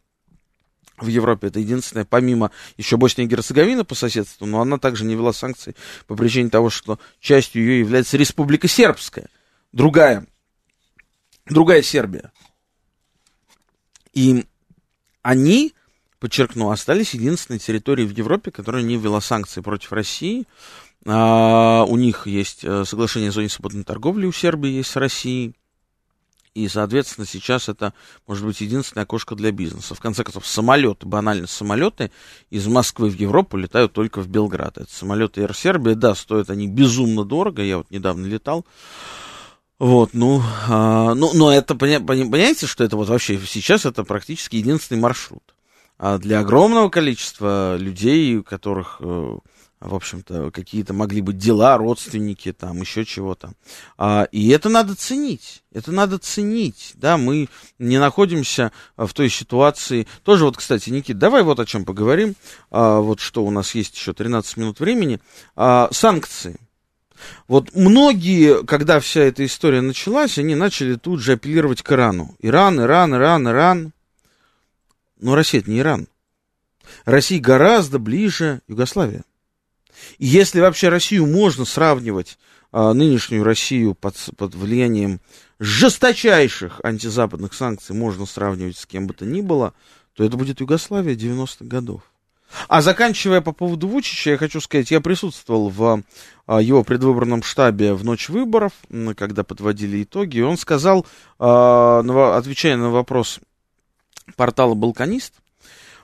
в 0.97 1.09
Европе. 1.09 1.49
Это 1.49 1.61
единственная, 1.61 2.05
помимо 2.05 2.51
еще 2.77 2.97
Боснии 2.97 3.25
и 3.25 3.29
Герцеговины 3.29 3.85
по 3.85 3.95
соседству, 3.95 4.47
но 4.47 4.61
она 4.61 4.79
также 4.79 5.05
не 5.05 5.14
ввела 5.14 5.33
санкции 5.33 5.75
по 6.07 6.14
причине 6.14 6.51
того, 6.51 6.71
что 6.71 6.99
частью 7.21 7.62
ее 7.62 7.81
является 7.81 8.16
Республика 8.16 8.68
Сербская. 8.68 9.29
Другая, 9.73 10.27
другая 11.47 11.83
Сербия. 11.83 12.33
И 14.12 14.45
они 15.23 15.75
подчеркну, 16.21 16.71
остались 16.71 17.14
единственной 17.14 17.59
территорией 17.59 18.07
в 18.07 18.16
Европе, 18.16 18.51
которая 18.51 18.83
не 18.83 18.97
ввела 18.97 19.21
санкции 19.21 19.62
против 19.62 19.93
России. 19.93 20.47
А, 21.07 21.85
у 21.89 21.97
них 21.97 22.27
есть 22.27 22.61
э, 22.62 22.85
соглашение 22.85 23.31
о 23.31 23.33
зоне 23.33 23.49
свободной 23.49 23.85
торговли, 23.85 24.27
у 24.27 24.33
Сербии 24.33 24.71
есть 24.71 24.91
с 24.91 24.97
Россией. 24.97 25.57
И, 26.53 26.66
соответственно, 26.68 27.27
сейчас 27.27 27.68
это 27.68 27.95
может 28.27 28.45
быть 28.45 28.61
единственное 28.61 29.05
окошко 29.05 29.37
для 29.37 29.53
бизнеса. 29.53 29.95
В 29.95 30.01
конце 30.01 30.25
концов, 30.25 30.47
самолеты, 30.47 31.07
банально 31.07 31.47
самолеты 31.47 32.11
из 32.51 32.66
Москвы 32.66 33.09
в 33.09 33.14
Европу 33.14 33.57
летают 33.57 33.93
только 33.93 34.21
в 34.21 34.29
Белград. 34.29 34.77
Это 34.77 34.93
самолеты 34.93 35.43
Air 35.43 35.53
Serbia, 35.53 35.95
да, 35.95 36.14
стоят 36.14 36.51
они 36.51 36.66
безумно 36.66 37.25
дорого. 37.25 37.62
Я 37.62 37.79
вот 37.79 37.91
недавно 37.91 38.27
летал. 38.27 38.66
Вот, 39.79 40.11
ну, 40.12 40.43
а, 40.68 41.14
ну, 41.14 41.31
но 41.33 41.53
это, 41.53 41.75
понимаете, 41.77 42.66
что 42.66 42.85
это 42.85 42.97
вот 42.97 43.09
вообще 43.09 43.41
сейчас 43.47 43.87
это 43.87 44.05
практически 44.05 44.57
единственный 44.57 44.99
маршрут. 44.99 45.55
А 46.03 46.16
для 46.16 46.40
огромного 46.40 46.88
количества 46.88 47.76
людей, 47.76 48.38
у 48.38 48.42
которых, 48.42 48.96
э, 49.01 49.38
в 49.80 49.94
общем-то, 49.94 50.51
какие-то 50.51 50.94
могли 50.94 51.20
быть 51.20 51.36
дела, 51.36 51.76
родственники, 51.76 52.55
там, 52.55 52.80
еще 52.80 53.05
чего-то. 53.05 53.53
А, 53.98 54.26
и 54.32 54.48
это 54.48 54.70
надо 54.70 54.94
ценить. 54.94 55.62
Это 55.74 55.92
надо 55.92 56.16
ценить, 56.16 56.92
да, 56.94 57.18
мы 57.18 57.51
не 57.78 57.98
находимся 57.98 58.72
в 58.96 59.12
той 59.12 59.28
ситуации. 59.28 60.07
Тоже 60.24 60.46
вот, 60.46 60.57
кстати, 60.57 60.88
Никит, 60.88 61.18
давай 61.18 61.42
вот 61.42 61.61
о 61.61 61.66
чем 61.66 61.84
поговорим. 61.84 62.34
А, 62.70 63.01
вот 63.01 63.20
что 63.20 63.44
у 63.44 63.51
нас 63.51 63.74
есть 63.74 63.94
еще 63.94 64.14
13 64.14 64.57
минут 64.57 64.80
времени. 64.80 65.20
Санкции. 65.55 66.57
Вот 67.46 67.74
многие, 67.74 68.64
когда 68.64 69.01
вся 69.01 69.20
эта 69.20 69.44
история 69.44 69.82
началась, 69.82 70.38
они 70.38 70.55
начали 70.55 70.94
тут 70.94 71.20
же 71.20 71.32
апеллировать 71.32 71.82
к 71.82 71.92
Ирану. 71.92 72.36
Иран, 72.38 72.80
Иран, 72.80 73.14
Иран, 73.14 73.48
Иран. 73.48 73.92
Но 75.21 75.35
Россия 75.35 75.61
это 75.61 75.71
не 75.71 75.81
Иран. 75.81 76.09
Россия 77.05 77.41
гораздо 77.41 77.99
ближе 77.99 78.62
Югославия. 78.66 79.25
И 80.18 80.27
если 80.27 80.61
вообще 80.61 80.89
Россию 80.89 81.27
можно 81.27 81.64
сравнивать, 81.64 82.39
а, 82.73 82.95
нынешнюю 82.95 83.45
Россию 83.45 83.95
под, 83.95 84.16
под 84.37 84.55
влиянием 84.55 85.21
жесточайших 85.59 86.81
антизападных 86.83 87.53
санкций, 87.53 87.95
можно 87.95 88.27
сравнивать 88.27 88.79
с 88.79 88.87
кем 88.87 89.07
бы 89.07 89.14
то 89.14 89.27
ни 89.27 89.41
было, 89.41 89.75
то 90.14 90.25
это 90.25 90.37
будет 90.37 90.61
Югославия 90.61 91.14
90-х 91.14 91.64
годов. 91.64 92.03
А 92.68 92.83
заканчивая 92.83 93.41
по 93.41 93.53
поводу 93.53 93.87
Вучича, 93.87 94.31
я 94.31 94.39
хочу 94.39 94.61
сказать, 94.61 94.91
я 94.91 95.01
присутствовал 95.01 95.68
в 95.68 96.03
а, 96.47 96.61
его 96.61 96.83
предвыборном 96.83 97.43
штабе 97.43 97.95
в 97.95 98.05
ночь 98.05 98.29
выборов, 98.29 98.73
когда 99.16 99.45
подводили 99.45 100.03
итоги, 100.03 100.39
и 100.39 100.43
он 100.43 100.57
сказал, 100.57 101.07
а, 101.39 102.01
отвечая 102.37 102.77
на 102.77 102.91
вопрос 102.91 103.41
портала 104.37 104.74
«Балканист», 104.74 105.35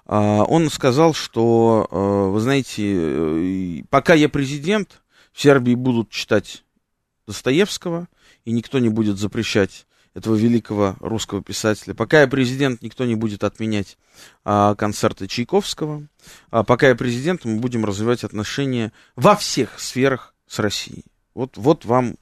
а, 0.06 0.44
он 0.44 0.70
сказал, 0.70 1.14
что, 1.14 1.88
а, 1.90 2.30
вы 2.30 2.40
знаете, 2.40 2.82
э, 2.86 3.82
пока 3.90 4.14
я 4.14 4.28
президент, 4.28 5.02
в 5.32 5.42
Сербии 5.42 5.74
будут 5.74 6.10
читать 6.10 6.64
Достоевского, 7.26 8.08
и 8.44 8.52
никто 8.52 8.78
не 8.78 8.88
будет 8.88 9.18
запрещать 9.18 9.86
этого 10.14 10.34
великого 10.34 10.96
русского 11.00 11.42
писателя. 11.42 11.92
Пока 11.92 12.22
я 12.22 12.26
президент, 12.26 12.80
никто 12.80 13.04
не 13.04 13.16
будет 13.16 13.44
отменять 13.44 13.98
а, 14.44 14.74
концерты 14.74 15.26
Чайковского. 15.26 16.08
А, 16.50 16.64
пока 16.64 16.88
я 16.88 16.94
президент, 16.94 17.44
мы 17.44 17.58
будем 17.58 17.84
развивать 17.84 18.24
отношения 18.24 18.92
во 19.14 19.36
всех 19.36 19.78
сферах 19.78 20.34
с 20.46 20.58
Россией. 20.58 21.04
Вот, 21.34 21.58
вот 21.58 21.84
вам. 21.84 22.16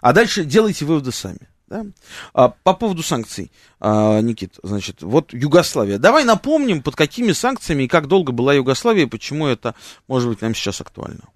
А 0.00 0.12
дальше 0.12 0.44
делайте 0.44 0.84
выводы 0.84 1.12
сами. 1.12 1.48
Да? 1.68 1.84
А, 2.32 2.48
по 2.48 2.74
поводу 2.74 3.02
санкций, 3.02 3.52
а, 3.80 4.20
Никит, 4.20 4.54
значит, 4.62 5.02
вот 5.02 5.32
Югославия. 5.32 5.98
Давай 5.98 6.24
напомним, 6.24 6.82
под 6.82 6.96
какими 6.96 7.32
санкциями 7.32 7.84
и 7.84 7.88
как 7.88 8.06
долго 8.06 8.32
была 8.32 8.54
Югославия, 8.54 9.04
и 9.04 9.08
почему 9.08 9.46
это 9.46 9.74
может 10.06 10.28
быть 10.28 10.40
нам 10.40 10.54
сейчас 10.54 10.80
актуально. 10.80 11.28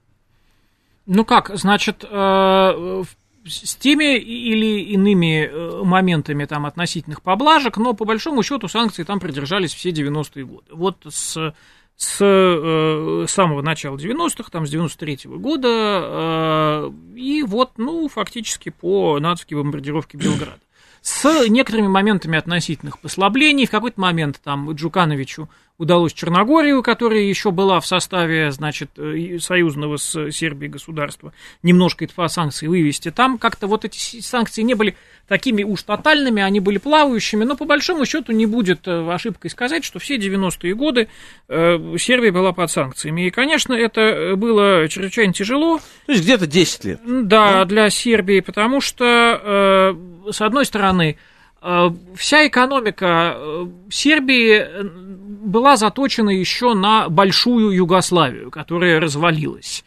Ну 1.05 1.24
как, 1.24 1.51
значит, 1.57 2.05
э, 2.09 3.03
с 3.45 3.74
теми 3.74 4.16
или 4.16 4.80
иными 4.93 5.47
э, 5.47 5.83
моментами 5.85 6.45
там 6.45 6.64
относительных 6.64 7.22
поблажек, 7.22 7.76
но 7.76 7.93
по 7.93 8.05
большому 8.05 8.43
счету 8.43 8.68
санкции 8.68 9.03
там 9.03 9.20
придержались 9.20 9.74
все 9.74 9.91
90-е 9.91 10.45
годы. 10.45 10.66
Вот 10.70 11.05
с 11.09 11.55
с 11.97 12.18
э, 12.20 13.26
самого 13.28 13.62
начала 13.62 13.97
90-х, 13.97 14.51
там, 14.51 14.66
с 14.66 14.74
93-го 14.74 15.38
года, 15.38 15.68
э, 15.68 16.90
и 17.16 17.43
вот, 17.43 17.72
ну, 17.78 18.09
фактически 18.09 18.70
по 18.70 19.18
натовской 19.20 19.57
бомбардировке 19.57 20.16
Белграда. 20.18 20.61
С 21.03 21.49
некоторыми 21.49 21.89
моментами 21.89 22.39
относительных 22.39 23.01
послаблений. 23.01 23.67
В 23.67 23.71
какой-то 23.71 24.01
момент 24.01 24.41
там 24.43 24.71
Джукановичу 24.73 25.49
удалось 25.83 26.13
Черногорию, 26.13 26.81
которая 26.83 27.21
еще 27.21 27.51
была 27.51 27.81
в 27.81 27.87
составе, 27.87 28.53
значит, 28.53 28.91
э, 28.99 29.39
союзного 29.41 29.97
с 29.97 30.31
Сербией 30.31 30.71
государства, 30.71 31.33
немножко 31.65 32.05
ИТФА 32.05 32.29
санкций 32.29 32.69
вывести. 32.69 33.11
Там 33.11 33.37
как-то 33.37 33.67
вот 33.67 33.85
эти 33.85 34.21
санкции 34.21 34.63
не 34.63 34.75
были 34.75 34.95
такими 35.27 35.65
уж 35.65 35.83
тотальными, 35.83 36.41
они 36.41 36.61
были 36.61 36.79
плавающими, 36.79 37.43
но 37.45 37.57
по 37.57 37.65
большому 37.65 38.07
счету 38.07 38.33
не 38.33 38.47
будет 38.47 38.87
э, 38.87 39.09
ошибкой 39.11 39.51
сказать, 39.51 39.85
что 39.85 39.99
все 39.99 40.19
90-е 40.19 40.75
годы 40.75 41.09
э, 41.49 41.97
Сербия 41.99 42.31
была 42.31 42.53
под 42.53 42.71
санкциями. 42.71 43.27
И, 43.27 43.31
конечно, 43.31 43.73
это 43.73 44.35
было 44.37 44.89
чрезвычайно 44.89 45.33
тяжело. 45.33 45.81
То 46.07 46.13
есть 46.13 46.23
где-то 46.23 46.47
10 46.47 46.85
лет. 46.85 47.01
Да, 47.05 47.53
да? 47.53 47.65
для 47.65 47.91
Сербии, 47.91 48.39
потому 48.39 48.81
что, 48.81 49.97
с 50.31 50.41
одной 50.41 50.64
стороны, 50.66 51.16
вся 52.16 52.47
экономика 52.47 53.37
Сербии 53.91 54.66
была 55.45 55.77
заточена 55.77 56.31
еще 56.31 56.75
на 56.75 57.09
большую 57.09 57.70
Югославию, 57.70 58.51
которая 58.51 59.01
развалилась. 59.01 59.85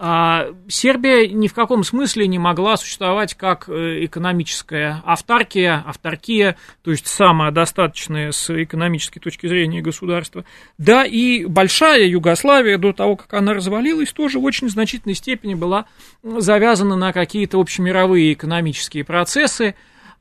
А 0.00 0.50
Сербия 0.68 1.26
ни 1.26 1.48
в 1.48 1.54
каком 1.54 1.82
смысле 1.82 2.28
не 2.28 2.38
могла 2.38 2.76
существовать 2.76 3.34
как 3.34 3.68
э, 3.68 4.04
экономическая 4.04 5.02
автаркия, 5.04 5.82
авторкия, 5.84 6.56
то 6.84 6.92
есть 6.92 7.08
самодостаточное 7.08 8.30
с 8.30 8.48
экономической 8.62 9.18
точки 9.18 9.48
зрения 9.48 9.82
государство. 9.82 10.44
Да, 10.78 11.04
и 11.04 11.46
большая 11.46 12.06
Югославия 12.06 12.78
до 12.78 12.92
того, 12.92 13.16
как 13.16 13.34
она 13.34 13.54
развалилась, 13.54 14.12
тоже 14.12 14.38
в 14.38 14.44
очень 14.44 14.68
значительной 14.68 15.16
степени 15.16 15.54
была 15.54 15.86
завязана 16.22 16.94
на 16.94 17.12
какие-то 17.12 17.58
общемировые 17.60 18.34
экономические 18.34 19.02
процессы, 19.02 19.74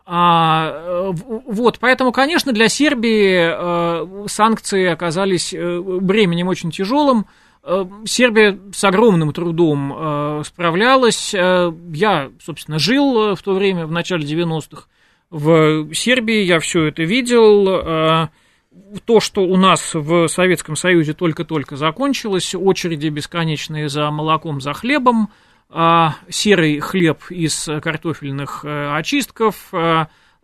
А, 0.10 1.12
вот, 1.12 1.80
поэтому, 1.80 2.14
конечно, 2.14 2.54
для 2.54 2.70
Сербии 2.70 3.52
э, 3.52 4.28
санкции 4.28 4.88
оказались 4.88 5.54
э, 5.54 5.82
бременем 6.02 6.48
очень 6.48 6.72
тяжелым. 6.72 7.26
Э, 7.70 7.86
Сербия 8.06 8.58
с 8.72 8.82
огромным 8.86 9.34
трудом 9.34 9.94
э, 9.94 10.44
справлялась. 10.46 11.34
Э, 11.34 11.74
я, 11.92 12.32
собственно, 12.42 12.80
жил 12.80 13.36
в 13.36 13.42
то 13.42 13.54
время, 13.54 13.86
в 13.86 13.92
начале 13.92 14.26
90-х, 14.26 14.86
в 15.30 15.94
Сербии, 15.94 16.44
я 16.44 16.62
все 16.62 16.86
это 16.86 17.04
видел. 17.04 18.30
То, 19.06 19.20
что 19.20 19.42
у 19.42 19.58
нас 19.58 19.94
в 19.94 20.28
Советском 20.30 20.78
Союзе 20.78 21.14
только-только 21.14 21.76
закончилось, 21.76 22.56
очереди 22.56 23.10
бесконечные 23.10 23.90
за 23.90 24.10
молоком, 24.12 24.62
за 24.62 24.72
хлебом, 24.74 25.30
серый 26.30 26.80
хлеб 26.80 27.20
из 27.30 27.68
картофельных 27.82 28.64
очистков– 28.64 29.74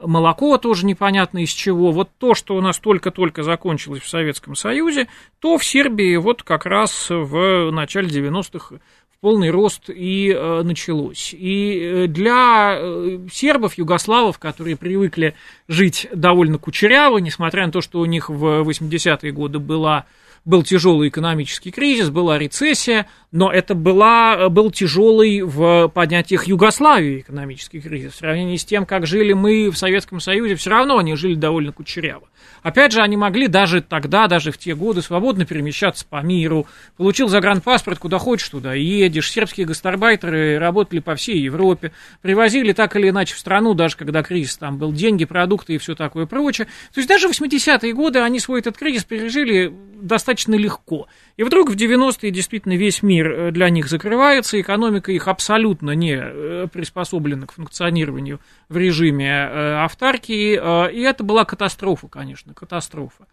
молоко 0.05 0.57
тоже 0.57 0.85
непонятно 0.85 1.39
из 1.39 1.49
чего. 1.49 1.91
Вот 1.91 2.09
то, 2.17 2.33
что 2.33 2.55
у 2.55 2.61
нас 2.61 2.79
только-только 2.79 3.43
закончилось 3.43 4.01
в 4.01 4.09
Советском 4.09 4.55
Союзе, 4.55 5.07
то 5.39 5.57
в 5.57 5.65
Сербии 5.65 6.15
вот 6.17 6.43
как 6.43 6.65
раз 6.65 7.07
в 7.09 7.71
начале 7.71 8.07
90-х 8.09 8.75
в 8.75 9.21
полный 9.21 9.49
рост 9.49 9.89
и 9.89 10.31
э, 10.31 10.61
началось. 10.63 11.33
И 11.33 11.79
э, 11.81 12.07
для 12.07 12.77
э, 12.77 13.19
сербов, 13.31 13.77
югославов, 13.77 14.39
которые 14.39 14.75
привыкли 14.75 15.35
жить 15.67 16.07
довольно 16.13 16.57
кучеряво, 16.57 17.19
несмотря 17.19 17.65
на 17.65 17.71
то, 17.71 17.81
что 17.81 17.99
у 17.99 18.05
них 18.05 18.29
в 18.29 18.67
80-е 18.67 19.31
годы 19.31 19.59
была 19.59 20.05
был 20.45 20.63
тяжелый 20.63 21.07
экономический 21.07 21.71
кризис, 21.71 22.09
была 22.09 22.37
рецессия, 22.37 23.07
но 23.33 23.51
это 23.51 23.73
была, 23.73 24.47
был 24.49 24.69
тяжелый 24.69 25.41
в 25.41 25.87
понятиях 25.87 26.45
Югославии 26.45 27.21
экономический 27.21 27.81
кризис. 27.81 28.13
В 28.13 28.17
сравнении 28.17 28.57
с 28.57 28.63
тем, 28.63 28.85
как 28.85 29.07
жили 29.07 29.33
мы 29.33 29.71
в 29.71 29.77
Советском 29.77 30.19
Союзе, 30.19 30.53
все 30.53 30.69
равно 30.69 30.99
они 30.99 31.15
жили 31.15 31.33
довольно 31.33 31.71
кучеряво. 31.71 32.29
Опять 32.61 32.91
же, 32.91 33.01
они 33.01 33.17
могли 33.17 33.47
даже 33.47 33.81
тогда, 33.81 34.27
даже 34.27 34.51
в 34.51 34.59
те 34.59 34.75
годы 34.75 35.01
свободно 35.01 35.45
перемещаться 35.45 36.05
по 36.07 36.21
миру. 36.21 36.67
Получил 36.95 37.27
загранпаспорт, 37.27 37.97
куда 37.97 38.19
хочешь, 38.19 38.49
туда 38.49 38.75
едешь. 38.75 39.31
Сербские 39.31 39.65
гастарбайтеры 39.65 40.59
работали 40.59 40.99
по 40.99 41.15
всей 41.15 41.39
Европе. 41.39 41.91
Привозили 42.21 42.71
так 42.71 42.95
или 42.95 43.09
иначе 43.09 43.33
в 43.33 43.39
страну, 43.39 43.73
даже 43.73 43.97
когда 43.97 44.21
кризис 44.21 44.57
там 44.57 44.77
был, 44.77 44.93
деньги, 44.93 45.25
продукты 45.25 45.73
и 45.73 45.77
все 45.79 45.95
такое 45.95 46.27
прочее. 46.27 46.67
То 46.93 46.99
есть 46.99 47.09
даже 47.09 47.27
в 47.27 47.31
80-е 47.31 47.93
годы 47.93 48.19
они 48.19 48.39
свой 48.39 48.59
этот 48.59 48.77
кризис 48.77 49.05
пережили 49.05 49.73
достаточно 49.95 50.53
легко. 50.53 51.07
И 51.35 51.43
вдруг 51.43 51.71
в 51.71 51.75
90-е 51.75 52.29
действительно 52.29 52.73
весь 52.73 53.01
мир 53.01 53.22
э, 53.25 53.51
для 53.51 53.69
них 53.69 53.87
закрывается, 53.87 54.59
экономика 54.59 55.11
их 55.11 55.27
абсолютно 55.27 55.91
не 55.91 56.15
э, 56.15 56.67
приспособлена 56.71 57.47
к 57.47 57.53
функционированию 57.53 58.39
в 58.69 58.77
режиме 58.77 59.29
э, 59.29 59.83
автаркии, 59.83 60.53
и 60.91 61.01
это 61.01 61.23
была 61.23 61.45
катастрофа, 61.45 62.07
конечно, 62.07 62.53
катастрофа. 62.53 63.25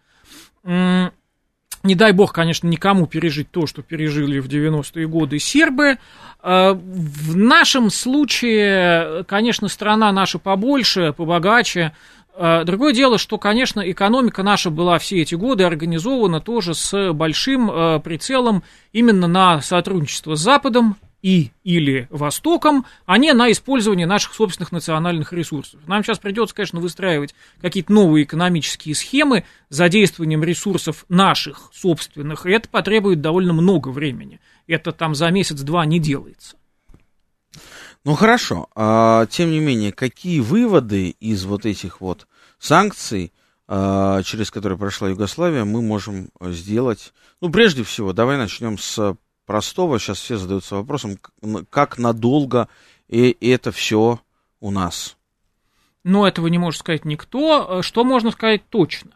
Не 0.63 1.95
дай 1.95 2.11
бог, 2.11 2.31
конечно, 2.31 2.67
никому 2.67 3.07
пережить 3.07 3.49
то, 3.49 3.65
что 3.65 3.81
пережили 3.81 4.39
в 4.39 4.47
90-е 4.47 5.07
годы 5.07 5.39
сербы. 5.39 5.97
В 6.43 7.35
нашем 7.35 7.89
случае, 7.89 9.23
конечно, 9.23 9.67
страна 9.67 10.11
наша 10.11 10.37
побольше, 10.37 11.11
побогаче, 11.11 11.93
другое 12.37 12.93
дело, 12.93 13.17
что, 13.17 13.37
конечно, 13.37 13.81
экономика 13.81 14.43
наша 14.43 14.69
была 14.69 14.99
все 14.99 15.21
эти 15.21 15.35
годы 15.35 15.63
организована 15.63 16.41
тоже 16.41 16.73
с 16.73 17.13
большим 17.13 17.69
а, 17.71 17.99
прицелом 17.99 18.63
именно 18.93 19.27
на 19.27 19.61
сотрудничество 19.61 20.35
с 20.35 20.39
Западом 20.41 20.97
и 21.21 21.51
или 21.63 22.07
Востоком, 22.09 22.85
а 23.05 23.17
не 23.17 23.33
на 23.33 23.51
использование 23.51 24.07
наших 24.07 24.33
собственных 24.33 24.71
национальных 24.71 25.33
ресурсов. 25.33 25.79
Нам 25.87 26.03
сейчас 26.03 26.19
придется, 26.19 26.55
конечно, 26.55 26.79
выстраивать 26.79 27.35
какие-то 27.61 27.91
новые 27.93 28.23
экономические 28.23 28.95
схемы 28.95 29.45
с 29.69 29.75
задействованием 29.75 30.43
ресурсов 30.43 31.05
наших 31.09 31.69
собственных, 31.73 32.45
и 32.45 32.51
это 32.51 32.67
потребует 32.69 33.21
довольно 33.21 33.53
много 33.53 33.89
времени. 33.89 34.39
Это 34.67 34.91
там 34.91 35.15
за 35.15 35.29
месяц-два 35.29 35.85
не 35.85 35.99
делается. 35.99 36.55
Ну 38.03 38.15
хорошо, 38.15 38.67
а, 38.75 39.27
тем 39.27 39.51
не 39.51 39.59
менее, 39.59 39.91
какие 39.91 40.39
выводы 40.39 41.09
из 41.19 41.45
вот 41.45 41.65
этих 41.65 42.01
вот 42.01 42.27
санкций, 42.57 43.31
а, 43.67 44.23
через 44.23 44.49
которые 44.49 44.77
прошла 44.77 45.09
Югославия, 45.09 45.65
мы 45.65 45.83
можем 45.83 46.29
сделать? 46.41 47.13
Ну, 47.41 47.51
прежде 47.51 47.83
всего, 47.83 48.11
давай 48.11 48.37
начнем 48.37 48.79
с 48.79 49.15
простого. 49.45 49.99
Сейчас 49.99 50.19
все 50.19 50.37
задаются 50.37 50.75
вопросом, 50.75 51.19
как 51.69 51.97
надолго 51.99 52.67
и 53.07 53.37
это 53.41 53.71
все 53.71 54.19
у 54.59 54.71
нас? 54.71 55.17
Но 56.03 56.27
этого 56.27 56.47
не 56.47 56.57
может 56.57 56.79
сказать 56.79 57.05
никто. 57.05 57.81
Что 57.83 58.03
можно 58.03 58.31
сказать 58.31 58.67
точно? 58.69 59.11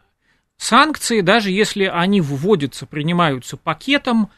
Санкции, 0.56 1.22
даже 1.22 1.50
если 1.50 1.84
они 1.84 2.20
вводятся, 2.20 2.86
принимаются 2.86 3.56
пакетом, 3.56 4.30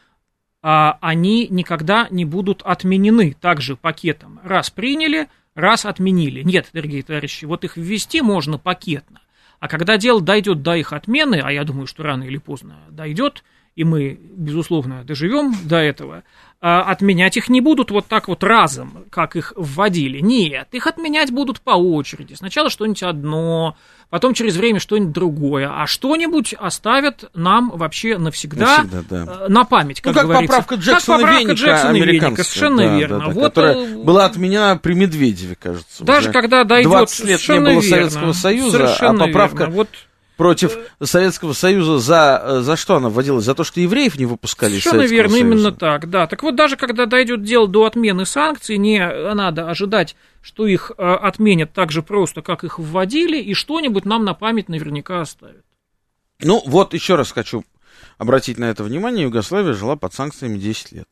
они 0.61 1.47
никогда 1.49 2.07
не 2.09 2.25
будут 2.25 2.61
отменены 2.63 3.35
также 3.39 3.75
пакетом. 3.75 4.39
Раз 4.43 4.69
приняли, 4.69 5.27
раз 5.55 5.85
отменили. 5.85 6.43
Нет, 6.43 6.69
дорогие 6.73 7.03
товарищи, 7.03 7.45
вот 7.45 7.63
их 7.63 7.77
ввести 7.77 8.21
можно 8.21 8.57
пакетно. 8.57 9.21
А 9.59 9.67
когда 9.67 9.97
дело 9.97 10.21
дойдет 10.21 10.63
до 10.63 10.75
их 10.75 10.93
отмены, 10.93 11.41
а 11.43 11.51
я 11.51 11.63
думаю, 11.63 11.87
что 11.87 12.03
рано 12.03 12.23
или 12.23 12.37
поздно 12.37 12.77
дойдет, 12.89 13.43
и 13.75 13.83
мы, 13.83 14.19
безусловно, 14.19 15.03
доживем 15.03 15.53
до 15.63 15.77
этого, 15.77 16.15
а, 16.17 16.23
отменять 16.61 17.37
их 17.37 17.49
не 17.49 17.61
будут 17.61 17.89
вот 17.89 18.07
так 18.07 18.27
вот 18.27 18.43
разом, 18.43 19.05
как 19.09 19.35
их 19.35 19.53
вводили. 19.55 20.19
Нет, 20.19 20.67
их 20.71 20.87
отменять 20.87 21.31
будут 21.31 21.61
по 21.61 21.71
очереди. 21.71 22.33
Сначала 22.33 22.69
что-нибудь 22.69 23.01
одно, 23.03 23.77
потом 24.09 24.33
через 24.33 24.57
время 24.57 24.79
что-нибудь 24.79 25.13
другое, 25.13 25.71
а 25.71 25.87
что-нибудь 25.87 26.53
оставят 26.53 27.29
нам 27.33 27.69
вообще 27.69 28.17
навсегда, 28.17 28.83
навсегда 28.83 29.03
да. 29.09 29.45
Э, 29.45 29.47
на 29.47 29.63
память, 29.63 30.01
как, 30.01 30.13
ну, 30.13 30.19
как 30.19 30.27
говорится. 30.27 30.53
поправка 30.53 30.75
Джексона 30.75 31.17
как 31.17 31.27
поправка 31.27 31.39
Веника, 31.39 31.53
Джексона 31.53 31.97
Веника, 31.97 32.43
совершенно 32.43 32.77
да, 32.77 32.97
верно. 32.97 33.19
Да, 33.19 33.25
да, 33.25 33.31
вот, 33.31 33.43
которая 33.43 33.75
э, 33.75 34.03
была 34.03 34.25
отменена 34.25 34.75
при 34.77 34.93
Медведеве, 34.93 35.55
кажется. 35.55 36.03
Даже 36.03 36.31
когда 36.31 36.65
дойдет 36.65 36.91
20 36.91 37.25
лет 37.25 37.47
не 37.47 37.59
было 37.59 37.69
верно, 37.69 37.81
Советского 37.81 38.33
Союза, 38.33 38.95
а 38.99 39.13
поправка... 39.13 39.63
Верно. 39.63 39.75
Вот 39.75 39.89
против 40.39 40.77
Советского 41.03 41.51
Союза 41.51 41.99
за, 41.99 42.41
э, 42.41 42.59
за 42.61 42.77
что 42.77 42.95
она 42.95 43.09
вводилась? 43.09 43.43
За 43.43 43.53
то, 43.53 43.65
что 43.65 43.81
евреев 43.81 44.17
не 44.17 44.25
выпускали 44.25 44.71
Совершенно 44.71 45.01
из 45.01 45.09
Советского 45.09 45.17
верно, 45.17 45.31
Союза? 45.31 45.47
именно 45.47 45.71
так, 45.73 46.09
да. 46.09 46.27
Так 46.27 46.43
вот, 46.43 46.55
даже 46.55 46.77
когда 46.77 47.05
дойдет 47.07 47.43
дело 47.43 47.67
до 47.67 47.83
отмены 47.83 48.25
санкций, 48.25 48.77
не 48.77 49.05
надо 49.33 49.69
ожидать, 49.69 50.15
что 50.41 50.65
их 50.65 50.93
э, 50.97 51.03
отменят 51.03 51.73
так 51.73 51.91
же 51.91 52.01
просто, 52.01 52.41
как 52.41 52.63
их 52.63 52.79
вводили, 52.79 53.37
и 53.37 53.53
что-нибудь 53.53 54.05
нам 54.05 54.23
на 54.23 54.33
память 54.33 54.69
наверняка 54.69 55.19
оставят. 55.19 55.65
Ну, 56.41 56.63
вот 56.65 56.93
еще 56.93 57.15
раз 57.15 57.33
хочу 57.33 57.65
обратить 58.17 58.57
на 58.57 58.65
это 58.65 58.85
внимание. 58.85 59.23
Югославия 59.23 59.73
жила 59.73 59.97
под 59.97 60.13
санкциями 60.13 60.57
10 60.57 60.93
лет, 60.93 61.09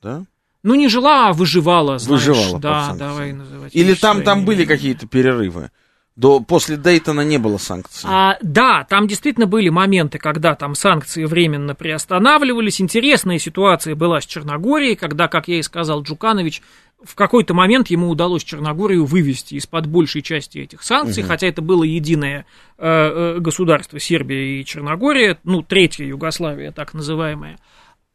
да? 0.00 0.24
Ну, 0.62 0.74
не 0.74 0.88
жила, 0.88 1.28
а 1.28 1.32
выживала, 1.34 1.98
знаешь. 1.98 2.26
Выживала 2.26 2.58
да, 2.58 2.94
давай 2.94 3.34
называть. 3.34 3.74
Или 3.74 3.92
там, 3.92 4.22
там 4.22 4.46
были 4.46 4.64
какие-то 4.64 5.06
перерывы? 5.06 5.70
До, 6.16 6.40
после 6.40 6.76
Дейтона 6.76 7.22
не 7.22 7.38
было 7.38 7.56
санкций. 7.56 8.08
А, 8.12 8.36
да, 8.42 8.84
там 8.88 9.06
действительно 9.06 9.46
были 9.46 9.68
моменты, 9.68 10.18
когда 10.18 10.54
там 10.54 10.74
санкции 10.74 11.24
временно 11.24 11.74
приостанавливались. 11.74 12.80
Интересная 12.80 13.38
ситуация 13.38 13.94
была 13.94 14.20
с 14.20 14.26
Черногорией, 14.26 14.96
когда, 14.96 15.28
как 15.28 15.48
я 15.48 15.58
и 15.58 15.62
сказал, 15.62 16.02
Джуканович 16.02 16.62
в 17.02 17.14
какой-то 17.14 17.54
момент 17.54 17.88
ему 17.88 18.10
удалось 18.10 18.44
Черногорию 18.44 19.06
вывести 19.06 19.54
из-под 19.54 19.86
большей 19.86 20.22
части 20.22 20.58
этих 20.58 20.82
санкций, 20.82 21.22
угу. 21.22 21.28
хотя 21.28 21.46
это 21.46 21.62
было 21.62 21.82
единое 21.82 22.44
э, 22.76 22.86
э, 22.86 23.38
государство 23.38 23.98
Сербия 23.98 24.60
и 24.60 24.64
Черногория, 24.64 25.38
ну, 25.44 25.62
третья 25.62 26.04
Югославия, 26.04 26.72
так 26.72 26.92
называемая 26.92 27.58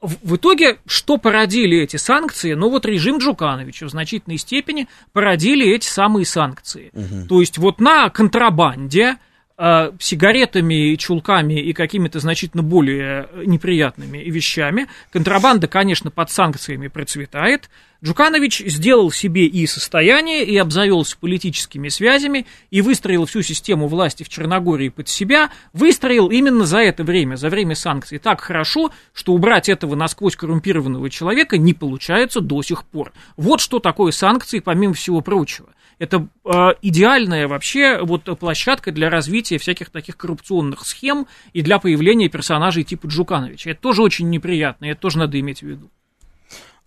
в 0.05 0.35
итоге, 0.35 0.77
что 0.85 1.17
породили 1.17 1.77
эти 1.77 1.97
санкции? 1.97 2.53
Ну, 2.53 2.69
вот 2.69 2.85
режим 2.85 3.17
Джукановича 3.17 3.85
в 3.85 3.89
значительной 3.89 4.37
степени 4.37 4.87
породили 5.13 5.67
эти 5.67 5.87
самые 5.87 6.25
санкции. 6.25 6.91
Угу. 6.93 7.27
То 7.27 7.39
есть 7.39 7.57
вот 7.57 7.79
на 7.79 8.09
контрабанде 8.09 9.17
э, 9.57 9.91
сигаретами, 9.99 10.95
чулками 10.95 11.59
и 11.59 11.73
какими-то 11.73 12.19
значительно 12.19 12.63
более 12.63 13.29
неприятными 13.45 14.17
вещами. 14.17 14.87
Контрабанда, 15.11 15.67
конечно, 15.67 16.11
под 16.11 16.29
санкциями 16.29 16.87
процветает. 16.87 17.69
Джуканович 18.03 18.63
сделал 18.67 19.09
себе 19.09 19.47
и 19.47 19.65
состояние, 19.65 20.43
и 20.43 20.55
обзавелся 20.57 21.17
политическими 21.17 21.87
связями, 21.87 22.45
и 22.69 22.81
выстроил 22.81 23.25
всю 23.25 23.41
систему 23.41 23.87
власти 23.87 24.21
в 24.23 24.29
Черногории 24.29 24.89
под 24.89 25.07
себя, 25.07 25.49
выстроил 25.73 26.27
именно 26.27 26.65
за 26.65 26.79
это 26.79 27.03
время, 27.03 27.35
за 27.35 27.49
время 27.49 27.73
санкций, 27.73 28.19
так 28.19 28.41
хорошо, 28.41 28.91
что 29.11 29.33
убрать 29.33 29.69
этого 29.69 29.95
насквозь 29.95 30.35
коррумпированного 30.35 31.09
человека 31.09 31.57
не 31.57 31.73
получается 31.73 32.41
до 32.41 32.61
сих 32.61 32.85
пор. 32.85 33.11
Вот 33.37 33.59
что 33.59 33.79
такое 33.79 34.11
санкции, 34.11 34.59
помимо 34.59 34.93
всего 34.93 35.21
прочего. 35.21 35.69
Это 35.97 36.27
э, 36.43 36.49
идеальная 36.81 37.47
вообще 37.47 37.99
вот 38.01 38.23
площадка 38.37 38.91
для 38.91 39.09
развития 39.09 39.57
всяких 39.57 39.89
таких 39.89 40.17
коррупционных 40.17 40.85
схем 40.85 41.27
и 41.53 41.61
для 41.61 41.79
появления 41.79 42.29
персонажей 42.29 42.83
типа 42.83 43.07
Джукановича. 43.07 43.71
Это 43.71 43.81
тоже 43.81 44.01
очень 44.01 44.29
неприятно, 44.29 44.85
это 44.85 44.99
тоже 44.99 45.19
надо 45.19 45.39
иметь 45.39 45.59
в 45.59 45.67
виду. 45.67 45.89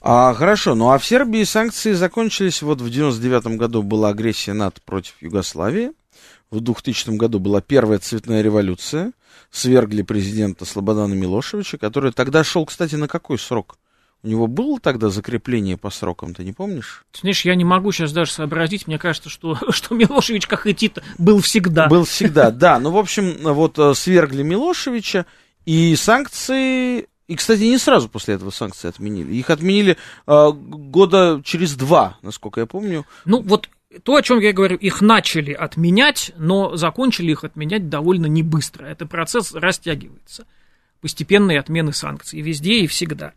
А, 0.01 0.33
хорошо, 0.35 0.75
ну 0.75 0.91
а 0.91 0.99
в 0.99 1.05
Сербии 1.05 1.43
санкции 1.43 1.93
закончились, 1.93 2.63
вот 2.63 2.81
в 2.81 2.89
99 2.89 3.59
году 3.59 3.83
была 3.83 4.11
агрессия 4.11 4.53
НАТО 4.53 4.81
против 4.85 5.15
Югославии, 5.21 5.91
в 6.51 6.61
2000 6.61 7.11
году 7.17 7.41
была 7.41 7.61
первая 7.61 7.99
цветная 7.99 8.43
революция, 8.43 9.13
свергли 9.51 10.03
президента 10.03 10.65
Слободана 10.65 11.15
Милошевича, 11.15 11.79
который 11.79 12.13
тогда 12.13 12.45
шел, 12.45 12.65
кстати, 12.65 12.95
на 12.95 13.09
какой 13.09 13.39
срок? 13.39 13.77
У 14.25 14.29
него 14.29 14.49
было 14.49 14.81
тогда 14.81 15.11
закрепление 15.11 15.77
по 15.77 15.91
срокам, 15.91 16.35
ты 16.35 16.43
не 16.43 16.53
помнишь? 16.53 17.05
Знаешь, 17.13 17.45
я 17.45 17.55
не 17.55 17.65
могу 17.65 17.93
сейчас 17.93 18.13
даже 18.13 18.33
сообразить. 18.33 18.89
Мне 18.89 18.99
кажется, 18.99 19.29
что, 19.29 19.57
что 19.71 19.95
Милошевич, 19.95 20.47
как 20.47 20.67
и 20.67 20.75
Тит, 20.75 20.99
был 21.19 21.41
всегда. 21.41 21.87
Был 21.89 22.05
всегда, 22.05 22.51
да. 22.51 22.79
Ну, 22.81 22.91
в 22.91 22.99
общем, 22.99 23.37
вот 23.41 23.79
э, 23.79 23.95
свергли 23.95 24.43
Милошевича, 24.43 25.27
и 25.65 25.95
санкции... 25.97 27.09
И, 27.29 27.37
кстати, 27.37 27.61
не 27.61 27.77
сразу 27.77 28.09
после 28.09 28.35
этого 28.35 28.51
санкции 28.51 28.89
отменили. 28.89 29.35
Их 29.35 29.51
отменили 29.51 29.99
э, 30.27 30.51
года 30.53 31.43
через 31.45 31.75
два, 31.77 32.17
насколько 32.23 32.61
я 32.61 32.67
помню. 32.67 33.05
Ну, 33.27 33.43
вот 33.43 33.69
то, 34.03 34.17
о 34.17 34.23
чем 34.23 34.41
я 34.41 34.53
говорю, 34.53 34.77
их 34.77 35.01
начали 35.01 35.53
отменять, 35.53 36.33
но 36.37 36.77
закончили 36.77 37.33
их 37.33 37.45
отменять 37.45 37.89
довольно 37.89 38.27
не 38.27 38.43
быстро. 38.43 38.87
Этот 38.87 39.11
процесс 39.11 39.55
растягивается. 39.55 40.47
Постепенные 41.01 41.61
отмены 41.61 41.93
санкций 41.93 42.41
везде 42.41 42.81
и 42.81 42.87
всегда. 42.87 43.35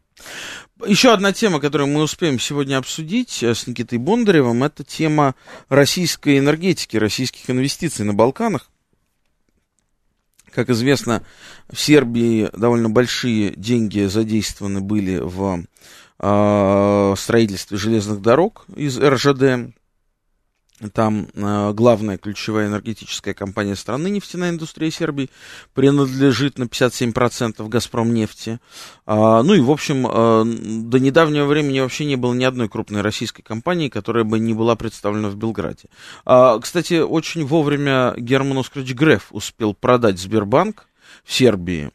Еще 0.87 1.13
одна 1.13 1.31
тема, 1.31 1.59
которую 1.59 1.89
мы 1.89 2.01
успеем 2.01 2.39
сегодня 2.39 2.77
обсудить 2.77 3.43
э, 3.43 3.53
с 3.53 3.67
Никитой 3.67 3.99
Бондаревым, 3.99 4.63
это 4.63 4.83
тема 4.83 5.35
российской 5.69 6.39
энергетики, 6.39 6.97
российских 6.97 7.49
инвестиций 7.49 8.03
на 8.03 8.13
Балканах. 8.13 8.69
Как 10.51 10.69
известно, 10.69 11.23
в 11.69 11.79
Сербии 11.79 12.49
довольно 12.53 12.89
большие 12.89 13.53
деньги 13.55 14.05
задействованы 14.05 14.81
были 14.81 15.17
в 15.17 15.65
э, 16.19 17.13
строительстве 17.17 17.77
железных 17.77 18.21
дорог 18.21 18.65
из 18.75 18.97
РЖД. 18.97 19.73
Там 20.89 21.27
э, 21.33 21.73
главная 21.73 22.17
ключевая 22.17 22.67
энергетическая 22.67 23.33
компания 23.33 23.75
страны, 23.75 24.09
нефтяная 24.09 24.49
индустрия 24.49 24.89
Сербии, 24.89 25.29
принадлежит 25.73 26.57
на 26.57 26.63
57% 26.63 27.67
«Газпром» 27.67 28.13
нефти. 28.13 28.59
А, 29.05 29.43
ну 29.43 29.53
и, 29.53 29.59
в 29.59 29.69
общем, 29.69 30.07
э, 30.07 30.43
до 30.89 30.99
недавнего 30.99 31.45
времени 31.45 31.79
вообще 31.79 32.05
не 32.05 32.15
было 32.15 32.33
ни 32.33 32.43
одной 32.43 32.67
крупной 32.67 33.01
российской 33.01 33.43
компании, 33.43 33.89
которая 33.89 34.23
бы 34.23 34.39
не 34.39 34.53
была 34.53 34.75
представлена 34.75 35.29
в 35.29 35.35
Белграде. 35.35 35.89
А, 36.25 36.59
кстати, 36.59 36.99
очень 36.99 37.45
вовремя 37.45 38.15
Герман 38.17 38.57
Оскарович 38.57 38.93
Греф 38.93 39.27
успел 39.31 39.73
продать 39.73 40.19
Сбербанк 40.19 40.87
в 41.23 41.33
Сербии 41.33 41.91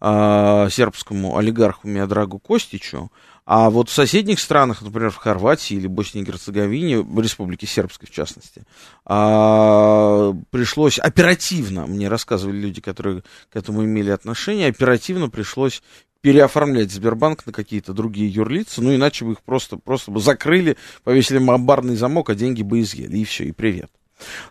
а, 0.00 0.68
сербскому 0.70 1.36
олигарху 1.36 1.88
Миодрагу 1.88 2.38
Костичу, 2.38 3.10
а 3.50 3.70
вот 3.70 3.88
в 3.88 3.92
соседних 3.94 4.40
странах, 4.40 4.82
например, 4.82 5.08
в 5.08 5.16
Хорватии 5.16 5.74
или 5.74 5.86
Боснии 5.86 6.22
и 6.22 6.26
Герцеговине, 6.26 7.00
в 7.00 7.18
Республике 7.18 7.66
Сербской 7.66 8.06
в 8.06 8.10
частности, 8.10 8.64
а, 9.06 10.34
пришлось 10.50 10.98
оперативно, 10.98 11.86
мне 11.86 12.08
рассказывали 12.08 12.58
люди, 12.58 12.82
которые 12.82 13.22
к 13.50 13.56
этому 13.56 13.86
имели 13.86 14.10
отношение, 14.10 14.68
оперативно 14.68 15.30
пришлось 15.30 15.82
переоформлять 16.20 16.92
Сбербанк 16.92 17.46
на 17.46 17.54
какие-то 17.54 17.94
другие 17.94 18.28
юрлицы, 18.28 18.82
ну 18.82 18.94
иначе 18.94 19.24
бы 19.24 19.32
их 19.32 19.40
просто, 19.40 19.78
просто 19.78 20.10
бы 20.10 20.20
закрыли, 20.20 20.76
повесили 21.02 21.38
мобарный 21.38 21.96
замок, 21.96 22.28
а 22.28 22.34
деньги 22.34 22.62
бы 22.62 22.82
изъели, 22.82 23.16
и 23.16 23.24
все, 23.24 23.44
и 23.44 23.52
привет. 23.52 23.90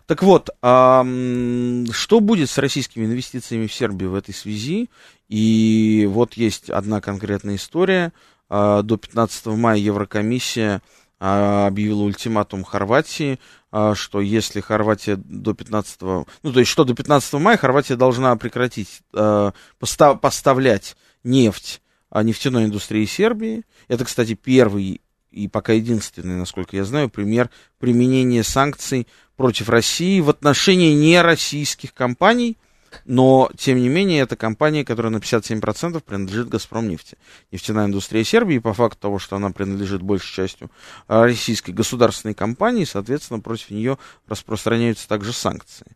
Так 0.06 0.24
вот, 0.24 0.50
а, 0.60 1.06
что 1.92 2.18
будет 2.18 2.50
с 2.50 2.58
российскими 2.58 3.04
инвестициями 3.04 3.68
в 3.68 3.72
Сербию 3.72 4.10
в 4.10 4.16
этой 4.16 4.34
связи? 4.34 4.90
И 5.28 6.08
вот 6.10 6.34
есть 6.34 6.68
одна 6.68 7.00
конкретная 7.00 7.54
история– 7.54 8.12
до 8.48 8.96
15 8.96 9.46
мая 9.46 9.78
Еврокомиссия 9.78 10.82
а, 11.20 11.66
объявила 11.66 12.02
ультиматум 12.02 12.64
Хорватии, 12.64 13.38
а, 13.70 13.94
что 13.94 14.20
если 14.20 14.60
Хорватия 14.60 15.16
до 15.16 15.52
15, 15.52 16.00
ну 16.00 16.26
то 16.42 16.58
есть 16.58 16.70
что 16.70 16.84
до 16.84 16.94
15 16.94 17.34
мая 17.34 17.56
Хорватия 17.56 17.96
должна 17.96 18.34
прекратить 18.36 19.02
поставлять 19.78 20.96
нефть 21.24 21.82
нефтяной 22.14 22.64
индустрии 22.64 23.04
Сербии. 23.04 23.64
Это, 23.88 24.04
кстати, 24.04 24.34
первый 24.34 25.02
и 25.30 25.46
пока 25.46 25.74
единственный, 25.74 26.36
насколько 26.36 26.74
я 26.74 26.84
знаю, 26.84 27.10
пример 27.10 27.50
применения 27.78 28.42
санкций 28.42 29.06
против 29.36 29.68
России 29.68 30.20
в 30.20 30.30
отношении 30.30 30.94
нероссийских 30.94 31.92
компаний– 31.92 32.56
но, 33.04 33.50
тем 33.56 33.78
не 33.78 33.88
менее, 33.88 34.22
это 34.22 34.36
компания, 34.36 34.84
которая 34.84 35.12
на 35.12 35.18
57% 35.18 36.00
принадлежит 36.00 36.48
«Газпром» 36.48 36.88
нефти. 36.88 37.16
Нефтяная 37.52 37.86
индустрия 37.86 38.24
Сербии, 38.24 38.58
по 38.58 38.74
факту 38.74 39.00
того, 39.00 39.18
что 39.18 39.36
она 39.36 39.50
принадлежит 39.50 40.02
большей 40.02 40.32
частью 40.32 40.70
а, 41.06 41.24
российской 41.24 41.70
государственной 41.70 42.34
компании, 42.34 42.84
соответственно, 42.84 43.40
против 43.40 43.70
нее 43.70 43.98
распространяются 44.26 45.08
также 45.08 45.32
санкции. 45.32 45.86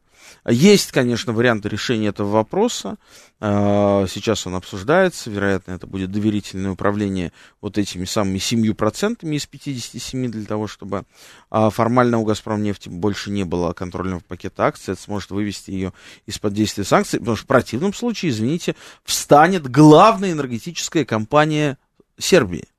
Есть, 0.47 0.93
конечно, 0.93 1.33
варианты 1.33 1.69
решения 1.69 2.09
этого 2.09 2.31
вопроса. 2.31 2.97
А, 3.41 4.07
сейчас 4.09 4.47
он 4.47 4.55
обсуждается. 4.55 5.31
Вероятно, 5.31 5.73
это 5.73 5.87
будет 5.87 6.11
доверительное 6.11 6.73
управление 6.73 7.33
вот 7.61 7.79
этими 7.79 8.05
самыми 8.05 8.39
7% 8.39 9.29
из 9.35 9.47
57 9.47 10.31
для 10.31 10.45
того, 10.45 10.67
чтобы 10.67 11.05
а, 11.51 11.71
формально 11.71 12.19
у 12.19 12.25
«Газпром» 12.25 12.63
нефти 12.63 12.89
больше 12.89 13.31
не 13.31 13.45
было 13.45 13.73
контрольного 13.73 14.21
пакета 14.21 14.67
акций. 14.67 14.93
Это 14.93 15.03
сможет 15.03 15.31
вывести 15.31 15.71
ее 15.71 15.93
из-под 16.27 16.55
действия 16.55 16.85
санкций. 16.85 17.21
Потому 17.21 17.37
что 17.37 17.45
в 17.45 17.49
противном 17.49 17.95
случае, 17.95 18.31
извините, 18.31 18.75
встанет 19.05 19.71
главная 19.71 20.33
энергетическая 20.33 21.05
компания 21.05 21.79
Сербии 22.19 22.72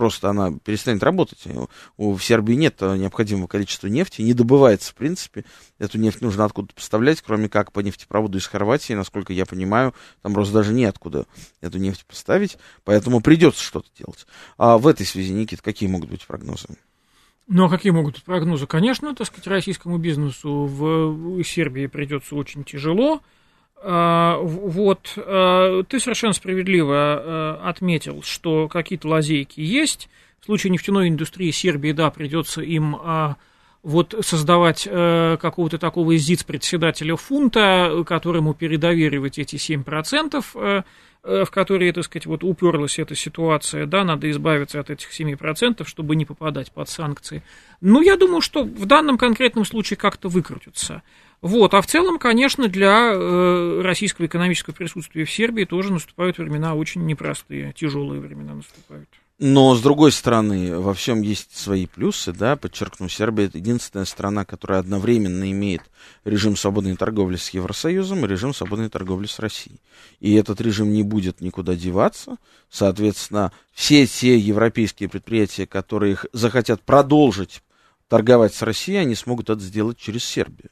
просто 0.00 0.30
она 0.30 0.50
перестанет 0.64 1.02
работать. 1.02 1.44
У, 1.98 2.14
в 2.14 2.24
Сербии 2.24 2.54
нет 2.54 2.80
необходимого 2.80 3.48
количества 3.48 3.86
нефти, 3.86 4.22
не 4.22 4.32
добывается, 4.32 4.92
в 4.92 4.94
принципе. 4.94 5.44
Эту 5.78 5.98
нефть 5.98 6.22
нужно 6.22 6.46
откуда-то 6.46 6.74
поставлять, 6.74 7.20
кроме 7.20 7.50
как 7.50 7.70
по 7.70 7.80
нефтепроводу 7.80 8.38
из 8.38 8.46
Хорватии, 8.46 8.94
насколько 8.94 9.34
я 9.34 9.44
понимаю, 9.44 9.94
там 10.22 10.32
просто 10.32 10.54
даже 10.54 10.72
неоткуда 10.72 11.26
эту 11.60 11.76
нефть 11.76 12.06
поставить, 12.06 12.56
поэтому 12.82 13.20
придется 13.20 13.62
что-то 13.62 13.88
делать. 13.94 14.26
А 14.56 14.78
в 14.78 14.86
этой 14.86 15.04
связи, 15.04 15.34
Никит, 15.34 15.60
какие 15.60 15.86
могут 15.86 16.08
быть 16.08 16.26
прогнозы? 16.26 16.78
Ну, 17.46 17.66
а 17.66 17.68
какие 17.68 17.92
могут 17.92 18.14
быть 18.14 18.24
прогнозы? 18.24 18.66
Конечно, 18.66 19.14
так 19.14 19.26
сказать, 19.26 19.48
российскому 19.48 19.98
бизнесу 19.98 20.64
в 20.64 21.44
Сербии 21.44 21.88
придется 21.88 22.36
очень 22.36 22.64
тяжело. 22.64 23.20
А, 23.82 24.38
вот, 24.42 25.14
а, 25.16 25.82
ты 25.84 26.00
совершенно 26.00 26.34
справедливо 26.34 26.94
а, 26.94 27.60
отметил, 27.64 28.22
что 28.22 28.68
какие-то 28.68 29.08
лазейки 29.08 29.60
есть. 29.60 30.08
В 30.40 30.44
случае 30.46 30.70
нефтяной 30.70 31.08
индустрии 31.08 31.50
Сербии, 31.50 31.92
да, 31.92 32.10
придется 32.10 32.62
им 32.62 32.96
вот 33.82 34.14
создавать 34.20 34.84
какого-то 34.84 35.78
такого 35.78 36.16
изиц 36.16 36.44
председателя 36.44 37.16
фунта, 37.16 38.02
которому 38.06 38.54
передоверивать 38.54 39.38
эти 39.38 39.56
7%, 39.56 40.84
в 41.22 41.46
которые, 41.50 41.92
так 41.92 42.04
сказать, 42.04 42.24
вот 42.24 42.42
уперлась 42.42 42.98
эта 42.98 43.14
ситуация, 43.14 43.84
да, 43.84 44.02
надо 44.02 44.30
избавиться 44.30 44.80
от 44.80 44.88
этих 44.88 45.08
7%, 45.18 45.86
чтобы 45.86 46.16
не 46.16 46.24
попадать 46.24 46.72
под 46.72 46.88
санкции. 46.88 47.42
Ну, 47.82 48.00
я 48.00 48.16
думаю, 48.16 48.40
что 48.40 48.64
в 48.64 48.86
данном 48.86 49.18
конкретном 49.18 49.66
случае 49.66 49.98
как-то 49.98 50.28
выкрутятся. 50.28 51.02
Вот, 51.42 51.72
а 51.72 51.80
в 51.80 51.86
целом, 51.86 52.18
конечно, 52.18 52.68
для 52.68 53.12
э, 53.12 53.80
российского 53.82 54.26
экономического 54.26 54.74
присутствия 54.74 55.24
в 55.24 55.30
Сербии 55.30 55.64
тоже 55.64 55.92
наступают 55.92 56.36
времена 56.36 56.74
очень 56.74 57.06
непростые, 57.06 57.72
тяжелые 57.72 58.20
времена 58.20 58.54
наступают. 58.54 59.08
Но, 59.42 59.74
с 59.74 59.80
другой 59.80 60.12
стороны, 60.12 60.78
во 60.78 60.92
всем 60.92 61.22
есть 61.22 61.56
свои 61.56 61.86
плюсы, 61.86 62.34
да, 62.34 62.56
подчеркну, 62.56 63.08
Сербия 63.08 63.46
это 63.46 63.56
единственная 63.56 64.04
страна, 64.04 64.44
которая 64.44 64.80
одновременно 64.80 65.50
имеет 65.50 65.80
режим 66.24 66.56
свободной 66.56 66.94
торговли 66.94 67.36
с 67.36 67.48
Евросоюзом 67.48 68.22
и 68.22 68.28
режим 68.28 68.52
свободной 68.52 68.90
торговли 68.90 69.26
с 69.26 69.38
Россией. 69.38 69.80
И 70.18 70.34
этот 70.34 70.60
режим 70.60 70.92
не 70.92 71.02
будет 71.02 71.40
никуда 71.40 71.74
деваться, 71.74 72.36
соответственно, 72.68 73.50
все 73.72 74.06
те 74.06 74.36
европейские 74.36 75.08
предприятия, 75.08 75.66
которые 75.66 76.18
захотят 76.34 76.82
продолжить 76.82 77.62
торговать 78.08 78.52
с 78.52 78.60
Россией, 78.60 78.98
они 78.98 79.14
смогут 79.14 79.48
это 79.48 79.62
сделать 79.62 79.96
через 79.96 80.22
Сербию. 80.22 80.68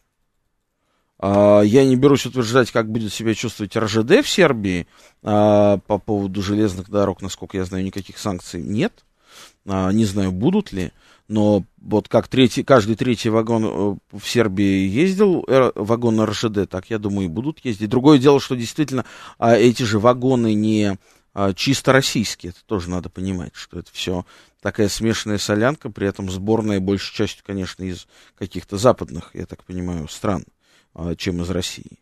А, 1.18 1.60
я 1.62 1.84
не 1.84 1.96
берусь 1.96 2.26
утверждать, 2.26 2.70
как 2.70 2.90
будет 2.90 3.12
себя 3.12 3.34
чувствовать 3.34 3.76
РЖД 3.76 4.24
в 4.24 4.28
Сербии 4.28 4.86
а, 5.22 5.78
по 5.78 5.98
поводу 5.98 6.42
железных 6.42 6.90
дорог, 6.90 7.22
насколько 7.22 7.56
я 7.56 7.64
знаю, 7.64 7.84
никаких 7.84 8.18
санкций 8.18 8.62
нет. 8.62 9.04
А, 9.66 9.90
не 9.90 10.04
знаю, 10.04 10.32
будут 10.32 10.72
ли, 10.72 10.92
но 11.26 11.64
вот 11.78 12.08
как 12.08 12.28
третий, 12.28 12.62
каждый 12.62 12.96
третий 12.96 13.28
вагон 13.28 13.64
э, 13.64 14.16
в 14.16 14.26
Сербии 14.26 14.88
ездил, 14.88 15.44
э, 15.46 15.72
вагон 15.74 16.22
РЖД, 16.22 16.68
так 16.70 16.88
я 16.88 16.98
думаю, 16.98 17.26
и 17.26 17.30
будут 17.30 17.62
ездить. 17.64 17.90
Другое 17.90 18.18
дело, 18.18 18.40
что 18.40 18.56
действительно 18.56 19.04
эти 19.38 19.82
же 19.82 19.98
вагоны 19.98 20.54
не 20.54 20.96
чисто 21.54 21.92
российские, 21.92 22.50
это 22.50 22.64
тоже 22.66 22.90
надо 22.90 23.10
понимать, 23.10 23.52
что 23.54 23.78
это 23.78 23.90
все 23.92 24.24
такая 24.60 24.88
смешанная 24.88 25.38
солянка, 25.38 25.88
при 25.90 26.08
этом 26.08 26.30
сборная 26.30 26.80
большей 26.80 27.14
частью, 27.14 27.44
конечно, 27.46 27.84
из 27.84 28.08
каких-то 28.36 28.76
западных, 28.76 29.30
я 29.34 29.46
так 29.46 29.62
понимаю, 29.64 30.08
стран. 30.08 30.44
А, 30.98 31.14
чем 31.14 31.40
из 31.42 31.50
России. 31.50 32.00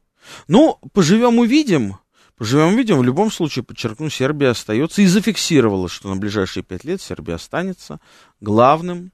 Ну, 0.49 0.79
поживем 0.95 1.39
увидим. 1.39 1.99
Поживем 2.39 2.69
увидим. 2.69 2.97
В 2.97 3.05
любом 3.05 3.31
случае, 3.31 3.63
подчеркну, 3.63 4.09
Сербия 4.09 4.49
остается 4.49 5.03
и 5.03 5.07
зафиксировала, 5.07 5.91
что 5.91 6.09
на 6.09 6.17
ближайшие 6.17 6.63
пять 6.63 6.85
лет 6.85 7.03
Сербия 7.03 7.35
останется 7.35 8.01
главным 8.41 9.13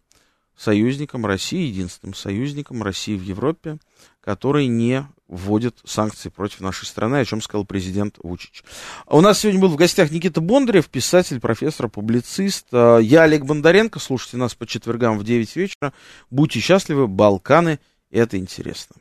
союзником 0.57 1.26
России, 1.26 1.66
единственным 1.66 2.14
союзником 2.14 2.80
России 2.85 3.16
в 3.16 3.22
Европе, 3.22 3.78
который 4.20 4.68
не 4.68 5.05
вводит 5.26 5.80
санкции 5.85 6.28
против 6.28 6.61
нашей 6.61 6.85
страны, 6.85 7.16
о 7.16 7.24
чем 7.24 7.43
сказал 7.43 7.64
президент 7.64 8.18
Вучич. 8.22 8.62
У 9.09 9.20
нас 9.20 9.41
сегодня 9.41 9.61
был 9.61 9.68
в 9.68 9.76
гостях 9.76 10.12
Никита 10.12 10.41
Бондарев, 10.41 10.89
писатель, 10.89 11.41
профессор, 11.41 11.89
публицист. 11.89 12.66
А, 12.70 12.99
я 12.99 13.22
Олег 13.24 13.45
Бондаренко. 13.45 13.99
Слушайте 13.99 14.37
нас 14.37 14.55
по 14.55 14.64
четвергам 14.64 15.18
в 15.18 15.24
9 15.24 15.57
вечера. 15.57 15.93
Будьте 16.30 16.61
счастливы. 16.61 17.09
Балканы– 17.09 17.80
это 18.12 18.39
интересно. 18.39 18.95